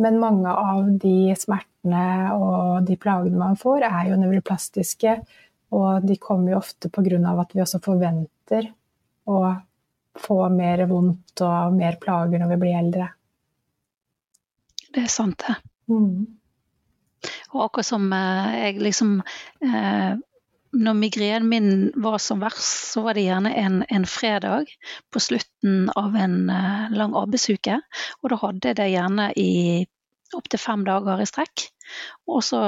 Men 0.01 0.19
mange 0.19 0.51
av 0.51 0.89
de 0.99 1.31
smertene 1.39 2.33
og 2.35 2.87
de 2.87 2.97
plagene 2.99 3.39
man 3.39 3.55
får, 3.59 3.85
er 3.87 4.09
jo 4.11 4.19
nevroplastiske. 4.19 5.15
Og 5.75 6.05
de 6.07 6.17
kommer 6.21 6.53
jo 6.53 6.59
ofte 6.59 6.91
pga. 6.91 7.19
at 7.39 7.55
vi 7.55 7.61
også 7.61 7.79
forventer 7.83 8.71
å 9.25 9.39
få 10.15 10.49
mer 10.49 10.85
vondt 10.87 11.41
og 11.43 11.75
mer 11.75 11.97
plager 12.01 12.39
når 12.39 12.51
vi 12.53 12.59
blir 12.59 12.79
eldre. 12.79 13.07
Det 14.91 15.03
er 15.03 15.11
sant, 15.11 15.39
det. 15.39 15.55
Mm. 15.91 16.34
Og 17.55 17.67
akkurat 17.67 17.87
som 17.87 18.07
eh, 18.13 18.55
jeg 18.65 18.79
liksom 18.83 19.19
eh, 19.63 20.15
når 20.75 20.97
migrenen 20.99 21.49
min 21.49 21.69
var 21.95 22.17
som 22.19 22.41
verst, 22.43 22.91
så 22.91 23.05
var 23.05 23.15
det 23.15 23.25
gjerne 23.25 23.53
en, 23.55 23.83
en 23.89 24.05
fredag 24.05 24.71
på 25.13 25.21
slutten 25.23 25.89
av 25.95 26.15
en 26.19 26.49
uh, 26.49 26.91
lang 26.91 27.15
arbeidsuke. 27.15 27.77
Og 28.21 28.33
da 28.33 28.39
hadde 28.41 28.71
jeg 28.71 28.79
det 28.81 28.89
gjerne 28.91 29.29
i 29.39 29.53
opptil 30.35 30.59
fem 30.59 30.83
dager 30.87 31.21
i 31.23 31.29
strekk. 31.29 31.67
Og 32.27 32.43
så 32.43 32.59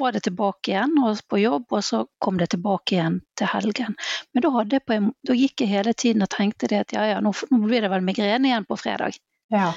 var 0.00 0.12
det 0.12 0.24
tilbake 0.24 0.72
igjen 0.72 0.94
på 1.28 1.38
jobb, 1.38 1.66
og 1.70 1.84
så 1.84 2.04
kom 2.18 2.38
det 2.40 2.50
tilbake 2.54 2.96
igjen 2.96 3.20
til 3.36 3.50
helgen. 3.52 3.96
Men 4.32 4.44
da, 4.44 4.80
en, 4.96 5.10
da 5.28 5.36
gikk 5.36 5.64
jeg 5.64 5.72
hele 5.72 5.92
tiden 5.92 6.24
og 6.24 6.32
tenkte 6.32 6.70
at 6.78 6.94
ja, 6.96 7.04
ja, 7.14 7.20
nå, 7.20 7.34
nå 7.50 7.60
blir 7.66 7.84
det 7.84 7.92
vel 7.92 8.04
migrene 8.04 8.48
igjen 8.48 8.68
på 8.68 8.80
fredag. 8.80 9.18
Ja. 9.52 9.72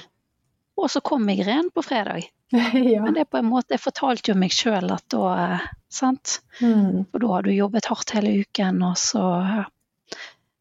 Og 0.76 0.92
så 0.92 1.00
kom 1.06 1.24
migrenen 1.26 1.72
på 1.74 1.84
fredag. 1.86 2.28
ja. 2.52 3.02
Men 3.04 3.16
det 3.16 3.26
er 3.26 3.32
på 3.32 3.40
en 3.40 3.50
måte, 3.50 3.76
jeg 3.76 3.84
fortalte 3.84 4.32
jo 4.34 4.38
meg 4.40 4.54
sjøl 4.54 4.92
at 4.94 5.06
da 5.14 5.24
eh, 5.40 5.68
Sant? 5.96 6.42
Mm. 6.60 7.06
For 7.12 7.24
da 7.24 7.28
har 7.32 7.46
du 7.46 7.54
jobbet 7.56 7.86
hardt 7.88 8.12
hele 8.18 8.34
uken, 8.44 8.82
og 8.84 8.98
så 9.00 9.24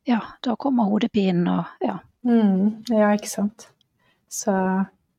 Ja, 0.06 0.20
da 0.44 0.54
kommer 0.60 0.86
hodepinen 0.86 1.48
og 1.48 1.82
ja. 1.82 1.96
Mm. 2.24 2.84
Ja, 2.88 3.10
ikke 3.16 3.30
sant. 3.32 3.66
Så 4.30 4.52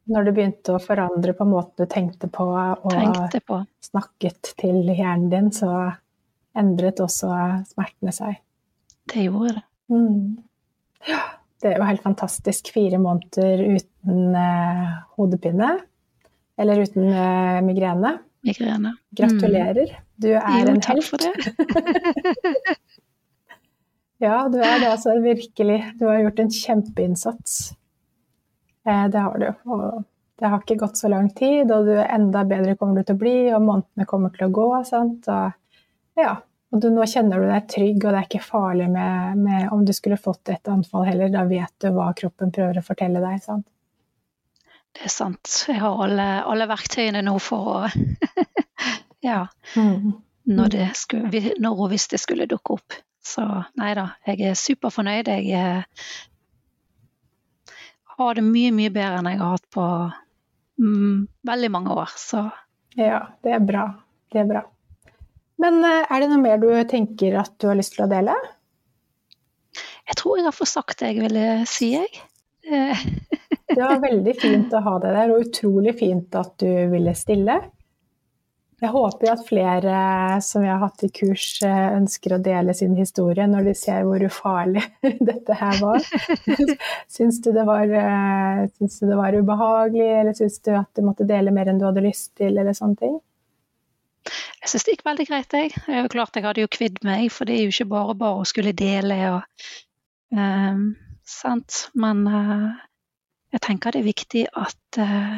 når 0.05 0.27
du 0.27 0.31
begynte 0.37 0.75
å 0.75 0.81
forandre 0.81 1.33
på 1.37 1.47
måten 1.49 1.83
du 1.83 1.91
tenkte 1.91 2.29
på 2.31 2.45
og 2.53 2.87
tenkte 2.93 3.41
på. 3.45 3.59
snakket 3.83 4.53
til 4.61 4.83
hjernen 4.87 5.29
din, 5.33 5.51
så 5.53 5.71
endret 6.55 7.01
også 7.03 7.31
smertene 7.73 8.13
seg. 8.15 8.39
Det 9.11 9.25
gjorde 9.27 9.57
det. 9.57 9.65
Mm. 9.91 10.37
Ja, 11.09 11.21
det 11.65 11.73
er 11.73 11.81
jo 11.81 11.87
helt 11.87 12.03
fantastisk. 12.05 12.69
Fire 12.75 12.99
måneder 13.01 13.63
uten 13.65 14.35
eh, 14.37 14.89
hodepine. 15.17 15.71
Eller 16.61 16.83
uten 16.85 17.07
eh, 17.09 17.61
migrene. 17.65 18.11
Migrene. 18.45 18.91
Gratulerer. 19.17 19.95
Du 20.21 20.29
er 20.29 20.59
jo, 20.61 20.75
en 20.75 20.83
takk 20.85 21.01
for 21.07 21.17
det. 21.17 21.33
ja, 24.25 24.43
du 24.53 24.59
er 24.61 24.77
det 24.83 24.91
altså 24.91 25.17
virkelig. 25.23 25.79
Du 25.97 26.05
har 26.05 26.21
gjort 26.21 26.43
en 26.43 26.53
kjempeinnsats. 26.53 27.57
Eh, 28.85 29.07
det 29.09 29.25
har 29.25 29.41
du. 29.41 29.49
Og 29.73 30.05
det 30.37 30.51
har 30.51 30.61
ikke 30.61 30.77
gått 30.85 31.01
så 31.01 31.09
lang 31.09 31.31
tid, 31.33 31.71
og 31.73 31.89
du, 31.89 31.95
enda 31.97 32.43
bedre 32.45 32.77
kommer 32.77 33.01
du 33.01 33.07
til 33.07 33.17
å 33.17 33.23
bli, 33.25 33.37
og 33.55 33.65
månedene 33.65 34.05
kommer 34.09 34.35
til 34.35 34.51
å 34.51 34.53
gå. 34.53 34.69
Sant? 34.85 35.25
Og, 35.33 35.81
ja. 36.21 36.37
Og 36.73 36.81
du, 36.81 36.89
nå 36.91 37.05
kjenner 37.07 37.39
du 37.39 37.47
deg 37.47 37.67
trygg, 37.71 38.01
og 38.01 38.09
det 38.09 38.19
er 38.19 38.27
ikke 38.27 38.43
farlig 38.43 38.89
med, 38.91 39.37
med, 39.39 39.67
om 39.71 39.85
du 39.85 39.93
skulle 39.95 40.17
fått 40.19 40.49
et 40.51 40.67
anfall 40.71 41.05
heller. 41.07 41.29
Da 41.31 41.45
vet 41.47 41.73
du 41.83 41.91
hva 41.95 42.09
kroppen 42.17 42.51
prøver 42.55 42.81
å 42.81 42.85
fortelle 42.85 43.21
deg. 43.23 43.39
Sant? 43.43 43.67
Det 44.95 45.07
er 45.07 45.13
sant. 45.13 45.53
Jeg 45.69 45.79
har 45.81 46.03
alle, 46.05 46.27
alle 46.47 46.67
verktøyene 46.71 47.23
nå 47.25 47.37
for 47.43 47.71
å 47.73 47.79
Ja. 49.25 49.47
Mm. 49.75 50.13
Når, 50.45 50.75
skulle, 50.93 51.55
når, 51.57 51.79
og 51.79 51.89
hvis 51.89 52.05
det 52.11 52.19
skulle 52.21 52.45
dukke 52.49 52.75
opp. 52.77 52.97
Så 53.25 53.41
nei 53.79 53.93
da, 53.97 54.11
jeg 54.27 54.51
er 54.51 54.59
superfornøyd. 54.59 55.31
Jeg 55.33 55.85
har 58.15 58.37
det 58.37 58.43
mye, 58.45 58.73
mye 58.75 58.93
bedre 58.93 59.23
enn 59.23 59.31
jeg 59.31 59.41
har 59.41 59.55
hatt 59.55 59.65
på 59.73 59.87
mm, 60.77 61.25
veldig 61.49 61.71
mange 61.73 61.97
år. 61.97 62.13
Så 62.21 62.45
Ja, 62.99 63.23
det 63.43 63.57
er 63.57 63.65
bra. 63.65 63.87
Det 64.31 64.43
er 64.43 64.51
bra. 64.53 64.61
Men 65.61 65.79
eh, 65.83 66.03
er 66.09 66.23
det 66.23 66.29
noe 66.31 66.43
mer 66.43 66.61
du 66.61 66.69
tenker 66.89 67.37
at 67.41 67.55
du 67.61 67.69
har 67.71 67.79
lyst 67.79 67.95
til 67.95 68.05
å 68.05 68.11
dele? 68.11 68.35
Jeg 70.05 70.19
tror 70.19 70.39
jeg 70.39 70.47
har 70.47 70.55
fått 70.55 70.73
sagt 70.73 70.99
det 71.01 71.13
jeg 71.13 71.23
ville 71.25 71.45
si, 71.69 71.95
jeg. 71.95 72.25
Det 72.65 73.79
var 73.81 74.01
veldig 74.03 74.35
fint 74.43 74.73
å 74.73 74.83
ha 74.85 74.97
deg 75.03 75.15
der, 75.17 75.33
og 75.33 75.47
utrolig 75.47 75.95
fint 75.99 76.37
at 76.37 76.53
du 76.61 76.69
ville 76.91 77.15
stille. 77.17 77.57
Jeg 78.83 78.91
håper 78.91 79.31
at 79.31 79.43
flere 79.47 79.99
som 80.43 80.63
jeg 80.65 80.73
har 80.73 80.81
hatt 80.81 81.03
i 81.07 81.09
kurs, 81.15 81.45
eh, 81.63 81.85
ønsker 81.95 82.35
å 82.35 82.41
dele 82.43 82.73
sin 82.75 82.95
historie 82.97 83.45
når 83.47 83.69
de 83.69 83.73
ser 83.79 84.03
hvor 84.03 84.23
ufarlig 84.27 84.83
dette 85.29 85.55
her 85.55 85.79
var. 85.79 86.03
Syns 87.15 87.39
du 87.45 87.53
det 87.55 87.63
var, 87.67 87.87
eh, 87.87 88.65
syns 88.75 88.99
du 88.99 89.07
det 89.07 89.19
var 89.19 89.37
ubehagelig, 89.37 90.09
eller 90.19 90.35
syns 90.35 90.59
du 90.59 90.73
at 90.75 90.91
du 90.97 91.05
måtte 91.07 91.27
dele 91.29 91.55
mer 91.55 91.71
enn 91.71 91.79
du 91.79 91.87
hadde 91.87 92.03
lyst 92.03 92.33
til, 92.35 92.57
eller 92.57 92.75
sånne 92.75 92.99
ting? 92.99 93.15
Jeg 94.25 94.71
syns 94.71 94.85
det 94.85 94.95
gikk 94.95 95.05
veldig 95.05 95.25
greit, 95.29 95.53
jeg. 95.53 95.73
Det 95.85 95.93
er 95.93 96.05
jo 96.05 96.13
klart 96.13 96.37
jeg 96.37 96.45
hadde 96.45 96.63
jo 96.63 96.71
kvidd 96.71 97.01
meg, 97.05 97.27
for 97.33 97.47
det 97.47 97.57
er 97.57 97.65
jo 97.65 97.73
ikke 97.73 97.91
bare 97.91 98.15
bare 98.19 98.41
å 98.41 98.47
skulle 98.49 98.75
dele 98.77 99.19
og 99.33 99.67
um, 100.35 100.93
Sant. 101.25 101.87
Men 101.97 102.23
uh, 102.29 102.69
jeg 103.53 103.63
tenker 103.65 103.95
det 103.95 104.03
er 104.03 104.09
viktig 104.11 104.45
at 104.53 104.99
uh, 105.01 105.37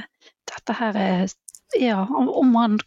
dette 0.51 0.75
her 0.79 0.99
er 0.99 1.35
ja, 1.79 2.01
om 2.07 2.51
man 2.51 2.77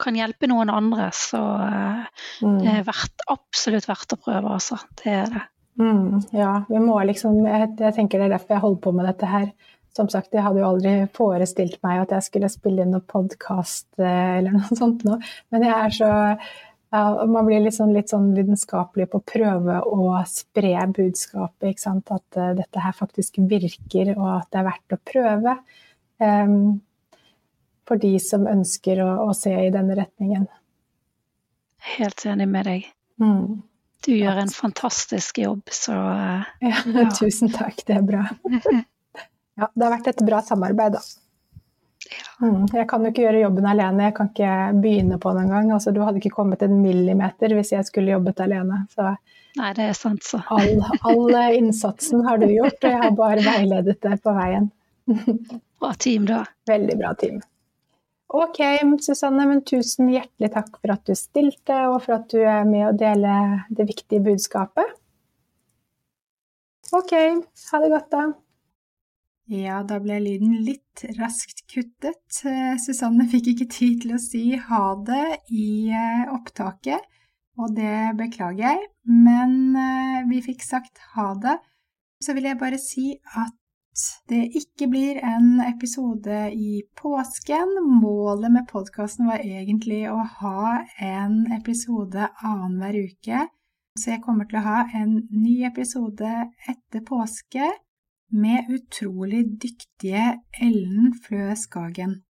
kan 0.00 0.16
hjelpe 0.18 0.48
noen 0.50 0.72
andre, 0.72 1.08
så 1.16 1.40
mm. 1.40 2.58
det 2.60 2.72
er 2.72 2.86
verdt, 2.86 3.24
absolutt 3.32 3.86
verdt 3.88 4.16
å 4.16 4.20
prøve, 4.20 4.56
altså. 4.56 4.78
Det 5.00 5.12
er 5.12 5.30
det. 5.32 5.44
Mm, 5.80 6.20
ja, 6.36 6.64
vi 6.68 6.78
må 6.78 7.00
liksom 7.02 7.40
jeg, 7.48 7.70
jeg, 7.80 7.94
tenker 7.96 8.20
det 8.20 8.28
er 8.28 8.34
derfor 8.36 8.54
jeg 8.54 8.62
holder 8.62 8.82
på 8.84 8.92
med 8.94 9.08
dette 9.10 9.30
her. 9.30 9.48
Som 9.94 10.08
sagt, 10.10 10.32
jeg 10.34 10.42
hadde 10.42 10.58
jo 10.58 10.68
aldri 10.72 10.92
forestilt 11.14 11.78
meg 11.86 12.00
at 12.02 12.14
jeg 12.16 12.26
skulle 12.26 12.50
spille 12.50 12.82
inn 12.82 12.94
noen 12.96 13.06
podkast 13.06 13.86
eh, 14.02 14.38
eller 14.40 14.54
noe 14.58 14.78
sånt 14.78 15.04
nå. 15.06 15.20
Men 15.54 15.66
jeg 15.68 15.74
er 15.74 15.98
så 16.00 16.12
ja, 16.94 17.26
Man 17.26 17.46
blir 17.46 17.62
litt 17.64 17.74
sånn, 17.74 17.92
litt 17.94 18.12
sånn 18.12 18.28
lidenskapelig 18.36 19.08
på 19.10 19.18
å 19.18 19.26
prøve 19.26 19.80
å 19.82 20.10
spre 20.30 20.74
budskapet. 20.94 21.72
Ikke 21.72 21.82
sant? 21.82 22.10
At 22.14 22.38
uh, 22.38 22.52
dette 22.54 22.82
her 22.82 22.94
faktisk 22.94 23.40
virker, 23.50 24.12
og 24.14 24.28
at 24.36 24.50
det 24.54 24.60
er 24.60 24.68
verdt 24.68 24.94
å 24.94 25.00
prøve. 25.10 25.56
Um, 26.22 26.58
for 27.88 28.00
de 28.00 28.14
som 28.22 28.46
ønsker 28.48 29.02
å, 29.02 29.10
å, 29.26 29.34
se 29.36 29.52
i 29.58 29.72
denne 29.74 29.96
retningen. 29.98 30.46
Helt 31.96 32.22
enig 32.30 32.46
med 32.48 32.70
deg. 32.70 32.86
Mm. 33.20 33.60
Du 34.06 34.12
gjør 34.14 34.44
en 34.44 34.54
fantastisk 34.54 35.42
jobb, 35.42 35.66
så 35.74 35.98
uh, 35.98 36.46
ja, 36.62 36.78
ja. 36.78 37.10
Tusen 37.18 37.50
takk, 37.52 37.82
det 37.88 37.98
er 37.98 38.06
bra. 38.06 38.28
ja, 39.60 39.68
det 39.70 39.86
har 39.86 39.94
vært 39.94 40.10
et 40.10 40.24
bra 40.26 40.40
samarbeid, 40.44 40.96
da. 40.98 41.04
Mm, 42.42 42.66
jeg 42.74 42.84
kan 42.90 43.04
jo 43.04 43.10
ikke 43.12 43.22
gjøre 43.24 43.44
jobben 43.44 43.66
alene, 43.68 44.08
jeg 44.08 44.16
kan 44.18 44.28
ikke 44.32 44.56
begynne 44.82 45.18
på 45.22 45.32
den 45.36 45.46
engang. 45.46 45.70
Altså, 45.76 45.94
du 45.94 46.02
hadde 46.04 46.20
ikke 46.20 46.34
kommet 46.34 46.64
en 46.66 46.76
millimeter 46.82 47.54
hvis 47.56 47.72
jeg 47.72 47.88
skulle 47.88 48.12
jobbet 48.12 48.42
alene. 48.44 48.82
Så 48.92 49.14
Nei, 49.54 49.70
det 49.78 49.86
er 49.86 49.96
sant, 49.96 50.24
så. 50.26 50.40
all, 50.50 50.82
all 51.06 51.36
innsatsen 51.54 52.24
har 52.26 52.42
du 52.42 52.48
gjort, 52.50 52.80
og 52.82 52.90
jeg 52.90 53.02
har 53.04 53.16
bare 53.18 53.44
veiledet 53.46 54.00
deg 54.02 54.22
på 54.24 54.34
veien. 54.34 54.70
bra 55.80 55.92
team, 56.00 56.26
da. 56.28 56.42
Veldig 56.68 56.96
bra 56.98 57.14
team. 57.20 57.40
Ok, 58.34 58.58
Susanne, 59.04 59.44
men 59.46 59.60
tusen 59.62 60.08
hjertelig 60.10 60.50
takk 60.56 60.72
for 60.80 60.90
at 60.96 61.04
du 61.06 61.14
stilte, 61.14 61.76
og 61.92 62.00
for 62.02 62.16
at 62.16 62.26
du 62.32 62.40
er 62.42 62.66
med 62.66 62.88
å 62.88 62.94
dele 62.98 63.34
det 63.70 63.86
viktige 63.92 64.24
budskapet. 64.26 64.96
Ok, 66.94 67.14
ha 67.14 67.80
det 67.82 67.92
godt, 67.92 68.10
da. 68.10 68.24
Ja, 69.52 69.82
da 69.84 69.98
ble 70.00 70.16
lyden 70.24 70.54
litt 70.64 71.02
raskt 71.18 71.66
kuttet. 71.68 72.38
Eh, 72.48 72.76
Susanne 72.80 73.26
fikk 73.28 73.50
ikke 73.52 73.66
tid 73.68 73.98
til 74.04 74.14
å 74.16 74.20
si 74.22 74.44
ha 74.56 74.84
det 75.04 75.26
i 75.52 75.90
eh, 75.92 76.22
opptaket, 76.32 77.04
og 77.60 77.74
det 77.76 78.14
beklager 78.16 78.64
jeg, 78.70 78.88
men 79.04 79.76
eh, 79.76 80.24
vi 80.30 80.40
fikk 80.46 80.64
sagt 80.64 81.02
ha 81.12 81.34
det. 81.42 81.58
Så 82.24 82.32
vil 82.32 82.48
jeg 82.48 82.60
bare 82.62 82.80
si 82.80 83.10
at 83.36 83.52
det 84.32 84.46
ikke 84.56 84.88
blir 84.90 85.20
en 85.22 85.60
episode 85.62 86.48
i 86.56 86.80
påsken. 86.96 87.76
Målet 88.00 88.50
med 88.50 88.64
podkasten 88.72 89.28
var 89.28 89.44
egentlig 89.44 90.06
å 90.08 90.24
ha 90.40 90.80
en 91.04 91.42
episode 91.52 92.32
annenhver 92.40 92.96
uke. 93.12 93.44
Så 94.00 94.16
jeg 94.16 94.24
kommer 94.24 94.48
til 94.48 94.58
å 94.58 94.64
ha 94.64 94.80
en 94.96 95.18
ny 95.30 95.60
episode 95.68 96.32
etter 96.64 97.04
påske 97.06 97.68
med 98.34 98.70
utrolig 98.74 99.44
dyktige 99.62 100.24
Ellen 100.62 101.14
Flø 101.24 101.52
Skagen. 101.58 102.22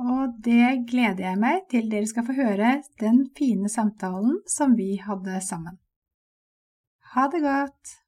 Og 0.00 0.38
det 0.44 0.86
gleder 0.90 1.28
jeg 1.28 1.40
meg 1.40 1.66
til 1.70 1.90
dere 1.92 2.08
skal 2.10 2.26
få 2.26 2.34
høre 2.38 2.76
den 3.00 3.26
fine 3.38 3.70
samtalen 3.70 4.40
som 4.50 4.74
vi 4.78 4.96
hadde 5.02 5.38
sammen. 5.44 5.78
Ha 7.14 7.28
det 7.30 7.44
godt! 7.44 7.98